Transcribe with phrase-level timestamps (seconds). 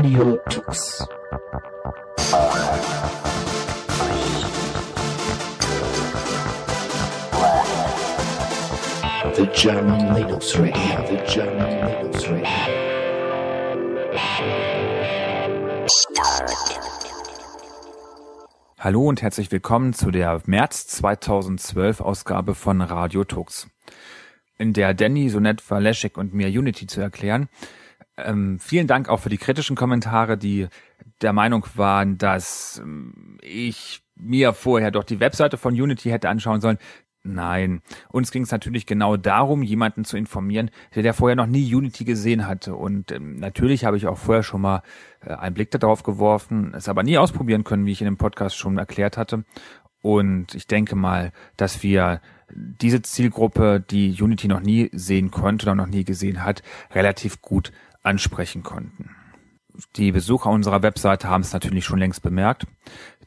[0.00, 1.06] Radio Tux.
[9.34, 12.46] The German Linux Radio, the German Linux Radio.
[18.78, 23.68] Hallo und herzlich willkommen zu der März 2012 Ausgabe von Radio Tux,
[24.56, 27.50] in der Danny so nett war, Leszek und mir Unity zu erklären.
[28.24, 30.68] Ähm, vielen Dank auch für die kritischen Kommentare, die
[31.20, 36.60] der Meinung waren, dass ähm, ich mir vorher doch die Webseite von Unity hätte anschauen
[36.60, 36.78] sollen.
[37.22, 42.04] Nein, uns ging es natürlich genau darum, jemanden zu informieren, der, vorher noch nie Unity
[42.04, 42.74] gesehen hatte.
[42.74, 44.82] Und ähm, natürlich habe ich auch vorher schon mal
[45.20, 48.56] äh, einen Blick darauf geworfen, es aber nie ausprobieren können, wie ich in dem Podcast
[48.56, 49.44] schon erklärt hatte.
[50.00, 52.22] Und ich denke mal, dass wir
[52.54, 56.62] diese Zielgruppe, die Unity noch nie sehen konnte oder noch nie gesehen hat,
[56.94, 57.70] relativ gut
[58.02, 59.10] ansprechen konnten.
[59.96, 62.66] Die Besucher unserer Webseite haben es natürlich schon längst bemerkt.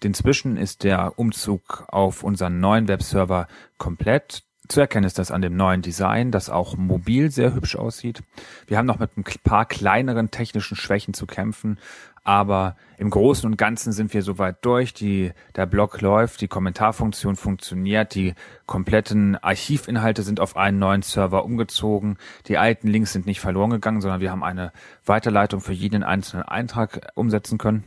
[0.02, 4.44] Inzwischen ist der Umzug auf unseren neuen Webserver komplett.
[4.68, 8.24] Zu erkennen ist das an dem neuen Design, das auch mobil sehr hübsch aussieht.
[8.68, 11.80] Wir haben noch mit ein paar kleineren technischen Schwächen zu kämpfen,
[12.24, 14.94] aber im Großen und Ganzen sind wir soweit durch.
[14.94, 18.34] Die, der Blog läuft, die Kommentarfunktion funktioniert, die
[18.66, 22.18] kompletten Archivinhalte sind auf einen neuen Server umgezogen.
[22.48, 24.72] Die alten Links sind nicht verloren gegangen, sondern wir haben eine
[25.06, 27.84] Weiterleitung für jeden einzelnen Eintrag umsetzen können.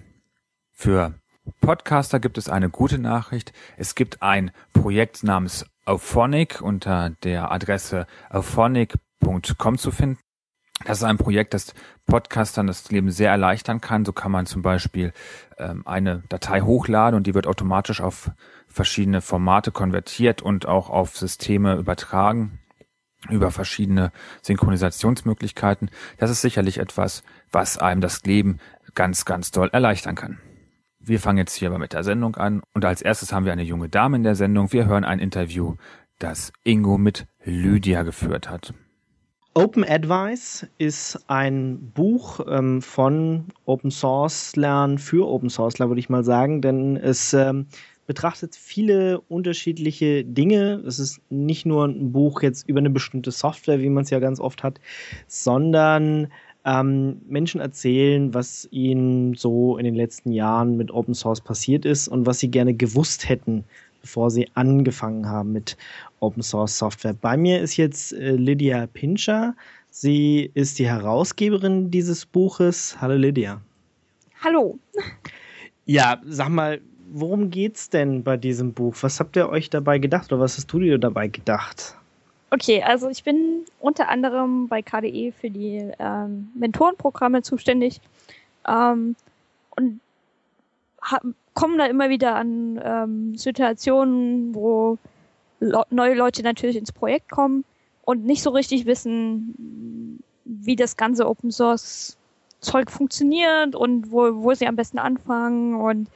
[0.72, 1.14] Für
[1.60, 3.52] Podcaster gibt es eine gute Nachricht.
[3.76, 10.18] Es gibt ein Projekt namens Auphonic unter der Adresse auphonic.com zu finden.
[10.84, 11.74] Das ist ein Projekt, das
[12.06, 14.04] Podcastern das Leben sehr erleichtern kann.
[14.04, 15.12] So kann man zum Beispiel
[15.58, 18.30] ähm, eine Datei hochladen und die wird automatisch auf
[18.68, 22.60] verschiedene Formate konvertiert und auch auf Systeme übertragen
[23.30, 25.90] über verschiedene Synchronisationsmöglichkeiten.
[26.18, 28.58] Das ist sicherlich etwas, was einem das Leben
[28.94, 30.38] ganz, ganz doll erleichtern kann.
[31.00, 33.62] Wir fangen jetzt hier aber mit der Sendung an und als erstes haben wir eine
[33.62, 34.72] junge Dame in der Sendung.
[34.72, 35.76] Wir hören ein Interview,
[36.18, 38.74] das Ingo mit Lydia geführt hat.
[39.56, 46.10] Open Advice ist ein Buch ähm, von Open Source Lern für Open Source würde ich
[46.10, 47.64] mal sagen, denn es ähm,
[48.06, 50.82] betrachtet viele unterschiedliche Dinge.
[50.86, 54.18] Es ist nicht nur ein Buch jetzt über eine bestimmte Software, wie man es ja
[54.18, 54.78] ganz oft hat,
[55.26, 56.28] sondern
[56.66, 62.08] ähm, Menschen erzählen, was ihnen so in den letzten Jahren mit Open Source passiert ist
[62.08, 63.64] und was sie gerne gewusst hätten,
[64.06, 65.76] bevor sie angefangen haben mit
[66.20, 67.12] Open Source Software.
[67.12, 69.56] Bei mir ist jetzt äh, Lydia Pinscher.
[69.90, 73.00] Sie ist die Herausgeberin dieses Buches.
[73.00, 73.60] Hallo Lydia.
[74.44, 74.78] Hallo.
[75.86, 76.80] Ja, sag mal,
[77.10, 78.94] worum geht's denn bei diesem Buch?
[79.00, 81.96] Was habt ihr euch dabei gedacht oder was hast du dir dabei gedacht?
[82.50, 88.00] Okay, also ich bin unter anderem bei KDE für die ähm, Mentorenprogramme zuständig
[88.68, 89.16] ähm,
[89.70, 90.00] und
[91.56, 94.98] komme da immer wieder an ähm, Situationen, wo
[95.58, 97.64] le neue Leute natürlich ins Projekt kommen
[98.02, 102.16] und nicht so richtig wissen, wie das ganze Open Source
[102.60, 106.08] Zeug funktioniert und wo, wo sie am besten anfangen und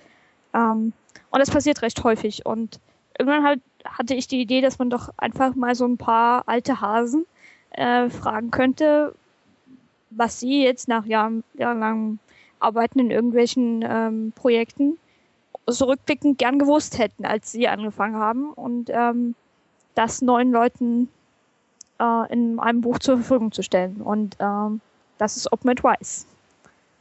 [0.55, 0.93] ähm,
[1.31, 2.45] und das passiert recht häufig.
[2.45, 2.81] Und
[3.19, 6.81] irgendwann halt hatte ich die Idee, dass man doch einfach mal so ein paar alte
[6.81, 7.25] Hasen
[7.71, 9.15] äh, fragen könnte,
[10.11, 12.19] was sie jetzt nach jahrelangem
[12.59, 14.99] Arbeiten in irgendwelchen ähm, Projekten
[15.73, 19.35] zurückblickend gern gewusst hätten, als sie angefangen haben und ähm,
[19.95, 21.09] das neuen Leuten
[22.01, 24.01] äh, in einem Buch zur Verfügung zu stellen.
[24.01, 24.81] Und ähm,
[25.19, 26.27] das ist Open Advice.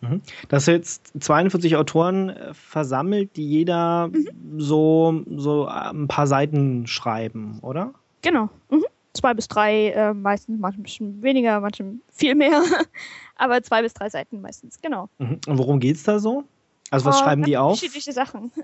[0.01, 0.21] Mhm.
[0.47, 4.27] Das sind jetzt 42 Autoren äh, versammelt, die jeder mhm.
[4.57, 7.93] so, so äh, ein paar Seiten schreiben, oder?
[8.21, 8.49] Genau.
[8.69, 8.85] Mhm.
[9.13, 12.61] Zwei bis drei, äh, meistens, manchmal ein bisschen weniger, manchmal viel mehr.
[13.35, 15.09] Aber zwei bis drei Seiten meistens, genau.
[15.17, 15.39] Mhm.
[15.47, 16.43] Und worum geht es da so?
[16.91, 17.71] Also was uh, schreiben die auf?
[17.73, 18.51] Unterschiedliche Sachen.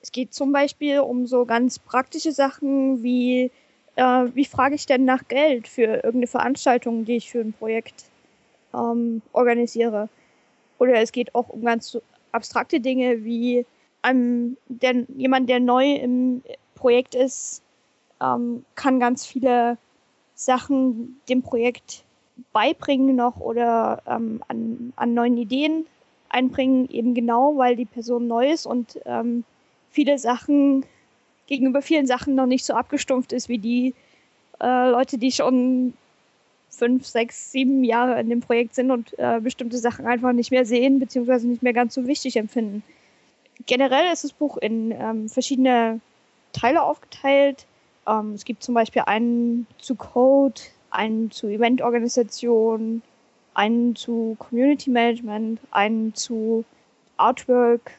[0.00, 3.50] Es geht zum Beispiel um so ganz praktische Sachen wie,
[3.96, 8.04] äh, wie frage ich denn nach Geld für irgendeine Veranstaltung, die ich für ein Projekt
[8.72, 10.08] ähm, organisiere.
[10.78, 11.98] Oder es geht auch um ganz
[12.30, 13.66] abstrakte Dinge wie
[14.02, 16.42] einem, der, jemand, der neu im
[16.76, 17.62] Projekt ist,
[18.20, 19.78] ähm, kann ganz viele
[20.34, 22.04] Sachen dem Projekt
[22.52, 25.86] beibringen noch oder ähm, an, an neuen Ideen
[26.28, 29.44] einbringen, eben genau, weil die Person neu ist und ähm,
[29.90, 30.84] viele Sachen
[31.46, 33.94] gegenüber vielen Sachen noch nicht so abgestumpft ist wie die
[34.60, 35.94] äh, Leute, die schon
[36.70, 40.64] fünf, sechs, sieben Jahre in dem Projekt sind und äh, bestimmte Sachen einfach nicht mehr
[40.64, 42.82] sehen, beziehungsweise nicht mehr ganz so wichtig empfinden.
[43.66, 46.00] Generell ist das Buch in ähm, verschiedene
[46.52, 47.66] Teile aufgeteilt.
[48.06, 50.60] Ähm, es gibt zum Beispiel einen zu Code,
[50.90, 53.02] einen zu Eventorganisation,
[53.58, 56.64] einen zu Community Management, einen zu
[57.16, 57.90] Artwork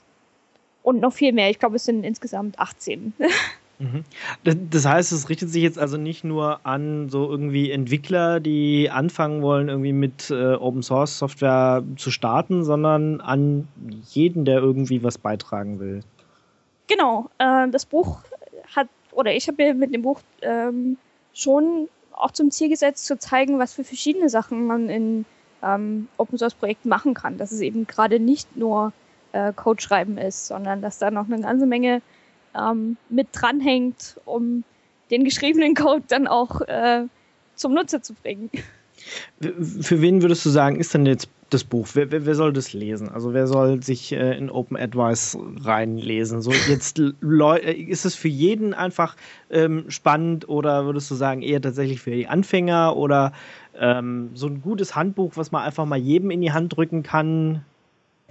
[0.83, 1.49] und noch viel mehr.
[1.49, 3.13] Ich glaube, es sind insgesamt 18.
[3.81, 4.03] Mhm.
[4.43, 9.41] Das heißt, es richtet sich jetzt also nicht nur an so irgendwie Entwickler, die anfangen
[9.41, 13.69] wollen, irgendwie mit äh, Open Source Software zu starten, sondern an
[14.09, 16.01] jeden, der irgendwie was beitragen will.
[16.87, 18.19] Genau, äh, das Buch
[18.75, 20.97] hat, oder ich habe mir mit dem Buch ähm,
[21.33, 25.23] schon auch zum Ziel gesetzt, zu zeigen, was für verschiedene Sachen man in
[25.63, 27.37] ähm, Open Source Projekten machen kann.
[27.37, 28.93] Dass es eben gerade nicht nur
[29.31, 32.01] äh, Code schreiben ist, sondern dass da noch eine ganze Menge
[32.57, 34.63] ähm, mit dranhängt, um
[35.11, 37.05] den geschriebenen Code dann auch äh,
[37.55, 38.49] zum Nutzer zu bringen.
[39.39, 41.87] Für wen würdest du sagen, ist denn jetzt das Buch?
[41.93, 43.09] Wer, wer, wer soll das lesen?
[43.09, 46.41] Also wer soll sich äh, in Open Advice reinlesen?
[46.41, 49.15] So jetzt äh, ist es für jeden einfach
[49.49, 53.31] ähm, spannend oder würdest du sagen eher tatsächlich für die Anfänger oder
[53.79, 57.63] ähm, so ein gutes Handbuch, was man einfach mal jedem in die Hand drücken kann?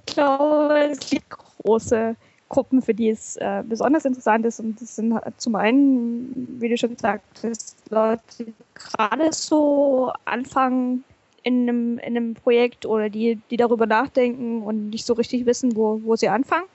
[0.06, 2.16] Ich glaube, es gibt große
[2.48, 4.60] Gruppen, für die es äh, besonders interessant ist.
[4.60, 11.04] Und das sind zum einen, wie du schon gesagt hast, Leute, die gerade so anfangen
[11.42, 15.76] in einem, in einem Projekt oder die, die darüber nachdenken und nicht so richtig wissen,
[15.76, 16.66] wo, wo sie anfangen.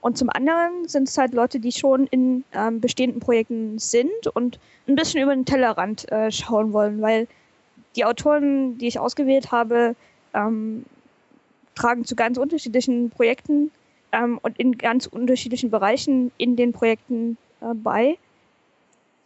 [0.00, 4.58] Und zum anderen sind es halt Leute, die schon in ähm, bestehenden Projekten sind und
[4.86, 7.26] ein bisschen über den Tellerrand äh, schauen wollen, weil
[7.96, 9.96] die Autoren, die ich ausgewählt habe,
[10.34, 10.84] ähm,
[11.74, 13.70] tragen zu ganz unterschiedlichen Projekten
[14.12, 18.18] ähm, und in ganz unterschiedlichen Bereichen in den Projekten äh, bei.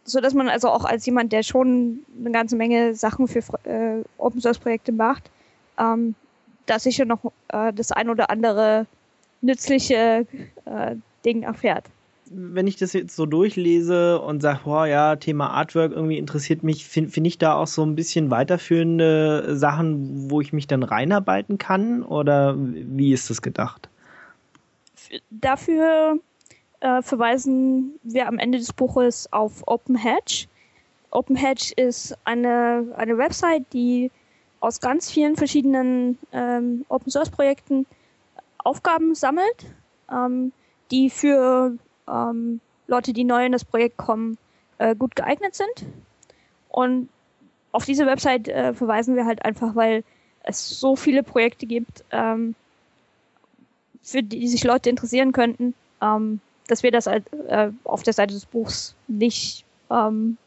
[0.03, 4.03] So dass man also auch als jemand, der schon eine ganze Menge Sachen für äh,
[4.17, 5.29] Open Source Projekte macht,
[5.77, 6.15] ähm,
[6.65, 8.87] da sicher noch äh, das ein oder andere
[9.41, 10.25] nützliche
[10.65, 11.85] äh, Ding erfährt
[12.33, 16.85] wenn ich das jetzt so durchlese und sage, boah, ja, Thema Artwork irgendwie interessiert mich,
[16.85, 21.57] finde find ich da auch so ein bisschen weiterführende Sachen, wo ich mich dann reinarbeiten
[21.57, 22.03] kann?
[22.03, 23.89] Oder wie ist das gedacht?
[25.29, 26.19] dafür
[26.79, 30.47] äh, verweisen wir am Ende des Buches auf OpenHedge.
[31.11, 34.11] OpenHedge ist eine, eine Website, die
[34.59, 37.85] aus ganz vielen verschiedenen ähm, Open Source Projekten
[38.59, 39.65] Aufgaben sammelt,
[40.11, 40.51] ähm,
[40.91, 41.75] die für
[42.11, 44.37] ähm, Leute, die neu in das Projekt kommen,
[44.77, 45.85] äh, gut geeignet sind.
[46.69, 47.09] Und
[47.71, 50.03] auf diese Website äh, verweisen wir halt einfach, weil
[50.43, 52.55] es so viele Projekte gibt, ähm,
[54.01, 57.21] für die sich Leute interessieren könnten, ähm, dass wir das äh,
[57.83, 60.37] auf der Seite des Buchs nicht ähm,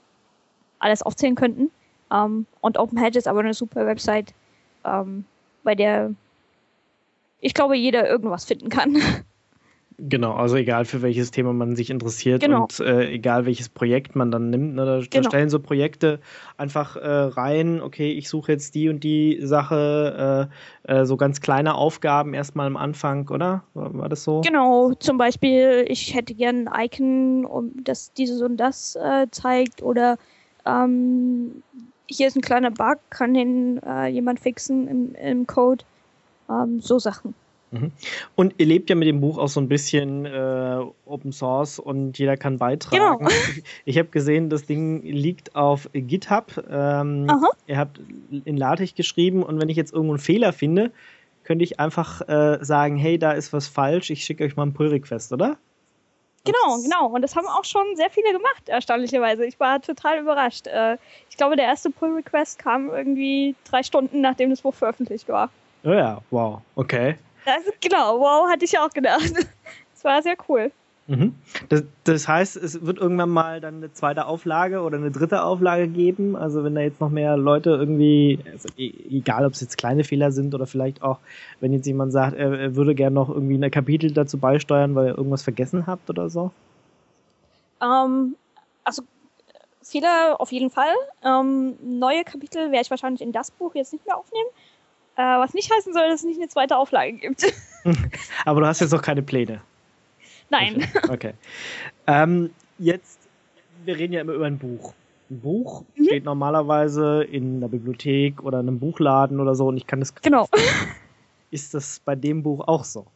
[0.78, 1.70] alles aufzählen könnten.
[2.10, 4.34] Ähm, und OpenHedge ist aber eine super Website,
[4.84, 5.24] ähm,
[5.62, 6.12] bei der
[7.40, 8.96] ich glaube, jeder irgendwas finden kann.
[9.98, 12.62] Genau, also egal für welches Thema man sich interessiert genau.
[12.62, 15.08] und äh, egal welches Projekt man dann nimmt, ne, da, genau.
[15.10, 16.20] da stellen so Projekte
[16.56, 20.50] einfach äh, rein, okay, ich suche jetzt die und die Sache,
[20.84, 23.62] äh, äh so ganz kleine Aufgaben erstmal am Anfang, oder?
[23.74, 24.40] War, war, das so?
[24.40, 29.82] Genau, zum Beispiel, ich hätte gern ein Icon, um das dieses und das äh, zeigt
[29.82, 30.18] oder
[30.66, 31.62] ähm,
[32.06, 35.84] hier ist ein kleiner Bug, kann den äh, jemand fixen im, im Code,
[36.50, 37.34] ähm, so Sachen.
[37.74, 37.92] Mhm.
[38.34, 42.18] Und ihr lebt ja mit dem Buch auch so ein bisschen äh, Open Source und
[42.18, 43.18] jeder kann beitragen.
[43.18, 43.30] Genau.
[43.30, 46.64] Ich, ich habe gesehen, das Ding liegt auf GitHub.
[46.70, 47.30] Ähm,
[47.66, 48.00] ihr habt
[48.30, 50.92] in LaTeX geschrieben und wenn ich jetzt irgendwo einen Fehler finde,
[51.44, 54.72] könnte ich einfach äh, sagen, hey, da ist was falsch, ich schicke euch mal einen
[54.72, 55.58] Pull-Request, oder?
[56.44, 57.06] Genau, genau.
[57.06, 59.46] Und das haben auch schon sehr viele gemacht, erstaunlicherweise.
[59.46, 60.66] Ich war total überrascht.
[60.66, 60.98] Äh,
[61.30, 65.50] ich glaube, der erste Pull-Request kam irgendwie drei Stunden, nachdem das Buch veröffentlicht war.
[65.84, 67.16] Oh ja, wow, okay.
[67.46, 69.32] Also, genau, wow, hatte ich auch gedacht.
[69.92, 70.70] Das war sehr cool.
[71.06, 71.34] Mhm.
[71.68, 75.86] Das, das, heißt, es wird irgendwann mal dann eine zweite Auflage oder eine dritte Auflage
[75.86, 76.34] geben.
[76.34, 80.04] Also wenn da jetzt noch mehr Leute irgendwie, also e, egal ob es jetzt kleine
[80.04, 81.18] Fehler sind oder vielleicht auch,
[81.60, 85.08] wenn jetzt jemand sagt, er, er würde gerne noch irgendwie ein Kapitel dazu beisteuern, weil
[85.08, 86.52] ihr irgendwas vergessen habt oder so.
[87.82, 88.36] Ähm,
[88.82, 89.02] also
[89.82, 90.94] Fehler auf jeden Fall.
[91.22, 94.48] Ähm, neue Kapitel werde ich wahrscheinlich in das Buch jetzt nicht mehr aufnehmen.
[95.16, 97.52] Äh, was nicht heißen soll, dass es nicht eine zweite Auflage gibt.
[98.44, 99.60] Aber du hast jetzt noch keine Pläne.
[100.50, 100.86] Nein.
[100.96, 101.12] Okay.
[101.12, 101.32] okay.
[102.06, 103.20] Ähm, jetzt,
[103.84, 104.92] wir reden ja immer über ein Buch.
[105.30, 106.04] Ein Buch mhm.
[106.04, 110.14] steht normalerweise in der Bibliothek oder in einem Buchladen oder so und ich kann das.
[110.16, 110.48] Genau.
[111.50, 113.06] Ist das bei dem Buch auch so?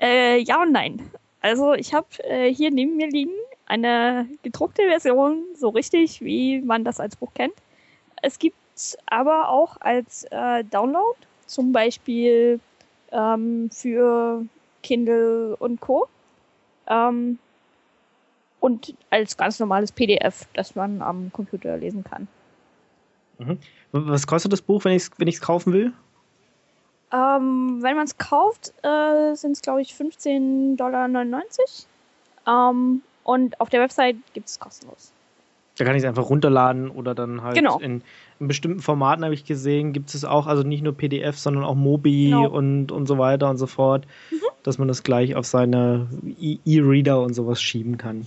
[0.00, 1.10] Äh, ja und nein.
[1.40, 3.32] Also ich habe äh, hier neben mir liegen
[3.66, 7.54] eine gedruckte Version, so richtig, wie man das als Buch kennt.
[8.22, 8.56] Es gibt
[9.06, 12.60] aber auch als äh, Download, zum Beispiel
[13.12, 14.44] ähm, für
[14.82, 16.08] Kindle und Co.
[16.86, 17.38] Ähm,
[18.60, 22.28] und als ganz normales PDF, das man am Computer lesen kann.
[23.38, 23.58] Mhm.
[23.92, 25.92] Was kostet das Buch, wenn ich es wenn kaufen will?
[27.12, 32.70] Ähm, wenn man es kauft, äh, sind es, glaube ich, 15,99 Dollar.
[32.70, 35.12] Ähm, und auf der Website gibt es kostenlos.
[35.76, 37.78] Da kann ich es einfach runterladen oder dann halt Genau.
[37.80, 38.02] in,
[38.38, 41.74] in bestimmten Formaten habe ich gesehen, gibt es auch, also nicht nur PDF, sondern auch
[41.74, 42.48] Mobi Genau.
[42.48, 44.06] und, und so weiter und so fort,
[44.62, 46.06] dass man das gleich auf seine
[46.40, 48.26] E- E-Reader und sowas schieben kann.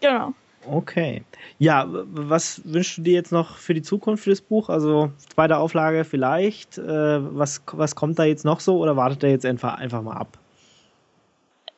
[0.00, 0.34] Genau.
[0.70, 1.22] Okay.
[1.58, 4.68] Ja, was wünschst du dir jetzt noch für die Zukunft für das Buch?
[4.68, 6.78] Also zweite Auflage vielleicht.
[6.78, 10.16] Äh, was, was kommt da jetzt noch so oder wartet er jetzt einfach, einfach mal
[10.16, 10.38] ab?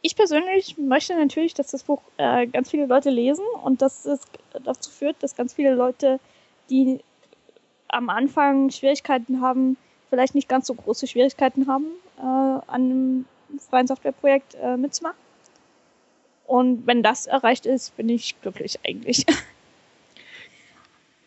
[0.07, 4.21] Ich persönlich möchte natürlich, dass das Buch äh, ganz viele Leute lesen und dass es
[4.63, 6.21] dazu führt, dass ganz viele Leute,
[6.69, 7.01] die
[7.89, 9.79] am Anfang Schwierigkeiten haben,
[10.11, 11.87] vielleicht nicht ganz so große Schwierigkeiten haben,
[12.19, 13.25] äh, an einem
[13.59, 15.17] freien Softwareprojekt äh, mitzumachen.
[16.47, 19.25] Und wenn das erreicht ist, bin ich glücklich eigentlich.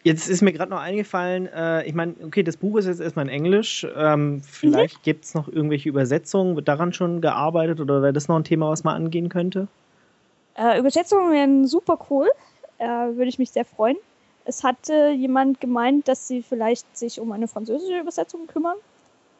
[0.07, 3.25] Jetzt ist mir gerade noch eingefallen, äh, ich meine, okay, das Buch ist jetzt erstmal
[3.25, 3.85] in Englisch.
[3.95, 6.55] Ähm, vielleicht gibt es noch irgendwelche Übersetzungen.
[6.55, 9.67] Wird daran schon gearbeitet oder wäre das noch ein Thema, was man angehen könnte?
[10.55, 12.29] Äh, Übersetzungen wären super cool.
[12.77, 13.97] Äh, Würde ich mich sehr freuen.
[14.45, 18.77] Es hatte jemand gemeint, dass sie vielleicht sich um eine französische Übersetzung kümmern.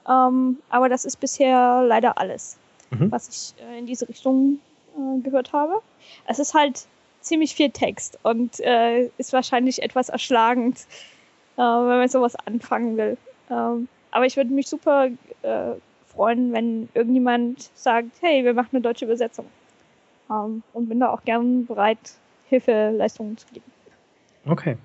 [0.07, 2.57] Ähm, aber das ist bisher leider alles,
[2.91, 3.11] Mhm.
[3.11, 4.59] was ich äh, in diese Richtung
[4.97, 5.81] äh, gehört habe.
[6.27, 6.87] Es ist halt
[7.21, 10.79] ziemlich viel Text und äh, ist wahrscheinlich etwas erschlagend,
[11.57, 13.17] äh, wenn man sowas anfangen will.
[13.49, 15.07] Ähm, aber ich würde mich super
[15.41, 15.73] äh,
[16.07, 19.45] freuen, wenn irgendjemand sagt, hey, wir machen eine deutsche Übersetzung.
[20.29, 21.97] Ähm, und bin da auch gern bereit,
[22.49, 23.76] Hilfeleistungen zu geben.
[24.47, 24.77] Okay.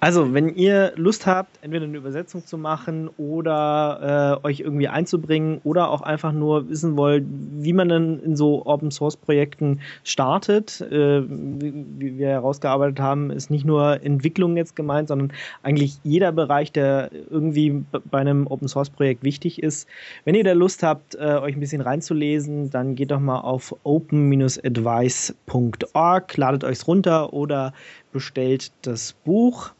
[0.00, 5.60] Also, wenn ihr Lust habt, entweder eine Übersetzung zu machen oder äh, euch irgendwie einzubringen
[5.62, 10.80] oder auch einfach nur wissen wollt, wie man dann in so Open Source Projekten startet,
[10.80, 15.32] äh, wie, wir herausgearbeitet haben, ist nicht nur Entwicklung jetzt gemeint, sondern
[15.62, 19.88] eigentlich jeder Bereich, der irgendwie bei einem Open Source Projekt wichtig ist.
[20.24, 23.74] Wenn ihr da Lust habt, äh, euch ein bisschen reinzulesen, dann geht doch mal auf
[23.84, 27.72] open-advice.org, ladet euch's runter oder
[28.14, 29.72] bestellt das Buch.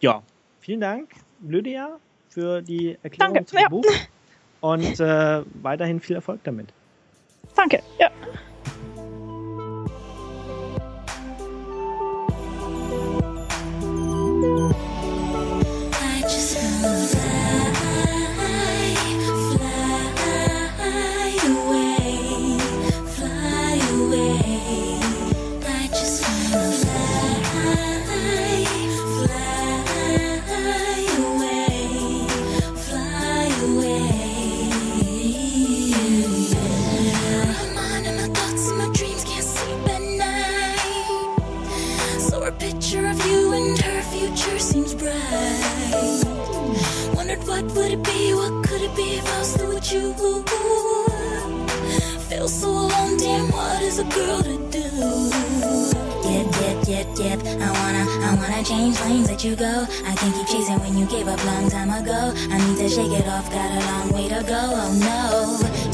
[0.00, 0.22] Ja,
[0.60, 1.08] vielen Dank,
[1.40, 1.98] Lydia,
[2.28, 3.68] für die Erklärung Danke, zu dem ja.
[3.68, 3.86] Buch
[4.60, 6.68] und äh, weiterhin viel Erfolg damit.
[7.56, 7.82] Danke.
[7.98, 8.10] Ja.
[14.44, 14.81] I
[53.92, 54.88] is a girl to do?
[56.24, 57.38] Yep, yep, yep, yep.
[57.60, 59.86] I wanna, I wanna change lanes, let you go.
[60.06, 62.32] I can't keep chasing when you gave up long time ago.
[62.50, 64.62] I need to shake it off, got a long way to go.
[64.82, 65.20] Oh no.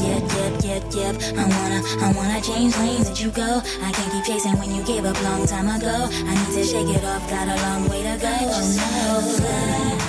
[0.05, 1.15] Yep, yep, yep, yep.
[1.37, 3.61] I wanna, I wanna change lanes, let you go.
[3.83, 6.07] I can't keep chasing when you gave up long time ago.
[6.09, 8.35] I need to shake it off, got a long way to go.
[8.41, 10.08] Oh no.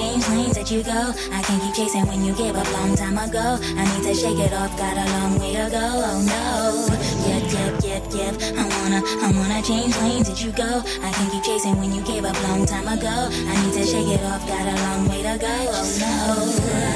[0.00, 1.00] Change lanes, let you go.
[1.36, 3.58] I can't keep chasing when you gave up long time ago.
[3.60, 5.86] I need to shake it off, got a long way to go.
[6.08, 6.50] Oh no.
[7.28, 8.34] Yep, yep, yep, yep.
[8.56, 10.82] I wanna, I wanna change lanes, let you go.
[11.06, 13.16] I can't keep chasing when you gave up long time ago.
[13.50, 15.56] I need to shake it off, got a long way to go.
[15.76, 16.89] Oh no.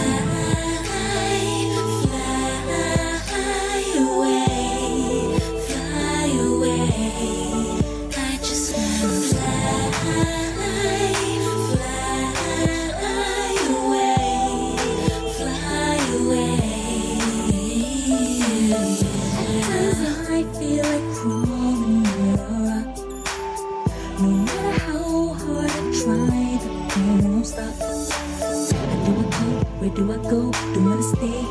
[29.95, 30.51] Do I go?
[30.51, 31.44] Don't wanna stay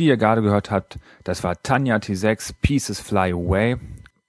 [0.00, 3.76] Die ihr gerade gehört habt, das war Tanja T6 Pieces Fly Away.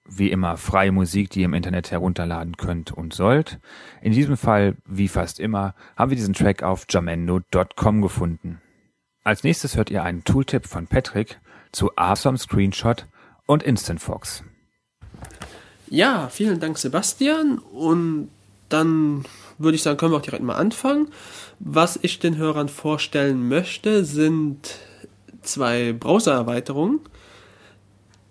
[0.04, 3.58] Wie immer freie Musik, die ihr im Internet herunterladen könnt und sollt.
[4.02, 8.60] In diesem Fall, wie fast immer, haben wir diesen Track auf jamendo.com gefunden.
[9.24, 11.40] Als nächstes hört ihr einen Tooltip von Patrick
[11.72, 13.06] zu Awesome Screenshot
[13.46, 14.44] und Instant Fox.
[15.88, 17.56] Ja, vielen Dank, Sebastian.
[17.56, 18.28] Und
[18.68, 19.24] dann
[19.56, 21.08] würde ich sagen, können wir auch direkt mal anfangen.
[21.60, 24.76] Was ich den Hörern vorstellen möchte, sind
[25.42, 27.00] zwei Browser-Erweiterungen.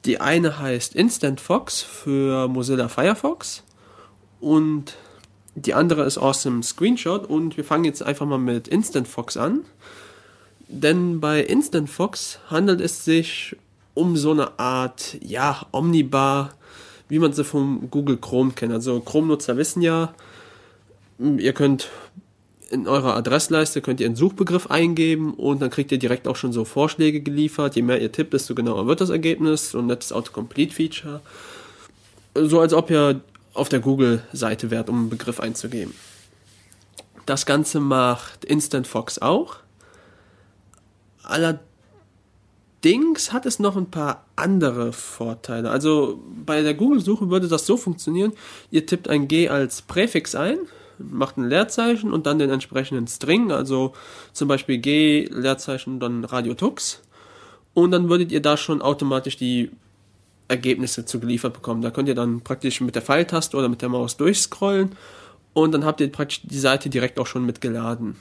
[0.05, 3.63] Die eine heißt Instant Fox für Mozilla Firefox
[4.39, 4.95] und
[5.55, 9.61] die andere ist Awesome Screenshot und wir fangen jetzt einfach mal mit Instant Fox an.
[10.67, 13.55] Denn bei Instant Fox handelt es sich
[13.93, 16.53] um so eine Art, ja, Omnibar,
[17.09, 18.71] wie man sie vom Google Chrome kennt.
[18.71, 20.13] Also Chrome-Nutzer wissen ja,
[21.19, 21.89] ihr könnt
[22.71, 26.53] in eurer Adressleiste könnt ihr einen Suchbegriff eingeben und dann kriegt ihr direkt auch schon
[26.53, 27.75] so Vorschläge geliefert.
[27.75, 29.71] Je mehr ihr tippt, desto genauer wird das Ergebnis.
[29.71, 31.21] So ein nettes Autocomplete-Feature.
[32.35, 33.21] So als ob ihr
[33.53, 35.93] auf der Google-Seite wärt, um einen Begriff einzugeben.
[37.25, 39.57] Das Ganze macht Instant Fox auch.
[41.23, 45.69] Allerdings hat es noch ein paar andere Vorteile.
[45.69, 48.31] Also bei der Google-Suche würde das so funktionieren,
[48.71, 50.57] ihr tippt ein G als Präfix ein,
[50.97, 53.93] macht ein Leerzeichen und dann den entsprechenden String, also
[54.33, 57.01] zum Beispiel G, Leerzeichen, dann Radio Tux.
[57.73, 59.71] Und dann würdet ihr da schon automatisch die
[60.47, 61.81] Ergebnisse zugeliefert bekommen.
[61.81, 64.95] Da könnt ihr dann praktisch mit der Pfeiltaste oder mit der Maus durchscrollen
[65.53, 68.17] und dann habt ihr praktisch die Seite direkt auch schon mitgeladen.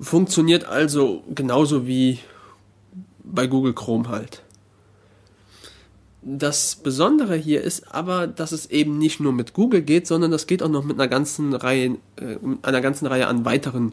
[0.00, 2.18] Funktioniert also genauso wie
[3.24, 4.42] bei Google Chrome halt.
[6.28, 10.48] Das Besondere hier ist aber, dass es eben nicht nur mit Google geht, sondern das
[10.48, 13.92] geht auch noch mit einer ganzen Reihe, äh, einer ganzen Reihe an weiteren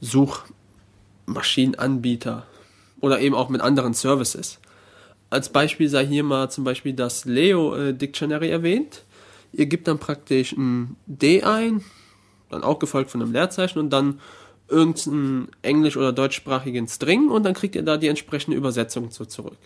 [0.00, 2.46] Suchmaschinenanbieter
[3.00, 4.60] oder eben auch mit anderen Services.
[5.28, 9.02] Als Beispiel sei hier mal zum Beispiel das Leo äh, Dictionary erwähnt.
[9.52, 11.82] Ihr gebt dann praktisch ein D ein,
[12.48, 14.20] dann auch gefolgt von einem Leerzeichen und dann
[14.68, 19.58] irgendeinen englisch- oder deutschsprachigen String und dann kriegt ihr da die entsprechende Übersetzung zu zurück.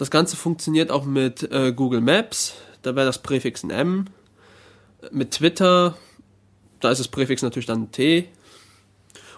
[0.00, 4.06] Das Ganze funktioniert auch mit äh, Google Maps, da wäre das Präfix ein M.
[5.12, 5.94] Mit Twitter,
[6.80, 8.26] da ist das Präfix natürlich dann ein T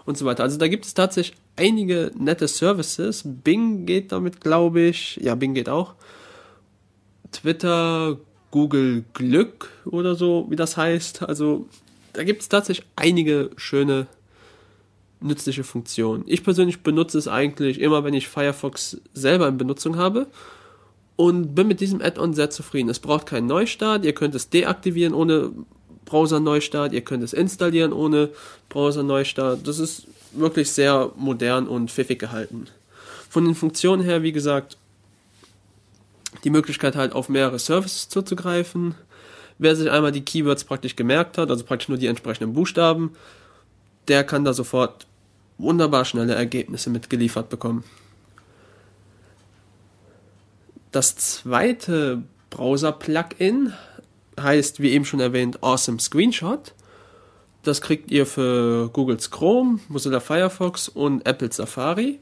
[0.04, 0.44] und so weiter.
[0.44, 3.24] Also da gibt es tatsächlich einige nette Services.
[3.24, 5.16] Bing geht damit, glaube ich.
[5.16, 5.96] Ja, Bing geht auch.
[7.32, 8.18] Twitter,
[8.52, 11.24] Google Glück oder so, wie das heißt.
[11.24, 11.66] Also
[12.12, 14.06] da gibt es tatsächlich einige schöne
[15.22, 16.24] nützliche Funktionen.
[16.26, 20.26] Ich persönlich benutze es eigentlich immer, wenn ich Firefox selber in Benutzung habe
[21.16, 22.88] und bin mit diesem Add-on sehr zufrieden.
[22.88, 25.52] Es braucht keinen Neustart, ihr könnt es deaktivieren ohne
[26.04, 28.30] Browser-Neustart, ihr könnt es installieren ohne
[28.68, 29.66] Browser-Neustart.
[29.66, 32.66] Das ist wirklich sehr modern und pfiffig gehalten.
[33.28, 34.76] Von den Funktionen her, wie gesagt,
[36.44, 38.94] die Möglichkeit halt auf mehrere Services zuzugreifen.
[39.58, 43.12] Wer sich einmal die Keywords praktisch gemerkt hat, also praktisch nur die entsprechenden Buchstaben,
[44.08, 45.06] der kann da sofort
[45.62, 47.84] wunderbar schnelle Ergebnisse mitgeliefert bekommen.
[50.90, 53.72] Das zweite Browser-Plugin
[54.38, 56.74] heißt, wie eben schon erwähnt, Awesome Screenshot.
[57.62, 62.18] Das kriegt ihr für Googles Chrome, Mozilla Firefox und Apple Safari.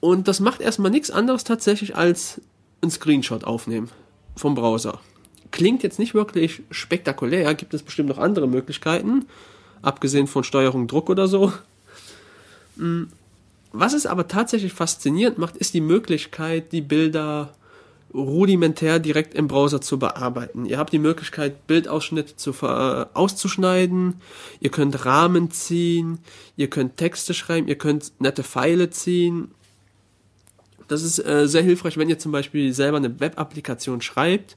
[0.00, 2.40] Und das macht erstmal nichts anderes tatsächlich als
[2.82, 3.90] einen Screenshot aufnehmen
[4.36, 5.00] vom Browser.
[5.50, 9.26] Klingt jetzt nicht wirklich spektakulär, gibt es bestimmt noch andere Möglichkeiten,
[9.82, 11.52] abgesehen von Steuerung Druck oder so.
[13.72, 17.52] Was es aber tatsächlich faszinierend macht, ist die Möglichkeit, die Bilder
[18.14, 20.64] rudimentär direkt im Browser zu bearbeiten.
[20.64, 24.14] Ihr habt die Möglichkeit, Bildausschnitte zu ver auszuschneiden,
[24.60, 26.18] ihr könnt Rahmen ziehen,
[26.56, 29.50] ihr könnt Texte schreiben, ihr könnt nette Pfeile ziehen.
[30.88, 34.56] Das ist äh, sehr hilfreich, wenn ihr zum Beispiel selber eine Web-Applikation schreibt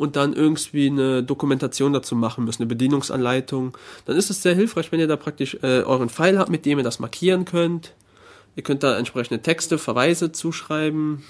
[0.00, 4.90] und dann irgendwie eine Dokumentation dazu machen müssen, eine Bedienungsanleitung, dann ist es sehr hilfreich,
[4.90, 7.92] wenn ihr da praktisch äh, euren Pfeil habt, mit dem ihr das markieren könnt.
[8.56, 11.22] Ihr könnt da entsprechende Texte, Verweise zuschreiben.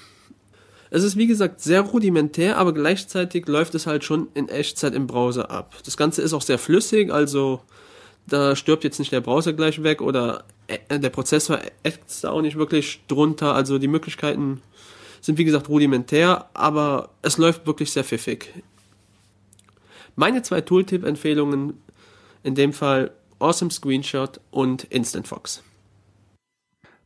[0.88, 5.08] Es ist wie gesagt sehr rudimentär, aber gleichzeitig läuft es halt schon in Echtzeit im
[5.08, 5.74] Browser ab.
[5.84, 7.62] Das Ganze ist auch sehr flüssig, also
[8.28, 12.42] da stirbt jetzt nicht der Browser gleich weg oder äh, der Prozessor ätzt da auch
[12.42, 13.52] nicht wirklich drunter.
[13.52, 14.62] Also die Möglichkeiten
[15.20, 18.52] sind wie gesagt rudimentär, aber es läuft wirklich sehr pfiffig.
[20.16, 21.74] Meine zwei Tooltip-Empfehlungen
[22.42, 25.62] in dem Fall Awesome Screenshot und Instant Fox.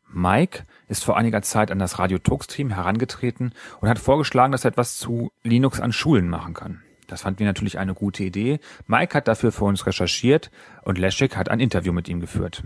[0.09, 4.65] Mike ist vor einiger Zeit an das Radio Tux Team herangetreten und hat vorgeschlagen, dass
[4.65, 6.83] er etwas zu Linux an Schulen machen kann.
[7.09, 8.61] Das fanden wir natürlich eine gute Idee.
[8.87, 10.51] Mike hat dafür für uns recherchiert
[10.83, 12.63] und Leszek hat ein Interview mit ihm geführt.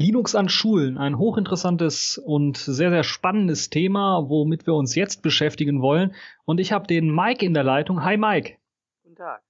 [0.00, 5.82] Linux an Schulen, ein hochinteressantes und sehr, sehr spannendes Thema, womit wir uns jetzt beschäftigen
[5.82, 6.14] wollen.
[6.46, 8.02] Und ich habe den Mike in der Leitung.
[8.02, 8.54] Hi Mike.
[9.02, 9.42] Guten Tag.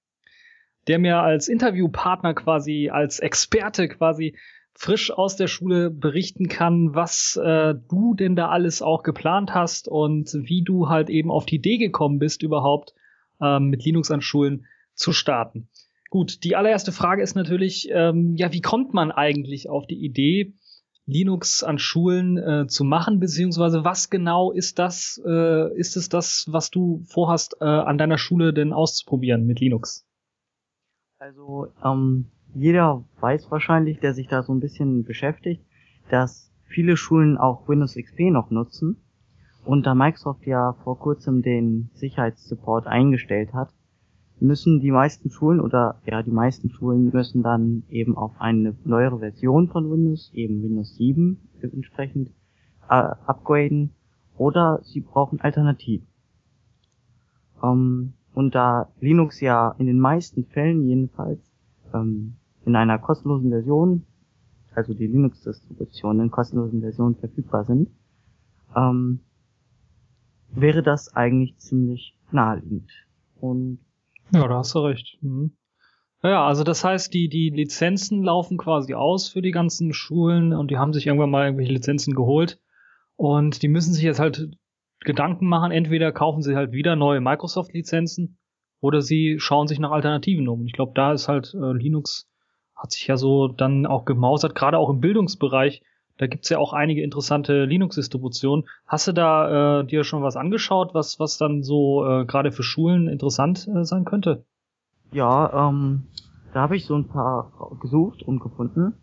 [0.87, 4.35] Der mir als Interviewpartner quasi, als Experte quasi
[4.73, 9.87] frisch aus der Schule berichten kann, was äh, du denn da alles auch geplant hast
[9.87, 12.93] und wie du halt eben auf die Idee gekommen bist, überhaupt
[13.39, 15.69] ähm, mit Linux an Schulen zu starten.
[16.11, 20.53] Gut, die allererste Frage ist natürlich, ähm, ja, wie kommt man eigentlich auf die Idee,
[21.05, 26.47] Linux an Schulen äh, zu machen, beziehungsweise was genau ist das, äh, ist es das,
[26.49, 30.05] was du vorhast, äh, an deiner Schule denn auszuprobieren mit Linux?
[31.17, 35.63] Also, ähm, jeder weiß wahrscheinlich, der sich da so ein bisschen beschäftigt,
[36.09, 38.97] dass viele Schulen auch Windows XP noch nutzen.
[39.63, 43.69] Und da Microsoft ja vor kurzem den Sicherheitssupport eingestellt hat,
[44.41, 49.19] müssen die meisten Schulen oder ja die meisten Schulen müssen dann eben auf eine neuere
[49.19, 52.29] Version von Windows, eben Windows 7 entsprechend
[52.89, 53.91] äh, upgraden
[54.37, 56.07] oder sie brauchen Alternativen.
[57.63, 61.39] Ähm, und da Linux ja in den meisten Fällen jedenfalls
[61.93, 64.05] ähm, in einer kostenlosen Version,
[64.73, 67.89] also die Linux-Distributionen in kostenlosen Versionen verfügbar sind,
[68.75, 69.19] ähm,
[70.53, 72.89] wäre das eigentlich ziemlich naheliegend.
[73.39, 73.79] Und
[74.31, 75.17] ja, da hast du recht.
[75.21, 75.57] Mhm.
[76.23, 80.69] Ja, also das heißt, die, die Lizenzen laufen quasi aus für die ganzen Schulen und
[80.69, 82.59] die haben sich irgendwann mal irgendwelche Lizenzen geholt
[83.15, 84.51] und die müssen sich jetzt halt
[84.99, 88.37] Gedanken machen, entweder kaufen sie halt wieder neue Microsoft-Lizenzen
[88.81, 90.65] oder sie schauen sich nach Alternativen um.
[90.67, 92.27] Ich glaube, da ist halt äh, Linux
[92.75, 95.83] hat sich ja so dann auch gemausert, gerade auch im Bildungsbereich.
[96.21, 98.65] Da gibt's ja auch einige interessante Linux-Distributionen.
[98.85, 102.61] Hast du da äh, dir schon was angeschaut, was, was dann so äh, gerade für
[102.61, 104.45] Schulen interessant äh, sein könnte?
[105.11, 106.03] Ja, ähm,
[106.53, 108.93] da habe ich so ein paar gesucht und gefunden.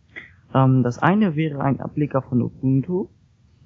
[0.54, 3.09] Ähm, das eine wäre ein Ableger von Ubuntu.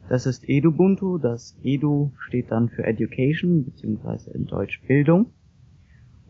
[0.09, 1.19] Das ist Edubuntu.
[1.19, 5.35] Das Edu steht dann für Education, beziehungsweise in Deutsch Bildung.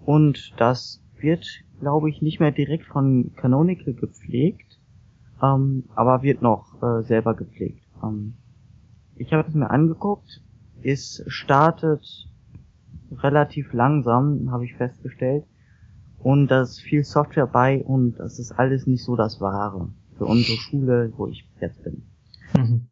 [0.04, 1.46] Und das wird,
[1.78, 4.71] glaube ich, nicht mehr direkt von Canonical gepflegt,
[5.42, 7.82] ähm, aber wird noch äh, selber gepflegt.
[8.02, 8.34] Ähm,
[9.16, 10.40] ich habe es mir angeguckt.
[10.82, 12.04] Es startet
[13.10, 15.44] relativ langsam, habe ich festgestellt.
[16.18, 20.24] Und da ist viel Software bei und das ist alles nicht so das Wahre für
[20.26, 22.04] unsere Schule, wo ich jetzt bin.
[22.56, 22.88] Mhm.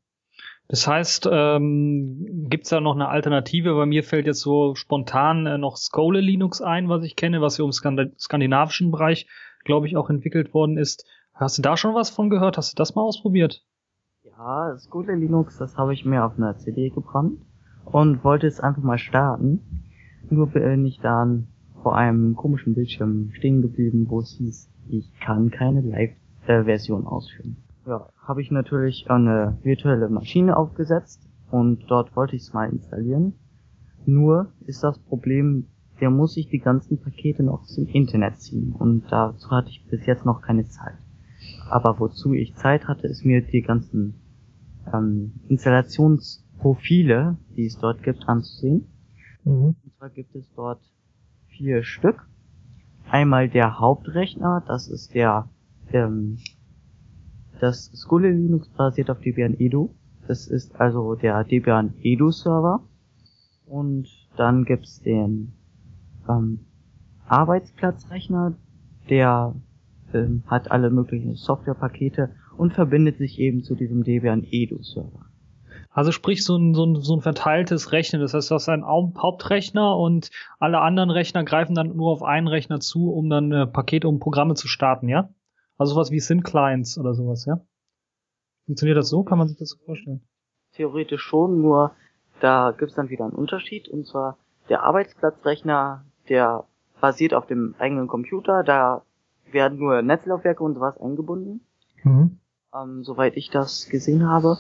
[0.67, 3.75] Das heißt, ähm, gibt es da noch eine Alternative?
[3.75, 7.57] Bei mir fällt jetzt so spontan äh, noch Skole Linux ein, was ich kenne, was
[7.57, 9.27] hier im Skand skandinavischen Bereich,
[9.65, 11.05] glaube ich, auch entwickelt worden ist.
[11.41, 12.57] Hast du da schon was von gehört?
[12.57, 13.65] Hast du das mal ausprobiert?
[14.23, 17.41] Ja, Skole Linux, das habe ich mir auf einer CD gebrannt
[17.85, 19.61] und wollte es einfach mal starten.
[20.29, 21.49] Nur bin ich dann
[21.83, 28.09] vor einem komischen Bildschirm stehen geblieben, wo es hieß, ich kann keine Live-Version ausführen ja,
[28.23, 33.35] habe ich natürlich eine virtuelle Maschine aufgesetzt und dort wollte ich es mal installieren.
[34.07, 35.67] Nur ist das Problem,
[36.01, 40.07] der muss sich die ganzen Pakete noch zum Internet ziehen und dazu hatte ich bis
[40.07, 40.95] jetzt noch keine Zeit.
[41.71, 44.15] Aber wozu ich Zeit hatte, ist mir die ganzen
[44.93, 48.87] ähm, Installationsprofile, die es dort gibt, anzusehen.
[49.45, 49.77] Mhm.
[49.83, 50.83] Und zwar gibt es dort
[51.47, 52.27] vier Stück.
[53.09, 55.49] Einmal der Hauptrechner, das ist der
[55.93, 56.39] ähm,
[57.61, 59.91] das Skule Linux basiert auf Debian Edu.
[60.27, 62.81] Das ist also der Debian Edu Server.
[63.67, 65.53] Und dann gibt's den
[66.29, 66.61] ähm,
[67.29, 68.55] Arbeitsplatzrechner,
[69.09, 69.55] der
[70.15, 75.27] ähm, hat alle möglichen Softwarepakete und verbindet sich eben zu diesem Debian Edu Server.
[75.93, 78.23] Also sprich so ein, so ein, so ein verteiltes Rechnen.
[78.23, 82.47] Das heißt, du hast einen Hauptrechner und alle anderen Rechner greifen dann nur auf einen
[82.47, 85.31] Rechner zu, um dann äh, Pakete, um Programme zu starten, ja?
[85.79, 87.61] Also sowas wie Syn-Clients oder sowas, ja?
[88.67, 89.25] Funktioniert das so?
[89.25, 90.21] Kann man sich das so vorstellen?
[90.75, 91.93] Theoretisch schon, nur
[92.41, 93.89] da gibt's dann wieder einen Unterschied.
[93.89, 96.67] Und zwar der Arbeitsplatzrechner, der
[97.01, 99.03] basiert auf dem eigenen Computer, da
[99.53, 101.61] werden nur Netzlaufwerke und sowas eingebunden,
[102.05, 102.39] Mhm.
[102.75, 104.59] ähm, soweit ich das gesehen habe.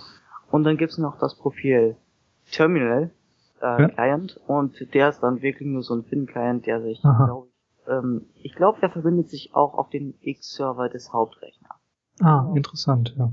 [0.50, 1.96] Und dann gibt's noch das Profil
[2.50, 3.10] Terminal
[3.62, 3.88] äh, Ja.
[3.88, 8.26] Client und der ist dann wirklich nur so ein Fin-Client, der sich, glaube ich, ähm,
[8.42, 11.76] ich glaube, der verbindet sich auch auf den X-Server des Hauptrechners.
[12.20, 13.32] Ah, interessant, ja.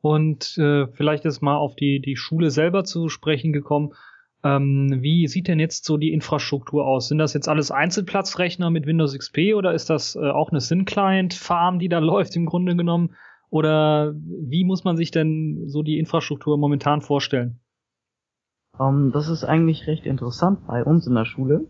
[0.00, 3.94] Und äh, vielleicht ist mal auf die, die Schule selber zu sprechen gekommen.
[4.44, 7.08] Ähm, wie sieht denn jetzt so die Infrastruktur aus?
[7.08, 11.78] Sind das jetzt alles Einzelplatzrechner mit Windows XP oder ist das äh, auch eine Syn-Client-Farm,
[11.78, 13.14] die da läuft im Grunde genommen?
[13.48, 17.60] Oder wie muss man sich denn so die Infrastruktur momentan vorstellen?
[18.78, 21.66] Ähm, das ist eigentlich recht interessant bei uns in der Schule,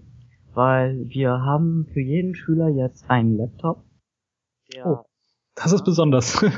[0.55, 3.85] weil wir haben für jeden Schüler jetzt einen Laptop.
[4.85, 4.99] Oh.
[5.55, 6.45] Das ist besonders.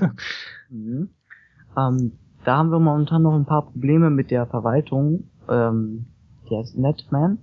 [0.68, 1.10] Mhm.
[1.76, 5.30] Ähm, da haben wir momentan noch ein paar Probleme mit der Verwaltung.
[5.48, 6.06] Ähm,
[6.50, 7.38] der ist Netman.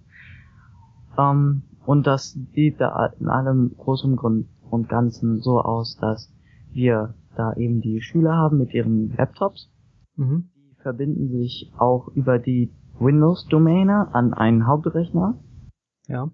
[1.17, 6.33] Ähm, und das sieht da in allem Großen Grund und Ganzen so aus, dass
[6.71, 9.71] wir da eben die Schüler haben mit ihren Laptops.
[10.15, 10.49] mhm.
[10.55, 15.35] Die verbinden sich auch über die Windows-Domäne an einen Hauptrechner.
[16.07, 16.29] Ja.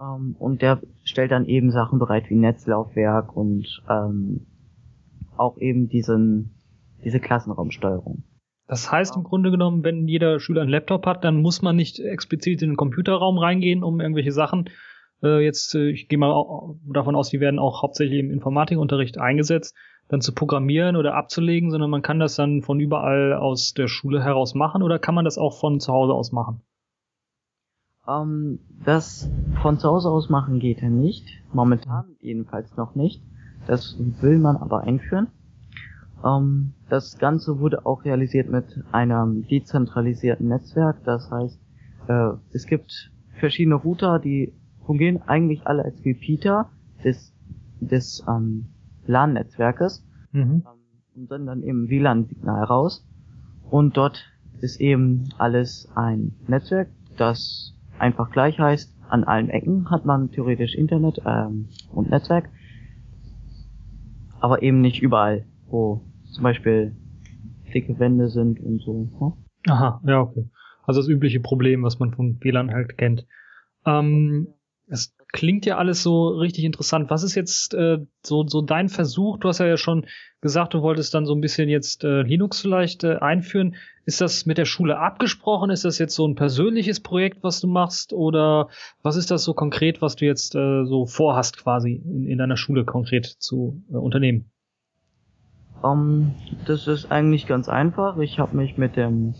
[0.00, 4.46] Ähm, und der stellt dann eben Sachen bereit wie Netzlaufwerk und ähm,
[5.36, 6.50] auch eben diesen,
[7.04, 8.24] diese Klassenraumsteuerung.
[8.66, 11.98] Das heißt im Grunde genommen, wenn jeder Schüler einen Laptop hat, dann muss man nicht
[11.98, 14.70] explizit in den Computerraum reingehen, um irgendwelche Sachen.
[15.22, 19.76] Äh, jetzt, äh, ich gehe mal davon aus, die werden auch hauptsächlich im Informatikunterricht eingesetzt,
[20.08, 24.22] dann zu programmieren oder abzulegen, sondern man kann das dann von überall aus der Schule
[24.22, 26.62] heraus machen oder kann man das auch von zu Hause aus machen?
[28.06, 31.26] Ähm, das von zu Hause aus machen geht ja nicht.
[31.52, 33.22] Momentan jedenfalls noch nicht.
[33.66, 35.28] Das will man aber einführen.
[36.24, 41.02] Ähm, das Ganze wurde auch realisiert mit einem dezentralisierten Netzwerk.
[41.04, 41.58] Das heißt,
[42.06, 44.52] äh, es gibt verschiedene Router, die
[44.84, 46.68] fungieren eigentlich alle als Repeater
[47.02, 47.32] des,
[47.80, 48.66] des ähm,
[49.06, 50.42] LAN-Netzwerkes Mhm.
[50.42, 50.62] ähm,
[51.14, 53.06] und senden dann eben WLAN-Signal raus.
[53.70, 54.22] Und dort
[54.60, 58.94] ist eben alles ein Netzwerk, das einfach gleich heißt.
[59.08, 62.50] An allen Ecken hat man theoretisch Internet ähm, und Netzwerk,
[64.40, 66.02] aber eben nicht überall, wo
[66.32, 66.96] zum Beispiel
[67.72, 69.08] dicke Wände sind und so.
[69.20, 69.72] Ne?
[69.72, 70.48] Aha, ja, okay.
[70.84, 73.26] Also das übliche Problem, was man von WLAN halt kennt.
[73.86, 74.48] Ähm,
[74.88, 77.08] es klingt ja alles so richtig interessant.
[77.08, 79.38] Was ist jetzt äh, so, so dein Versuch?
[79.38, 80.06] Du hast ja schon
[80.40, 83.76] gesagt, du wolltest dann so ein bisschen jetzt äh, Linux vielleicht äh, einführen.
[84.04, 85.70] Ist das mit der Schule abgesprochen?
[85.70, 88.12] Ist das jetzt so ein persönliches Projekt, was du machst?
[88.12, 88.68] Oder
[89.02, 92.56] was ist das so konkret, was du jetzt äh, so vorhast quasi in, in deiner
[92.56, 94.51] Schule konkret zu äh, unternehmen?
[95.84, 96.32] Ähm,
[96.66, 98.18] das ist eigentlich ganz einfach.
[98.18, 99.34] Ich habe mich mit dem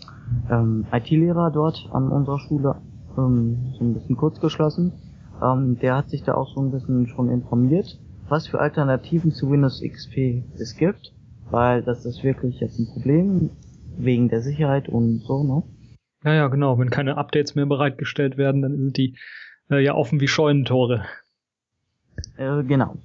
[0.49, 2.75] ähm, IT-Lehrer dort an unserer Schule
[3.17, 4.93] ähm, so ein bisschen kurz geschlossen.
[5.41, 9.49] Ähm, der hat sich da auch so ein bisschen schon informiert, was für Alternativen zu
[9.49, 11.13] Windows XP es gibt,
[11.49, 13.49] weil das ist wirklich jetzt ein Problem
[13.97, 15.63] wegen der Sicherheit und so, ne?
[16.23, 16.79] Ja, ja, genau.
[16.79, 19.17] Wenn keine Updates mehr bereitgestellt werden, dann sind die
[19.69, 21.05] äh, ja offen wie Scheunentore.
[22.37, 22.95] Äh, genau.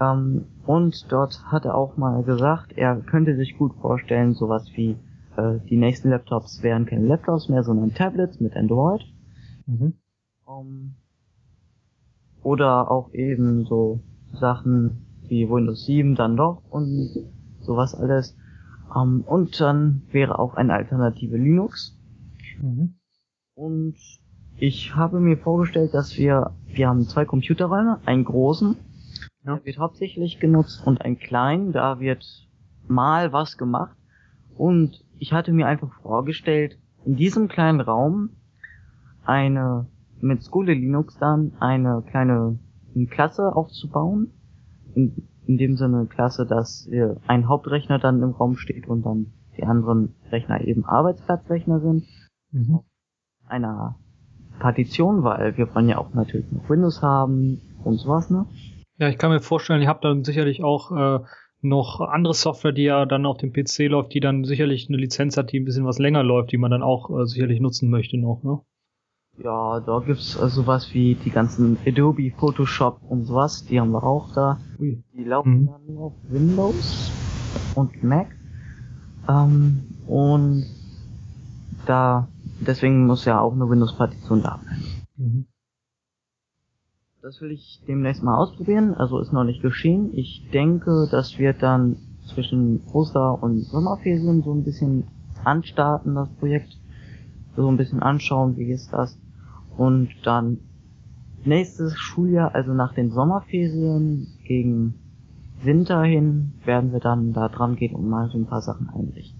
[0.00, 4.96] Ähm, und dort hat er auch mal gesagt, er könnte sich gut vorstellen, sowas wie
[5.36, 9.02] äh, die nächsten Laptops wären keine Laptops mehr, sondern Tablets mit Android.
[9.66, 9.94] Mhm.
[10.48, 10.94] Ähm,
[12.42, 14.00] oder auch eben so
[14.32, 17.10] Sachen wie Windows 7 dann doch und
[17.60, 18.36] sowas alles.
[18.96, 21.98] Ähm, und dann wäre auch eine Alternative Linux.
[22.60, 22.94] Mhm.
[23.54, 23.96] Und
[24.56, 28.76] ich habe mir vorgestellt, dass wir, wir haben zwei Computerräume, einen großen,
[29.44, 29.60] Ja.
[29.64, 32.24] wird hauptsächlich genutzt und einen kleinen, da wird
[32.88, 33.96] mal was gemacht.
[34.56, 38.30] Und ich hatte mir einfach vorgestellt, in diesem kleinen Raum
[39.24, 39.86] eine,
[40.20, 42.58] mit Schule Linux dann eine kleine
[43.08, 44.30] Klasse aufzubauen.
[44.94, 49.32] In, in dem Sinne Klasse, dass äh, ein Hauptrechner dann im Raum steht und dann
[49.56, 52.04] die anderen Rechner eben Arbeitsplatzrechner sind
[52.52, 52.80] Mhm.
[53.46, 53.94] einer
[54.58, 58.44] Partition, weil wir wollen ja auch natürlich noch Windows haben und sowas, ne?
[59.00, 61.20] Ja, ich kann mir vorstellen, ihr habt dann sicherlich auch äh,
[61.62, 65.38] noch andere Software, die ja dann auf dem PC läuft, die dann sicherlich eine Lizenz
[65.38, 68.18] hat, die ein bisschen was länger läuft, die man dann auch äh, sicherlich nutzen möchte
[68.18, 68.60] noch, ne?
[69.42, 74.04] Ja, da gibt's äh, sowas wie die ganzen Adobe Photoshop und sowas, die haben wir
[74.04, 74.60] auch da.
[74.78, 75.02] Ui.
[75.14, 75.66] Die laufen Mhm.
[75.66, 77.10] dann auf Windows
[77.76, 78.26] und Mac.
[79.26, 80.66] Ähm, und
[81.86, 82.28] da,
[82.60, 84.84] deswegen muss ja auch eine Windows-Partition da sein.
[85.16, 85.46] Mhm.
[87.22, 90.10] Das will ich demnächst mal ausprobieren, also ist noch nicht geschehen.
[90.14, 91.96] Ich denke, das wird dann
[92.32, 95.04] zwischen Oster- und Sommerferien so ein bisschen
[95.44, 96.78] anstarten, das Projekt.
[97.56, 99.18] So ein bisschen anschauen, wie ist das.
[99.76, 100.60] Und dann
[101.44, 104.94] nächstes Schuljahr, also nach den Sommerferien gegen
[105.62, 109.38] Winter hin, werden wir dann da dran gehen und mal so ein paar Sachen einrichten.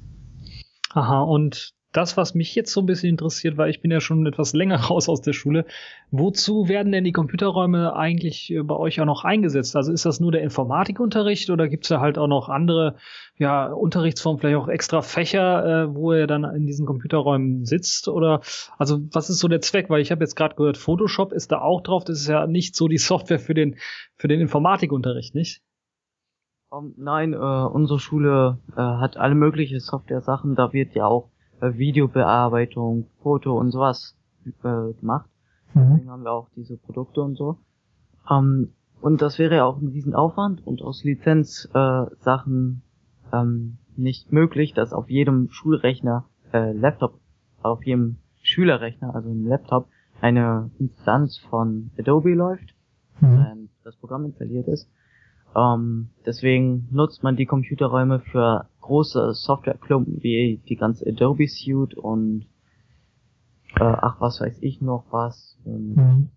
[0.92, 4.26] Aha, und das, was mich jetzt so ein bisschen interessiert, weil ich bin ja schon
[4.26, 5.66] etwas länger raus aus der Schule,
[6.10, 9.74] wozu werden denn die Computerräume eigentlich äh, bei euch auch noch eingesetzt?
[9.76, 12.96] Also ist das nur der Informatikunterricht oder gibt es da halt auch noch andere
[13.36, 18.08] ja, Unterrichtsformen, vielleicht auch extra Fächer, äh, wo ihr dann in diesen Computerräumen sitzt?
[18.08, 18.40] Oder
[18.78, 19.90] also was ist so der Zweck?
[19.90, 22.76] Weil ich habe jetzt gerade gehört, Photoshop ist da auch drauf, das ist ja nicht
[22.76, 23.76] so die Software für den,
[24.16, 25.62] für den Informatikunterricht, nicht?
[26.72, 31.29] Um, nein, äh, unsere Schule äh, hat alle möglichen Software-Sachen, da wird ja auch
[31.60, 35.28] äh, Videobearbeitung, Foto und sowas äh, gemacht.
[35.74, 37.58] Deswegen haben wir auch diese Produkte und so.
[38.28, 42.82] Ähm, und das wäre ja auch ein Riesenaufwand und aus Lizenzsachen äh, Sachen,
[43.32, 47.20] ähm, nicht möglich, dass auf jedem Schulrechner, äh, Laptop,
[47.62, 49.88] auf jedem Schülerrechner, also ein Laptop,
[50.20, 52.74] eine Instanz von Adobe läuft,
[53.22, 54.88] ähm, das Programm installiert ist.
[55.56, 62.46] Ähm, deswegen nutzt man die Computerräume für große Softwareklumpen wie die ganze Adobe Suite und
[63.76, 65.58] äh, ach was weiß ich noch was.
[65.64, 66.30] Und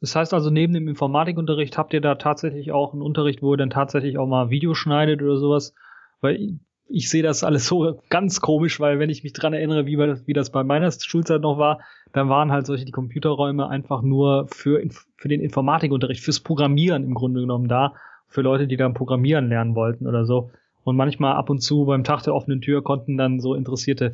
[0.00, 3.56] Das heißt also, neben dem Informatikunterricht habt ihr da tatsächlich auch einen Unterricht, wo ihr
[3.58, 5.74] dann tatsächlich auch mal Video schneidet oder sowas?
[6.20, 9.98] Weil ich, sehe das alles so ganz komisch, weil wenn ich mich dran erinnere, wie,
[9.98, 11.80] wie das bei meiner Schulzeit noch war,
[12.12, 14.82] dann waren halt solche die Computerräume einfach nur für,
[15.16, 17.94] für den Informatikunterricht, fürs Programmieren im Grunde genommen da,
[18.28, 20.50] für Leute, die dann Programmieren lernen wollten oder so.
[20.84, 24.12] Und manchmal ab und zu beim Tag der offenen Tür konnten dann so interessierte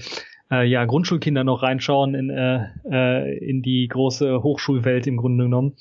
[0.50, 5.74] äh, ja, Grundschulkinder noch reinschauen in, äh, äh, in die große Hochschulwelt im Grunde genommen.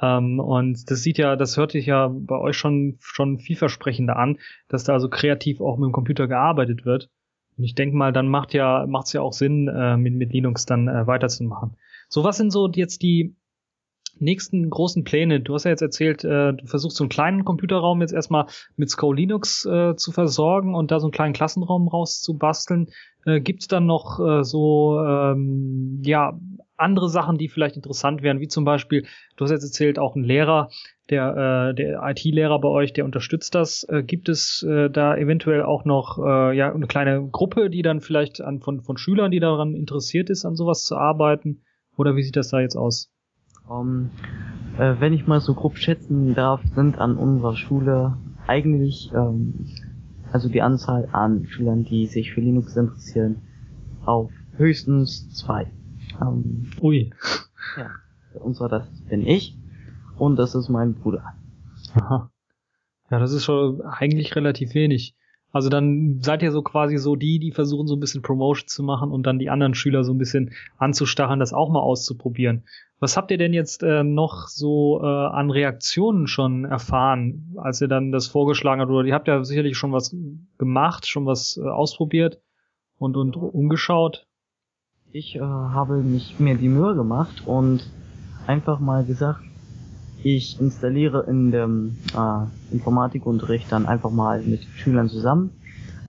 [0.00, 4.38] Ähm, und das sieht ja, das hört sich ja bei euch schon, schon vielversprechender an,
[4.68, 7.10] dass da also kreativ auch mit dem Computer gearbeitet wird.
[7.56, 10.66] Und ich denke mal, dann macht ja, macht's ja auch Sinn, äh, mit, mit Linux
[10.66, 11.76] dann äh, weiterzumachen.
[12.08, 13.34] So, was sind so jetzt die
[14.20, 15.40] nächsten großen Pläne?
[15.40, 18.90] Du hast ja jetzt erzählt, äh, du versuchst so einen kleinen Computerraum jetzt erstmal mit
[18.90, 22.90] Sco Linux äh, zu versorgen und da so einen kleinen Klassenraum rauszubasteln.
[23.26, 26.38] Äh, Gibt es dann noch äh, so ähm, ja
[26.78, 30.24] andere Sachen, die vielleicht interessant wären, wie zum Beispiel, du hast jetzt erzählt, auch ein
[30.24, 30.70] Lehrer,
[31.10, 33.84] der, äh, der IT-Lehrer bei euch, der unterstützt das.
[33.84, 38.00] Äh, gibt es äh, da eventuell auch noch äh, ja eine kleine Gruppe, die dann
[38.00, 41.62] vielleicht an von, von Schülern, die daran interessiert ist, an sowas zu arbeiten?
[41.96, 43.10] Oder wie sieht das da jetzt aus?
[43.68, 44.10] Um,
[44.78, 49.66] äh, wenn ich mal so grob schätzen darf, sind an unserer Schule eigentlich, ähm,
[50.32, 53.42] also die Anzahl an Schülern, die sich für Linux interessieren,
[54.04, 55.70] auf höchstens zwei.
[56.20, 57.10] Ähm, Ui.
[57.76, 57.90] ja,
[58.34, 59.56] unserer, das bin ich
[60.18, 61.34] und das ist mein Bruder.
[61.94, 62.30] Aha.
[63.10, 65.14] Ja, das ist schon eigentlich relativ wenig.
[65.50, 68.82] Also dann seid ihr so quasi so die, die versuchen so ein bisschen Promotion zu
[68.82, 72.64] machen und dann die anderen Schüler so ein bisschen anzustacheln, das auch mal auszuprobieren.
[73.00, 77.88] Was habt ihr denn jetzt äh, noch so äh, an Reaktionen schon erfahren, als ihr
[77.88, 78.90] dann das vorgeschlagen habt?
[78.90, 80.14] Oder ihr habt ja sicherlich schon was
[80.58, 82.40] gemacht, schon was äh, ausprobiert
[82.98, 84.27] und, und umgeschaut.
[85.12, 87.80] Ich äh, habe mich mir die Mühe gemacht und
[88.46, 89.40] einfach mal gesagt,
[90.22, 95.50] ich installiere in dem äh, Informatikunterricht dann einfach mal mit Schülern zusammen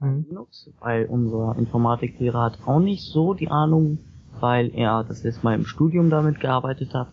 [0.01, 0.25] Mhm.
[0.29, 3.99] Linux, weil unser Informatiklehrer hat auch nicht so die Ahnung,
[4.39, 7.09] weil er das letzte Mal im Studium damit gearbeitet hat,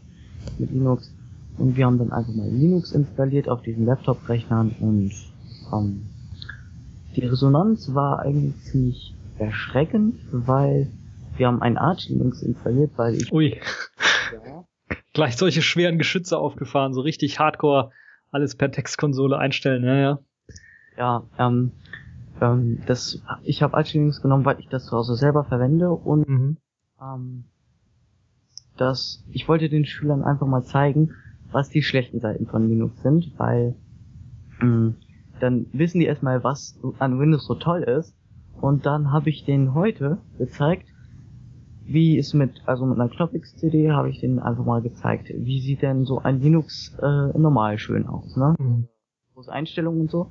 [0.58, 1.12] mit Linux.
[1.58, 5.12] Und wir haben dann einfach mal Linux installiert auf diesen Laptop-Rechnern und
[5.72, 6.06] ähm,
[7.16, 10.88] die Resonanz war eigentlich ziemlich erschreckend, weil
[11.36, 13.60] wir haben ein Arch Linux installiert, weil ich Ui,
[14.32, 14.64] ja,
[15.12, 17.90] gleich solche schweren Geschütze aufgefahren, so richtig hardcore
[18.30, 20.18] alles per Textkonsole einstellen, ja, ja.
[20.96, 21.72] ja ähm,
[22.40, 26.28] ähm, das ich habe Arch Linux genommen, weil ich das zu Hause selber verwende und
[26.28, 26.56] Mhm.
[27.00, 27.44] ähm,
[28.76, 31.14] dass ich wollte den Schülern einfach mal zeigen,
[31.50, 33.74] was die schlechten Seiten von Linux sind, weil
[34.60, 34.94] mh,
[35.40, 38.14] dann wissen die erstmal, was an Windows so toll ist.
[38.60, 40.88] Und dann habe ich denen heute gezeigt,
[41.86, 45.82] wie es mit, also mit einer Knoppix-CD habe ich denen einfach mal gezeigt, wie sieht
[45.82, 48.54] denn so ein Linux äh, normal schön aus, ne?
[48.58, 48.88] Mhm.
[49.34, 50.30] große Einstellungen und so.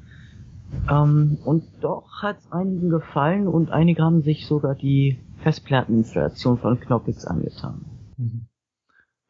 [0.89, 6.79] Ähm, und doch hat es einigen gefallen und einige haben sich sogar die Festplatteninstallation von
[6.79, 7.85] Knoppix angetan.
[8.17, 8.47] Mhm.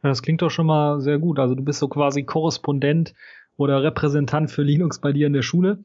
[0.01, 1.39] Ja, das klingt doch schon mal sehr gut.
[1.39, 3.13] Also du bist so quasi Korrespondent
[3.57, 5.83] oder Repräsentant für Linux bei dir in der Schule.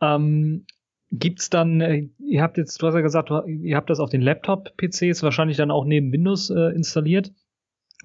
[0.00, 0.66] Ähm,
[1.12, 4.22] gibt's dann, äh, ihr habt jetzt, du hast ja gesagt, ihr habt das auf den
[4.22, 7.32] Laptop-PCs wahrscheinlich dann auch neben Windows äh, installiert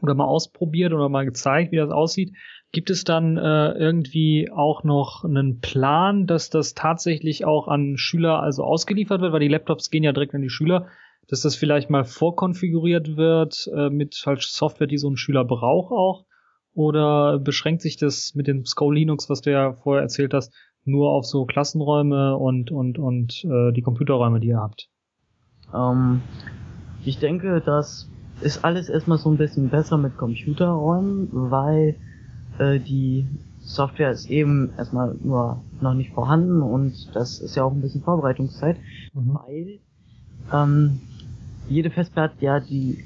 [0.01, 2.35] oder mal ausprobiert oder mal gezeigt, wie das aussieht.
[2.71, 8.41] Gibt es dann äh, irgendwie auch noch einen Plan, dass das tatsächlich auch an Schüler
[8.41, 10.87] also ausgeliefert wird, weil die Laptops gehen ja direkt an die Schüler,
[11.27, 15.91] dass das vielleicht mal vorkonfiguriert wird äh, mit halt Software, die so ein Schüler braucht
[15.91, 16.25] auch?
[16.73, 20.53] Oder beschränkt sich das mit dem Skull Linux, was du ja vorher erzählt hast,
[20.85, 24.89] nur auf so Klassenräume und und und äh, die Computerräume, die ihr habt?
[25.73, 26.21] Ähm,
[27.05, 28.07] ich denke, das
[28.41, 31.95] ist alles erstmal so ein bisschen besser mit Computerräumen, weil
[32.57, 33.25] äh, die
[33.59, 38.01] Software ist eben erstmal nur noch nicht vorhanden und das ist ja auch ein bisschen
[38.01, 38.77] Vorbereitungszeit,
[39.13, 39.37] Mhm.
[39.45, 39.79] weil
[40.53, 40.99] ähm,
[41.69, 43.03] jede Festplatte ja die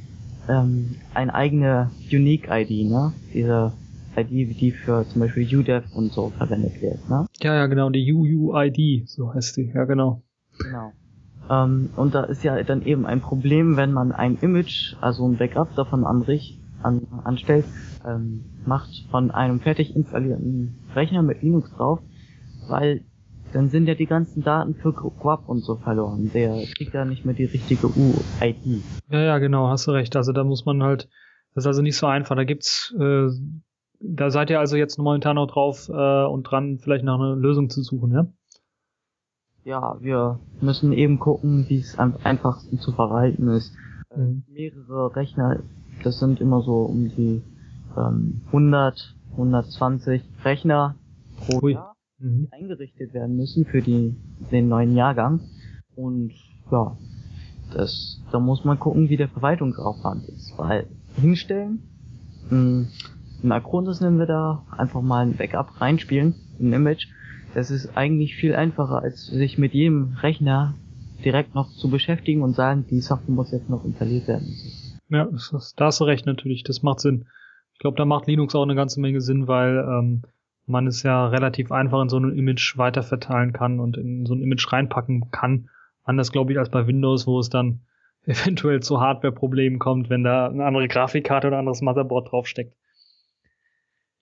[0.47, 3.13] ähm, eine eigene Unique ID, ne?
[3.34, 3.73] Diese
[4.15, 7.26] ID, die für zum Beispiel UDEV und so verwendet wird, ne?
[7.46, 10.24] Ja, ja, genau, die UUID, so heißt die, ja genau.
[10.58, 10.93] Genau.
[11.48, 15.38] Ähm, und da ist ja dann eben ein Problem, wenn man ein Image, also ein
[15.38, 17.66] Backup davon anrich, an, anstellt,
[18.04, 22.00] ähm, macht von einem fertig installierten Rechner mit Linux drauf,
[22.68, 23.04] weil
[23.54, 26.32] dann sind ja die ganzen Daten für Quap und so verloren.
[26.34, 28.82] Der kriegt ja nicht mehr die richtige UID.
[29.12, 30.16] Ja, ja, genau, hast du recht.
[30.16, 31.10] Also da muss man halt,
[31.54, 32.36] das ist also nicht so einfach.
[32.36, 33.28] Da gibt's, äh,
[34.00, 37.70] da seid ihr also jetzt momentan noch drauf äh, und dran, vielleicht nach einer Lösung
[37.70, 38.28] zu suchen, ja?
[39.64, 43.74] Ja, wir müssen eben gucken, wie es am einfachsten zu verwalten ist.
[44.10, 44.43] Äh, Mhm.
[44.48, 45.60] Mehrere Rechner,
[46.04, 47.41] das sind immer so um die
[47.98, 50.96] ähm, 100, 120 Rechner
[51.38, 51.74] pro Ui.
[51.74, 51.96] Jahr.
[52.18, 52.48] Mhm.
[52.48, 54.16] die eingerichtet werden müssen für die,
[54.52, 55.41] den neuen Jahrgang.
[55.98, 56.32] Und
[56.72, 56.96] ja,
[57.74, 60.54] das, da muss man gucken, wie der Verwaltungsaufwand ist.
[60.58, 60.88] Weil
[61.20, 61.82] hinstellen,
[62.50, 62.88] mh,
[63.46, 67.08] ein Acronis nennen wir da, einfach mal ein Backup reinspielen, ein Image,
[67.54, 70.74] das ist eigentlich viel einfacher, als sich mit jedem Rechner
[71.24, 74.54] direkt noch zu beschäftigen und sagen, die Software muss jetzt noch installiert werden.
[75.10, 77.28] Ja, das ist, da hast du recht natürlich, das macht Sinn.
[77.74, 80.24] Ich glaube, da macht Linux auch eine ganze Menge Sinn, weil ähm,
[80.66, 84.41] man es ja relativ einfach in so ein Image weiterverteilen kann und in so ein
[84.41, 85.70] Image reinpacken kann.
[86.04, 87.82] Anders, glaube ich, als bei Windows, wo es dann
[88.26, 92.76] eventuell zu Hardware-Problemen kommt, wenn da eine andere Grafikkarte oder ein anderes Motherboard draufsteckt.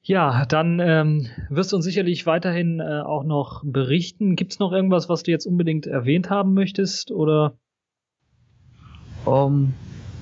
[0.05, 4.35] Ja, dann ähm, wirst du uns sicherlich weiterhin äh, auch noch berichten.
[4.35, 7.09] Gibt's noch irgendwas, was du jetzt unbedingt erwähnt haben möchtest?
[7.09, 7.57] Oder
[9.25, 9.73] Ähm,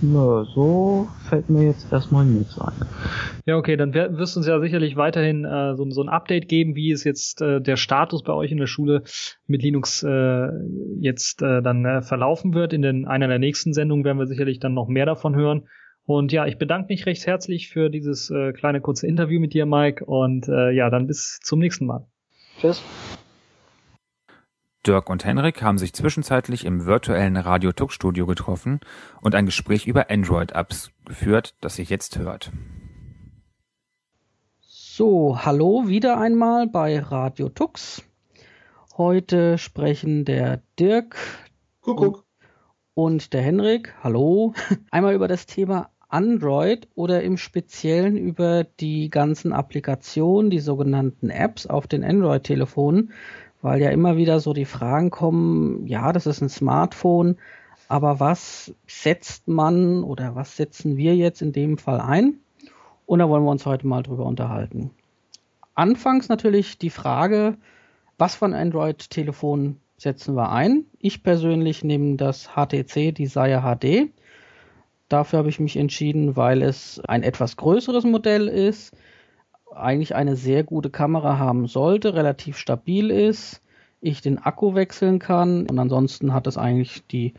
[0.02, 2.74] nö, so fällt mir jetzt erstmal nichts ein.
[3.48, 6.76] Ja, okay, dann wirst du uns ja sicherlich weiterhin äh, so, so ein Update geben,
[6.76, 9.04] wie es jetzt äh, der Status bei euch in der Schule
[9.48, 10.48] mit Linux äh,
[11.00, 12.74] jetzt äh, dann äh, verlaufen wird.
[12.74, 15.64] In den, einer der nächsten Sendungen werden wir sicherlich dann noch mehr davon hören.
[16.06, 19.66] Und ja, ich bedanke mich recht herzlich für dieses äh, kleine kurze Interview mit dir,
[19.66, 20.04] Mike.
[20.06, 22.08] Und äh, ja, dann bis zum nächsten Mal.
[22.60, 22.82] Tschüss.
[24.86, 28.80] Dirk und Henrik haben sich zwischenzeitlich im virtuellen Radio Tux Studio getroffen
[29.22, 32.52] und ein Gespräch über Android-Apps geführt, das ihr jetzt hört.
[34.62, 38.04] So, hallo wieder einmal bei Radio Tux.
[38.98, 41.16] Heute sprechen der Dirk
[41.82, 42.26] Kuckuck.
[43.04, 44.54] Und der Henrik, hallo,
[44.92, 51.66] einmal über das Thema Android oder im Speziellen über die ganzen Applikationen, die sogenannten Apps
[51.66, 53.12] auf den Android-Telefonen,
[53.64, 57.38] weil ja immer wieder so die Fragen kommen, ja, das ist ein Smartphone,
[57.88, 62.36] aber was setzt man oder was setzen wir jetzt in dem Fall ein?
[63.08, 64.92] Und da wollen wir uns heute mal drüber unterhalten.
[65.74, 67.58] Anfangs natürlich die Frage,
[68.20, 70.86] was für ein Android-Telefon setzen wir ein?
[71.00, 74.10] Ich persönlich nehme das HTC Desire HD.
[75.10, 78.96] Dafür habe ich mich entschieden, weil es ein etwas größeres Modell ist,
[79.74, 83.62] eigentlich eine sehr gute Kamera haben sollte, relativ stabil ist,
[84.02, 87.34] ich den Akku wechseln kann und ansonsten hat es eigentlich die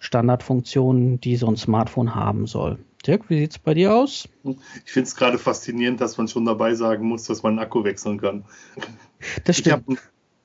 [0.00, 2.78] Standardfunktionen, die so ein Smartphone haben soll.
[3.06, 4.28] Dirk, wie sieht's bei dir aus?
[4.84, 7.84] Ich finde es gerade faszinierend, dass man schon dabei sagen muss, dass man einen Akku
[7.84, 8.44] wechseln kann.
[9.44, 9.86] Das Ich stimmt.
[9.86, 9.98] habe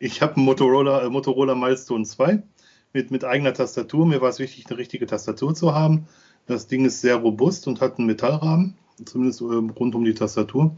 [0.03, 2.43] ich hab einen Motorola, äh, Motorola Milestone 2
[2.91, 4.05] mit, mit eigener Tastatur.
[4.05, 6.07] Mir war es wichtig, eine richtige Tastatur zu haben.
[6.45, 8.75] Das Ding ist sehr robust und hat einen Metallrahmen,
[9.05, 10.75] zumindest ähm, rund um die Tastatur.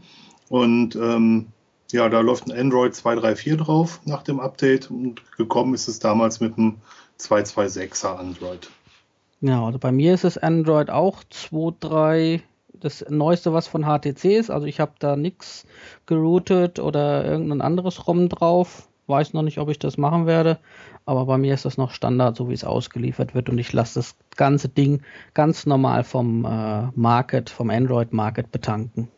[0.48, 1.48] Und ähm,
[1.90, 6.38] ja, da läuft ein Android 234 drauf nach dem Update und gekommen ist es damals
[6.38, 6.76] mit einem
[7.18, 8.70] 226er Android.
[9.40, 12.42] Ja, also bei mir ist es Android auch 2.3,
[12.74, 14.50] das neueste, was von HTC ist.
[14.50, 15.66] Also ich habe da nichts
[16.06, 18.88] geroutet oder irgendein anderes ROM drauf.
[19.06, 20.58] Weiß noch nicht, ob ich das machen werde,
[21.04, 24.00] aber bei mir ist das noch Standard, so wie es ausgeliefert wird und ich lasse
[24.00, 25.02] das ganze Ding
[25.34, 29.08] ganz normal vom äh, Market, vom Android Market betanken.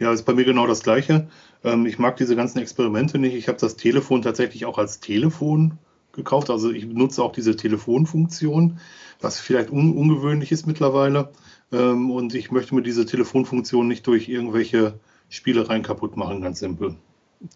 [0.00, 1.28] Ja, ist bei mir genau das Gleiche.
[1.62, 3.34] Ähm, ich mag diese ganzen Experimente nicht.
[3.34, 5.78] Ich habe das Telefon tatsächlich auch als Telefon
[6.12, 6.50] gekauft.
[6.50, 8.80] Also ich benutze auch diese Telefonfunktion,
[9.20, 11.30] was vielleicht un ungewöhnlich ist mittlerweile.
[11.70, 16.96] Ähm, und ich möchte mir diese Telefonfunktion nicht durch irgendwelche Spielereien kaputt machen, ganz simpel.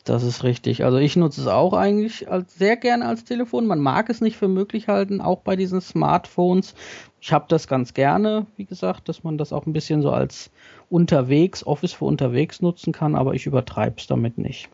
[0.04, 0.84] Das ist richtig.
[0.84, 3.66] Also ich nutze es auch eigentlich als, sehr gerne als Telefon.
[3.66, 6.74] Man mag es nicht für möglich halten, auch bei diesen Smartphones.
[7.20, 10.50] Ich habe das ganz gerne, wie gesagt, dass man das auch ein bisschen so als
[10.88, 14.70] unterwegs, Office für unterwegs nutzen kann, aber ich übertreibe es damit nicht.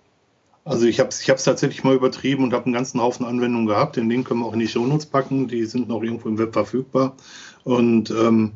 [0.64, 3.96] Also ich habe es ich tatsächlich mal übertrieben und habe einen ganzen Haufen Anwendungen gehabt.
[3.96, 5.48] Den Link können wir auch in die Shownotes packen.
[5.48, 7.16] Die sind noch irgendwo im Web verfügbar.
[7.64, 8.52] Und ähm,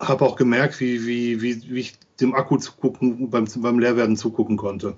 [0.00, 4.56] habe auch gemerkt, wie, wie, wie, wie ich dem Akku zugucken, beim, beim Leerwerden zugucken
[4.56, 4.96] konnte.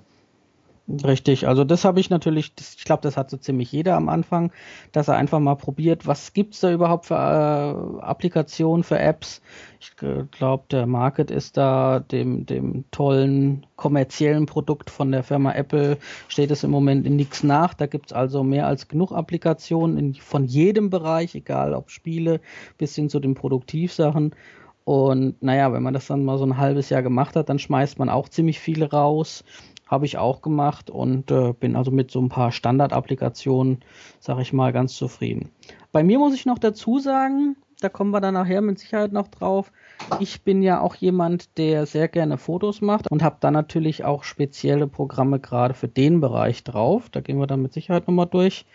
[0.87, 4.07] Richtig, also das habe ich natürlich, das, ich glaube, das hat so ziemlich jeder am
[4.07, 4.51] Anfang,
[4.91, 9.41] dass er einfach mal probiert, was gibt's da überhaupt für äh, Applikationen, für Apps.
[9.79, 15.97] Ich glaube, der Market ist da dem, dem tollen kommerziellen Produkt von der Firma Apple,
[16.27, 17.73] steht es im Moment in nichts nach.
[17.73, 22.41] Da gibt's also mehr als genug Applikationen in, von jedem Bereich, egal ob Spiele
[22.77, 24.35] bis hin zu den Produktivsachen.
[24.83, 27.97] Und naja, wenn man das dann mal so ein halbes Jahr gemacht hat, dann schmeißt
[27.97, 29.43] man auch ziemlich viele raus
[29.85, 33.79] habe ich auch gemacht und äh, bin also mit so ein paar Standardapplikationen,
[34.19, 35.51] sage ich mal, ganz zufrieden.
[35.91, 39.27] Bei mir muss ich noch dazu sagen, da kommen wir dann nachher mit Sicherheit noch
[39.27, 39.71] drauf.
[40.19, 44.23] Ich bin ja auch jemand, der sehr gerne Fotos macht und habe dann natürlich auch
[44.23, 47.09] spezielle Programme gerade für den Bereich drauf.
[47.09, 48.65] Da gehen wir dann mit Sicherheit nochmal durch.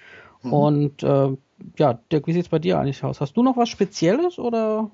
[0.43, 0.53] Mhm.
[0.53, 1.37] Und äh,
[1.79, 3.21] ja, Dirk, wie sieht es bei dir eigentlich aus?
[3.21, 4.91] Hast du noch was Spezielles oder?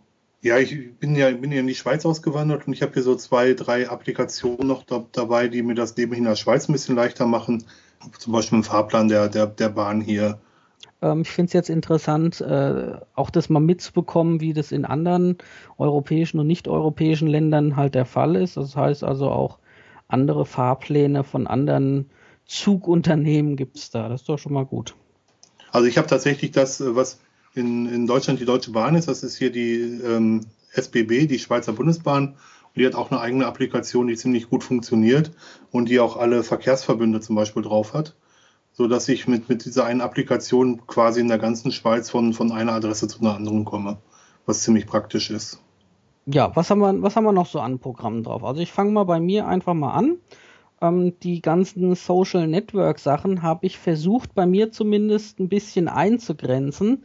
[0.47, 3.17] Ja, ich bin ja, bin ja in die Schweiz ausgewandert und ich habe hier so
[3.17, 6.95] zwei, drei Applikationen noch da, dabei, die mir das Leben in der Schweiz ein bisschen
[6.95, 7.65] leichter machen.
[8.17, 10.39] Zum Beispiel ein Fahrplan der, der, der Bahn hier.
[11.03, 15.39] Ähm, ich finde es jetzt interessant, äh, auch das mal mitzubekommen, wie das in anderen
[15.79, 18.57] europäischen und nicht-europäischen Ländern halt der Fall ist.
[18.57, 19.59] Das heißt also auch
[20.07, 22.09] andere Fahrpläne von anderen
[22.45, 24.09] Zugunternehmen gibt es da.
[24.09, 24.95] Das ist doch schon mal gut.
[25.73, 27.19] Also ich habe tatsächlich das, was
[27.57, 29.09] in, in Deutschland die Deutsche Bahn ist.
[29.09, 32.29] Das ist hier die ähm, SBB, die Schweizer Bundesbahn.
[32.29, 32.37] Und
[32.77, 35.33] die hat auch eine eigene Applikation, die ziemlich gut funktioniert
[35.73, 38.15] und die auch alle Verkehrsverbünde zum Beispiel drauf hat.
[38.73, 42.53] So dass ich mit, mit dieser einen Applikation quasi in der ganzen Schweiz von, von
[42.53, 43.97] einer Adresse zu einer anderen komme,
[44.45, 45.63] was ziemlich praktisch ist.
[46.27, 48.45] Ja, was haben wir, was haben wir noch so an Programmen drauf?
[48.45, 50.19] Also ich fange mal bei mir einfach mal an.
[50.83, 57.05] Ähm, die ganzen Social Network Sachen habe ich versucht, bei mir zumindest ein bisschen einzugrenzen.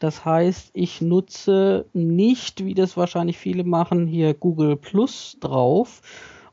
[0.00, 6.00] Das heißt, ich nutze nicht, wie das wahrscheinlich viele machen, hier Google Plus drauf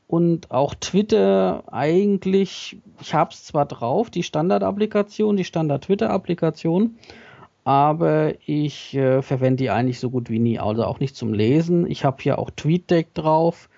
[0.06, 6.98] und auch Twitter eigentlich, ich habe es zwar drauf, die Standard-Applikation, die Standard-Twitter-Applikation,
[7.64, 11.90] aber ich äh, verwende die eigentlich so gut wie nie, also auch nicht zum Lesen.
[11.90, 13.70] Ich habe hier auch TweetDeck drauf,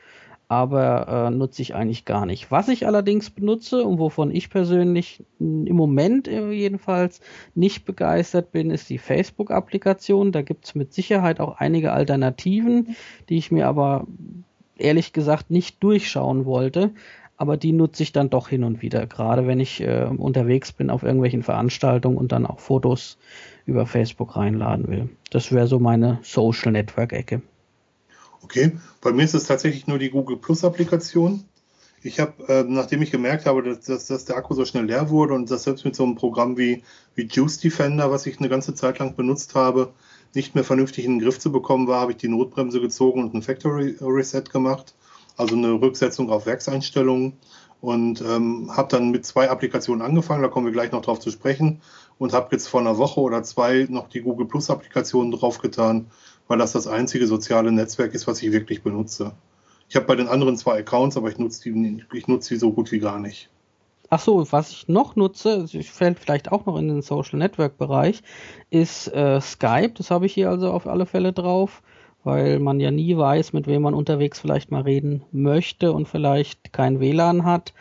[0.51, 2.51] aber äh, nutze ich eigentlich gar nicht.
[2.51, 7.21] Was ich allerdings benutze und wovon ich persönlich im Moment jedenfalls
[7.55, 10.33] nicht begeistert bin, ist die Facebook-Applikation.
[10.33, 12.97] Da gibt es mit Sicherheit auch einige Alternativen,
[13.29, 14.09] die ich mir aber
[14.77, 16.91] ehrlich gesagt nicht durchschauen wollte.
[17.37, 20.91] Aber die nutze ich dann doch hin und wieder, gerade wenn ich äh, unterwegs bin
[20.91, 23.19] auf irgendwelchen Veranstaltungen und dann auch Fotos
[23.67, 25.11] über Facebook reinladen will.
[25.31, 27.41] Das wäre so meine Social Network-Ecke.
[28.43, 31.45] Okay, bei mir ist es tatsächlich nur die Google Plus Applikation.
[32.03, 35.11] Ich habe, äh, nachdem ich gemerkt habe, dass, dass, dass, der Akku so schnell leer
[35.11, 36.83] wurde und das selbst mit so einem Programm wie,
[37.15, 39.93] wie Juice Defender, was ich eine ganze Zeit lang benutzt habe,
[40.35, 43.35] nicht mehr vernünftig in den Griff zu bekommen war, habe ich die Notbremse gezogen und
[43.35, 44.95] ein Factory Reset gemacht,
[45.37, 47.35] also eine Rücksetzung auf Werkseinstellungen.
[47.83, 51.31] Und ähm, habe dann mit zwei Applikationen angefangen, da kommen wir gleich noch drauf zu
[51.31, 51.81] sprechen.
[52.19, 56.11] Und habe jetzt vor einer Woche oder zwei noch die Google Plus Applikation draufgetan
[56.51, 59.35] weil das das einzige soziale Netzwerk ist, was ich wirklich benutze.
[59.89, 62.73] Ich habe bei den anderen zwei Accounts, aber ich nutze die, ich nutze die so
[62.73, 63.49] gut wie gar nicht.
[64.09, 68.25] Ach so, was ich noch nutze, fällt vielleicht auch noch in den Social Network Bereich,
[68.69, 69.93] ist äh, Skype.
[69.95, 71.83] Das habe ich hier also auf alle Fälle drauf,
[72.25, 76.73] weil man ja nie weiß, mit wem man unterwegs vielleicht mal reden möchte und vielleicht
[76.73, 77.75] kein WLAN hat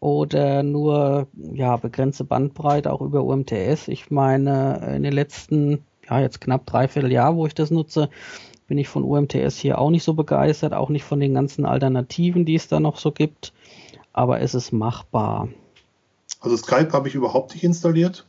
[0.00, 3.88] oder nur ja begrenzte Bandbreite auch über UMTS.
[3.88, 8.10] Ich meine, in den letzten ja, jetzt knapp dreiviertel Jahr, wo ich das nutze,
[8.66, 12.44] bin ich von UMTS hier auch nicht so begeistert, auch nicht von den ganzen Alternativen,
[12.44, 13.52] die es da noch so gibt.
[14.12, 15.48] Aber es ist machbar.
[16.40, 18.26] Also Skype habe ich überhaupt nicht installiert.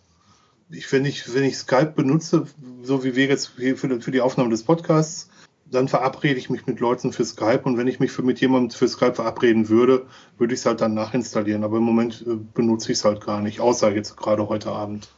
[0.69, 2.45] Ich, wenn, ich, wenn ich Skype benutze,
[2.83, 5.29] so wie wir jetzt für, für die Aufnahme des Podcasts,
[5.65, 8.71] dann verabrede ich mich mit Leuten für Skype und wenn ich mich für, mit jemandem
[8.71, 10.05] für Skype verabreden würde,
[10.37, 11.63] würde ich es halt dann nachinstallieren.
[11.63, 15.09] Aber im Moment äh, benutze ich es halt gar nicht, außer jetzt gerade heute Abend.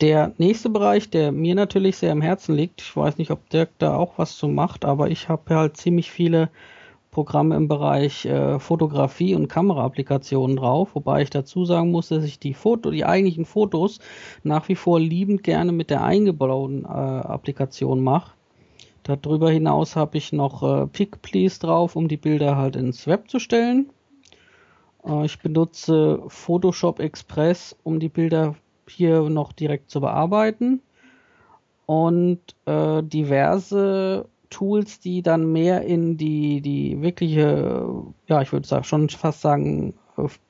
[0.00, 3.70] Der nächste Bereich, der mir natürlich sehr am Herzen liegt, ich weiß nicht, ob Dirk
[3.78, 6.50] da auch was zu macht, aber ich habe halt ziemlich viele
[7.12, 12.40] Programme im Bereich äh, Fotografie und Kameraapplikationen drauf, wobei ich dazu sagen muss, dass ich
[12.40, 14.00] die Foto, die eigentlichen Fotos
[14.42, 18.32] nach wie vor liebend gerne mit der eingebauten äh, Applikation mache.
[19.04, 21.22] Darüber hinaus habe ich noch äh, Pick
[21.60, 23.90] drauf, um die Bilder halt ins Web zu stellen.
[25.06, 28.56] Äh, ich benutze Photoshop Express, um die Bilder
[28.90, 30.80] hier noch direkt zu bearbeiten.
[31.86, 37.86] Und äh, diverse Tools, die dann mehr in die, die wirkliche,
[38.26, 39.94] ja, ich würde sagen, schon fast sagen,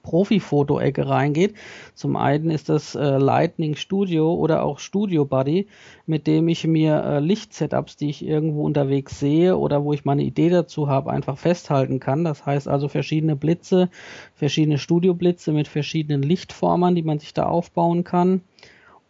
[0.02, 1.54] Profi-Foto-Ecke reingeht.
[1.94, 5.66] Zum einen ist das äh, Lightning Studio oder auch Studio Buddy,
[6.06, 10.22] mit dem ich mir äh, Licht-Setups, die ich irgendwo unterwegs sehe oder wo ich meine
[10.22, 12.24] Idee dazu habe, einfach festhalten kann.
[12.24, 13.88] Das heißt also verschiedene Blitze,
[14.34, 18.42] verschiedene Studio-Blitze mit verschiedenen Lichtformern, die man sich da aufbauen kann.